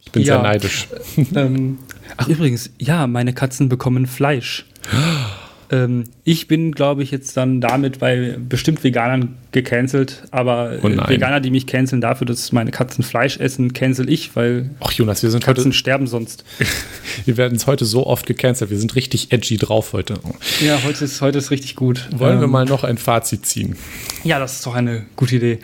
Ich 0.00 0.12
bin 0.12 0.22
ja. 0.22 0.34
sehr 0.34 0.42
neidisch. 0.42 0.88
Ähm, 1.34 1.78
ach 2.16 2.28
übrigens, 2.28 2.70
ja, 2.78 3.06
meine 3.06 3.32
Katzen 3.32 3.68
bekommen 3.68 4.06
Fleisch. 4.06 4.66
Ähm, 5.72 6.04
ich 6.22 6.48
bin, 6.48 6.72
glaube 6.72 7.02
ich, 7.02 7.10
jetzt 7.10 7.34
dann 7.38 7.62
damit 7.62 7.98
bei 7.98 8.36
bestimmt 8.38 8.84
Veganern 8.84 9.36
gecancelt, 9.52 10.22
aber 10.30 10.78
oh 10.82 10.86
Veganer, 10.86 11.40
die 11.40 11.50
mich 11.50 11.66
canceln 11.66 12.02
dafür, 12.02 12.26
dass 12.26 12.52
meine 12.52 12.70
Katzen 12.70 13.02
Fleisch 13.02 13.38
essen, 13.38 13.72
cancel 13.72 14.10
ich, 14.10 14.36
weil 14.36 14.70
Ach 14.80 14.92
Jonas, 14.92 15.22
wir 15.22 15.30
sind 15.30 15.42
Katzen 15.42 15.66
heute, 15.66 15.72
sterben 15.72 16.06
sonst. 16.06 16.44
wir 17.24 17.38
werden 17.38 17.56
es 17.56 17.66
heute 17.66 17.86
so 17.86 18.06
oft 18.06 18.26
gecancelt, 18.26 18.70
wir 18.70 18.78
sind 18.78 18.94
richtig 18.94 19.32
edgy 19.32 19.56
drauf 19.56 19.94
heute. 19.94 20.20
Ja, 20.60 20.78
heute 20.84 21.06
ist, 21.06 21.22
heute 21.22 21.38
ist 21.38 21.50
richtig 21.50 21.74
gut. 21.74 22.06
Wollen 22.14 22.34
ähm, 22.34 22.40
wir 22.42 22.48
mal 22.48 22.66
noch 22.66 22.84
ein 22.84 22.98
Fazit 22.98 23.46
ziehen? 23.46 23.76
Ja, 24.24 24.38
das 24.38 24.56
ist 24.56 24.66
doch 24.66 24.74
eine 24.74 25.06
gute 25.16 25.36
Idee. 25.36 25.58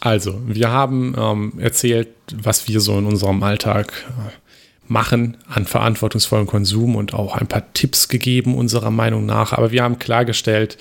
Also, 0.00 0.40
wir 0.46 0.70
haben 0.70 1.14
ähm, 1.18 1.52
erzählt, 1.58 2.08
was 2.34 2.68
wir 2.68 2.80
so 2.80 2.98
in 2.98 3.06
unserem 3.06 3.42
Alltag 3.42 3.92
äh, 4.08 4.43
machen 4.86 5.36
an 5.48 5.64
verantwortungsvollem 5.64 6.46
Konsum 6.46 6.96
und 6.96 7.14
auch 7.14 7.36
ein 7.36 7.46
paar 7.46 7.72
Tipps 7.72 8.08
gegeben 8.08 8.56
unserer 8.56 8.90
Meinung 8.90 9.24
nach. 9.24 9.52
Aber 9.52 9.70
wir 9.70 9.82
haben 9.82 9.98
klargestellt, 9.98 10.76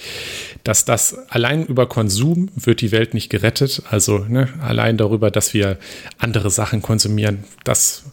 dass 0.63 0.85
das 0.85 1.15
allein 1.29 1.65
über 1.65 1.87
Konsum 1.87 2.49
wird 2.55 2.81
die 2.81 2.91
Welt 2.91 3.13
nicht 3.13 3.29
gerettet. 3.29 3.81
Also 3.89 4.19
ne, 4.19 4.49
allein 4.61 4.97
darüber, 4.97 5.31
dass 5.31 5.53
wir 5.53 5.77
andere 6.17 6.49
Sachen 6.49 6.81
konsumieren, 6.81 7.45
das 7.63 8.03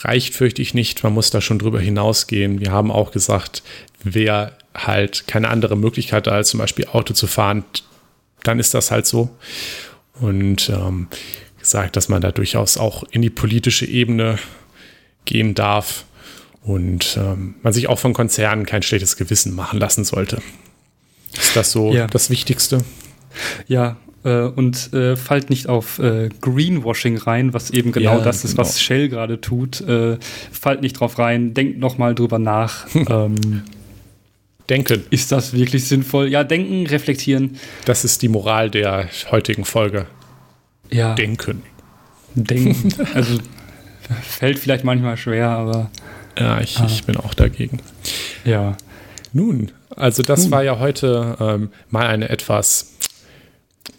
reicht, 0.00 0.34
fürchte 0.34 0.62
ich 0.62 0.74
nicht. 0.74 1.02
Man 1.02 1.12
muss 1.12 1.30
da 1.30 1.40
schon 1.40 1.58
drüber 1.58 1.80
hinausgehen. 1.80 2.60
Wir 2.60 2.72
haben 2.72 2.90
auch 2.90 3.10
gesagt, 3.10 3.62
wer 4.02 4.52
halt 4.74 5.26
keine 5.26 5.48
andere 5.48 5.76
Möglichkeit 5.76 6.26
hat, 6.26 6.32
als 6.32 6.50
zum 6.50 6.58
Beispiel 6.58 6.86
Auto 6.86 7.14
zu 7.14 7.26
fahren, 7.26 7.64
dann 8.42 8.58
ist 8.58 8.74
das 8.74 8.90
halt 8.90 9.06
so. 9.06 9.30
Und 10.20 10.70
ähm, 10.70 11.08
gesagt, 11.58 11.96
dass 11.96 12.08
man 12.08 12.22
da 12.22 12.32
durchaus 12.32 12.78
auch 12.78 13.04
in 13.10 13.22
die 13.22 13.30
politische 13.30 13.86
Ebene 13.86 14.38
gehen 15.26 15.54
darf 15.54 16.04
und 16.62 17.18
ähm, 17.20 17.54
man 17.62 17.72
sich 17.72 17.88
auch 17.88 17.98
von 17.98 18.12
Konzernen 18.12 18.66
kein 18.66 18.82
schlechtes 18.82 19.16
Gewissen 19.16 19.54
machen 19.54 19.78
lassen 19.78 20.04
sollte. 20.04 20.40
Ist 21.32 21.54
das 21.54 21.70
so 21.70 21.92
ja. 21.92 22.06
das 22.06 22.30
Wichtigste? 22.30 22.78
Ja, 23.68 23.96
äh, 24.24 24.40
und 24.40 24.92
äh, 24.92 25.16
fallt 25.16 25.50
nicht 25.50 25.68
auf 25.68 25.98
äh, 26.00 26.28
Greenwashing 26.40 27.16
rein, 27.18 27.54
was 27.54 27.70
eben 27.70 27.92
genau 27.92 28.18
ja, 28.18 28.24
das 28.24 28.44
ist, 28.44 28.52
genau. 28.52 28.62
was 28.62 28.80
Shell 28.80 29.08
gerade 29.08 29.40
tut. 29.40 29.80
Äh, 29.82 30.18
fallt 30.50 30.80
nicht 30.80 30.98
drauf 30.98 31.18
rein, 31.18 31.54
denkt 31.54 31.78
nochmal 31.78 32.14
drüber 32.14 32.38
nach. 32.38 32.86
ähm, 32.94 33.62
denken. 34.68 35.04
Ist 35.10 35.30
das 35.30 35.52
wirklich 35.52 35.86
sinnvoll? 35.86 36.28
Ja, 36.28 36.42
denken, 36.42 36.86
reflektieren. 36.86 37.58
Das 37.84 38.04
ist 38.04 38.22
die 38.22 38.28
Moral 38.28 38.70
der 38.70 39.08
heutigen 39.30 39.64
Folge. 39.64 40.06
Ja. 40.90 41.14
Denken. 41.14 41.62
Denken. 42.34 42.92
Also 43.14 43.38
Fällt 44.22 44.58
vielleicht 44.58 44.84
manchmal 44.84 45.16
schwer, 45.16 45.48
aber. 45.48 45.90
Ja, 46.38 46.60
ich, 46.60 46.78
ah. 46.78 46.86
ich 46.86 47.04
bin 47.04 47.16
auch 47.16 47.34
dagegen. 47.34 47.80
Ja. 48.44 48.76
Nun, 49.32 49.72
also 49.94 50.22
das 50.22 50.42
Nun. 50.42 50.50
war 50.50 50.62
ja 50.62 50.78
heute 50.78 51.36
ähm, 51.40 51.70
mal 51.90 52.06
eine 52.06 52.28
etwas 52.28 52.94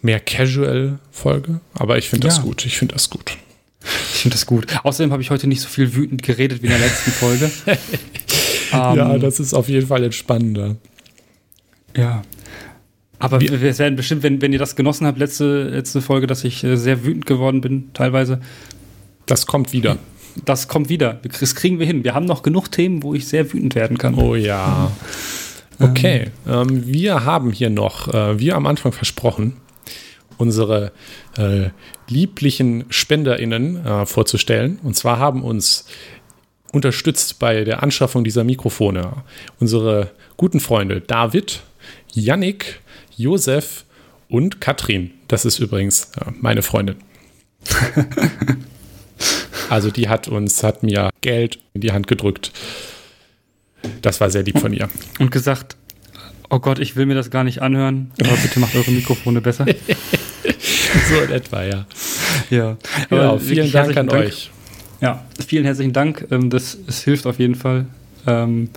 mehr 0.02 0.20
Casual-Folge, 0.20 1.60
aber 1.74 1.98
ich 1.98 2.08
finde 2.08 2.28
das 2.28 2.38
ja. 2.38 2.42
gut. 2.44 2.64
Ich 2.66 2.78
finde 2.78 2.94
das 2.94 3.10
gut. 3.10 3.36
Ich 3.82 4.22
finde 4.22 4.34
das 4.34 4.46
gut. 4.46 4.66
Außerdem 4.82 5.12
habe 5.12 5.22
ich 5.22 5.30
heute 5.30 5.46
nicht 5.46 5.60
so 5.60 5.68
viel 5.68 5.94
wütend 5.94 6.22
geredet 6.22 6.62
wie 6.62 6.66
in 6.66 6.72
der 6.72 6.80
letzten 6.80 7.10
Folge. 7.10 7.50
ja, 8.72 8.92
um, 8.92 9.20
das 9.20 9.40
ist 9.40 9.54
auf 9.54 9.68
jeden 9.68 9.86
Fall 9.86 10.04
entspannender. 10.04 10.76
Ja. 11.96 12.22
Aber 13.20 13.40
wir, 13.40 13.60
wir 13.60 13.78
werden 13.78 13.96
bestimmt, 13.96 14.22
wenn, 14.22 14.40
wenn 14.40 14.52
ihr 14.52 14.58
das 14.58 14.76
genossen 14.76 15.06
habt, 15.06 15.18
letzte, 15.18 15.64
letzte 15.64 16.00
Folge, 16.00 16.26
dass 16.26 16.44
ich 16.44 16.62
äh, 16.62 16.76
sehr 16.76 17.04
wütend 17.04 17.26
geworden 17.26 17.60
bin, 17.60 17.90
teilweise, 17.92 18.40
das 19.28 19.46
kommt 19.46 19.72
wieder. 19.72 19.98
Das 20.44 20.68
kommt 20.68 20.88
wieder. 20.88 21.20
Das 21.40 21.54
kriegen 21.54 21.78
wir 21.78 21.86
hin. 21.86 22.04
Wir 22.04 22.14
haben 22.14 22.26
noch 22.26 22.42
genug 22.42 22.70
Themen, 22.70 23.02
wo 23.02 23.14
ich 23.14 23.28
sehr 23.28 23.52
wütend 23.52 23.74
werden 23.74 23.98
kann. 23.98 24.14
Oh 24.14 24.34
ja. 24.34 24.90
Okay, 25.80 26.30
ähm, 26.46 26.86
wir 26.86 27.24
haben 27.24 27.52
hier 27.52 27.70
noch, 27.70 28.12
äh, 28.12 28.38
wie 28.40 28.52
am 28.52 28.66
Anfang 28.66 28.92
versprochen, 28.92 29.56
unsere 30.36 30.92
äh, 31.36 31.70
lieblichen 32.08 32.84
SpenderInnen 32.88 33.84
äh, 33.86 34.06
vorzustellen. 34.06 34.80
Und 34.82 34.96
zwar 34.96 35.18
haben 35.18 35.44
uns 35.44 35.86
unterstützt 36.72 37.38
bei 37.38 37.64
der 37.64 37.82
Anschaffung 37.82 38.24
dieser 38.24 38.44
Mikrofone 38.44 39.24
unsere 39.60 40.10
guten 40.36 40.60
Freunde 40.60 41.00
David, 41.00 41.62
Yannick, 42.12 42.80
Josef 43.16 43.84
und 44.28 44.60
Katrin. 44.60 45.12
Das 45.28 45.44
ist 45.44 45.60
übrigens 45.60 46.10
äh, 46.20 46.32
meine 46.40 46.62
Freundin. 46.62 46.96
also 49.70 49.90
die 49.90 50.08
hat 50.08 50.28
uns, 50.28 50.62
hat 50.62 50.82
mir 50.82 51.10
Geld 51.20 51.58
in 51.74 51.80
die 51.80 51.92
Hand 51.92 52.06
gedrückt. 52.06 52.52
Das 54.02 54.20
war 54.20 54.30
sehr 54.30 54.42
lieb 54.42 54.58
von 54.58 54.72
ihr. 54.72 54.88
Und 55.18 55.30
gesagt, 55.30 55.76
oh 56.50 56.58
Gott, 56.58 56.78
ich 56.78 56.96
will 56.96 57.06
mir 57.06 57.14
das 57.14 57.30
gar 57.30 57.44
nicht 57.44 57.62
anhören, 57.62 58.10
aber 58.20 58.36
bitte 58.36 58.60
macht 58.60 58.74
eure 58.74 58.90
Mikrofone 58.90 59.40
besser. 59.40 59.66
so 61.08 61.20
in 61.20 61.30
etwa, 61.30 61.64
ja. 61.64 61.86
Ja, 62.50 62.76
genau, 63.08 63.38
vielen 63.38 63.70
Dank 63.70 63.96
an 63.96 64.08
Dank. 64.08 64.24
euch. 64.24 64.50
Ja, 65.00 65.24
vielen 65.46 65.64
herzlichen 65.64 65.92
Dank. 65.92 66.26
Ähm, 66.30 66.50
das, 66.50 66.78
das 66.86 67.02
hilft 67.02 67.26
auf 67.26 67.38
jeden 67.38 67.54
Fall. 67.54 67.86
Ähm, 68.26 68.70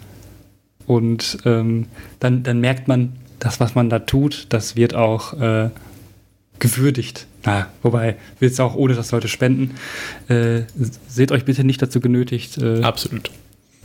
und 0.86 1.38
ähm, 1.46 1.88
dann, 2.20 2.44
dann 2.44 2.60
merkt 2.60 2.88
man, 2.88 3.14
das, 3.40 3.60
was 3.60 3.76
man 3.76 3.90
da 3.90 4.00
tut, 4.00 4.46
das 4.50 4.76
wird 4.76 4.94
auch 4.94 5.34
äh, 5.40 5.70
gewürdigt. 6.60 7.26
Na, 7.46 7.68
wobei, 7.82 8.18
will 8.40 8.50
es 8.50 8.60
auch 8.60 8.76
ohne, 8.76 8.94
dass 8.94 9.12
Leute 9.12 9.28
spenden. 9.28 9.76
Äh, 10.28 10.62
seht 11.08 11.32
euch 11.32 11.46
bitte 11.46 11.64
nicht 11.64 11.82
dazu 11.82 12.00
genötigt. 12.00 12.58
Äh, 12.58 12.82
Absolut. 12.82 13.32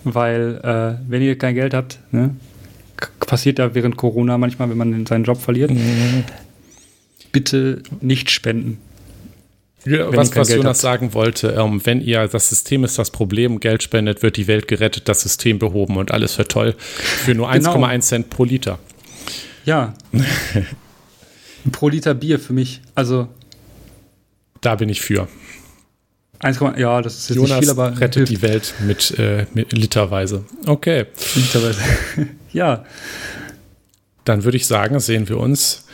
Weil, 0.04 0.60
äh, 0.62 1.10
wenn 1.10 1.22
ihr 1.22 1.38
kein 1.38 1.54
Geld 1.54 1.74
habt, 1.74 1.98
ne, 2.12 2.36
passiert 3.20 3.58
ja 3.58 3.74
während 3.74 3.96
Corona 3.96 4.38
manchmal, 4.38 4.70
wenn 4.70 4.78
man 4.78 5.06
seinen 5.06 5.24
Job 5.24 5.40
verliert, 5.40 5.70
mhm. 5.70 6.24
bitte 7.32 7.82
nicht 8.00 8.30
spenden. 8.30 8.78
Ja, 9.86 10.14
was, 10.14 10.34
was 10.34 10.50
Jonas 10.50 10.66
habt. 10.66 10.76
sagen 10.78 11.14
wollte, 11.14 11.54
ähm, 11.56 11.80
wenn 11.84 12.00
ihr, 12.00 12.26
das 12.26 12.48
System 12.48 12.82
ist 12.82 12.98
das 12.98 13.10
Problem, 13.10 13.60
Geld 13.60 13.84
spendet, 13.84 14.22
wird 14.22 14.36
die 14.36 14.48
Welt 14.48 14.66
gerettet, 14.66 15.08
das 15.08 15.20
System 15.20 15.60
behoben 15.60 15.96
und 15.96 16.10
alles 16.10 16.36
wird 16.38 16.50
toll. 16.50 16.74
Für 16.76 17.34
nur 17.34 17.48
1,1 17.48 17.72
genau. 17.72 17.98
Cent 18.00 18.30
pro 18.30 18.44
Liter. 18.44 18.80
Ja. 19.64 19.94
pro 21.72 21.88
Liter 21.88 22.14
Bier 22.14 22.38
für 22.40 22.52
mich. 22.52 22.80
Also. 22.94 23.28
Da 24.60 24.74
bin 24.74 24.88
ich 24.88 25.00
für. 25.00 25.28
1, 26.40 26.60
ja, 26.76 27.00
das 27.00 27.18
ist 27.18 27.28
jetzt 27.30 27.36
Jonas 27.36 27.50
nicht 27.50 27.60
viel, 27.60 27.70
aber 27.70 27.92
rettet 28.00 28.28
hilft. 28.28 28.32
die 28.32 28.42
Welt 28.42 28.74
mit, 28.86 29.18
äh, 29.18 29.46
mit 29.54 29.72
literweise. 29.72 30.44
Okay. 30.66 31.06
Literweise. 31.34 31.80
ja. 32.52 32.84
Dann 34.24 34.44
würde 34.44 34.56
ich 34.56 34.66
sagen, 34.66 35.00
sehen 35.00 35.28
wir 35.28 35.38
uns 35.38 35.86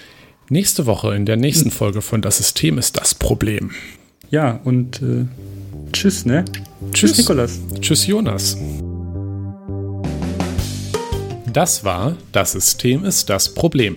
nächste 0.49 0.87
Woche 0.87 1.15
in 1.15 1.27
der 1.27 1.37
nächsten 1.37 1.67
hm. 1.67 1.73
Folge 1.73 2.03
von 2.03 2.23
Das 2.23 2.39
System 2.39 2.79
ist 2.79 2.97
das 2.97 3.15
Problem. 3.15 3.71
Ja, 4.31 4.61
und 4.65 5.03
äh, 5.03 5.27
tschüss, 5.93 6.25
ne? 6.25 6.45
Tschüss, 6.93 7.17
Nikolas. 7.19 7.61
Tschüss, 7.81 8.07
Jonas. 8.07 8.57
Das 11.53 11.85
war 11.85 12.17
Das 12.33 12.53
System 12.53 13.05
ist 13.05 13.29
das 13.29 13.53
Problem. 13.53 13.97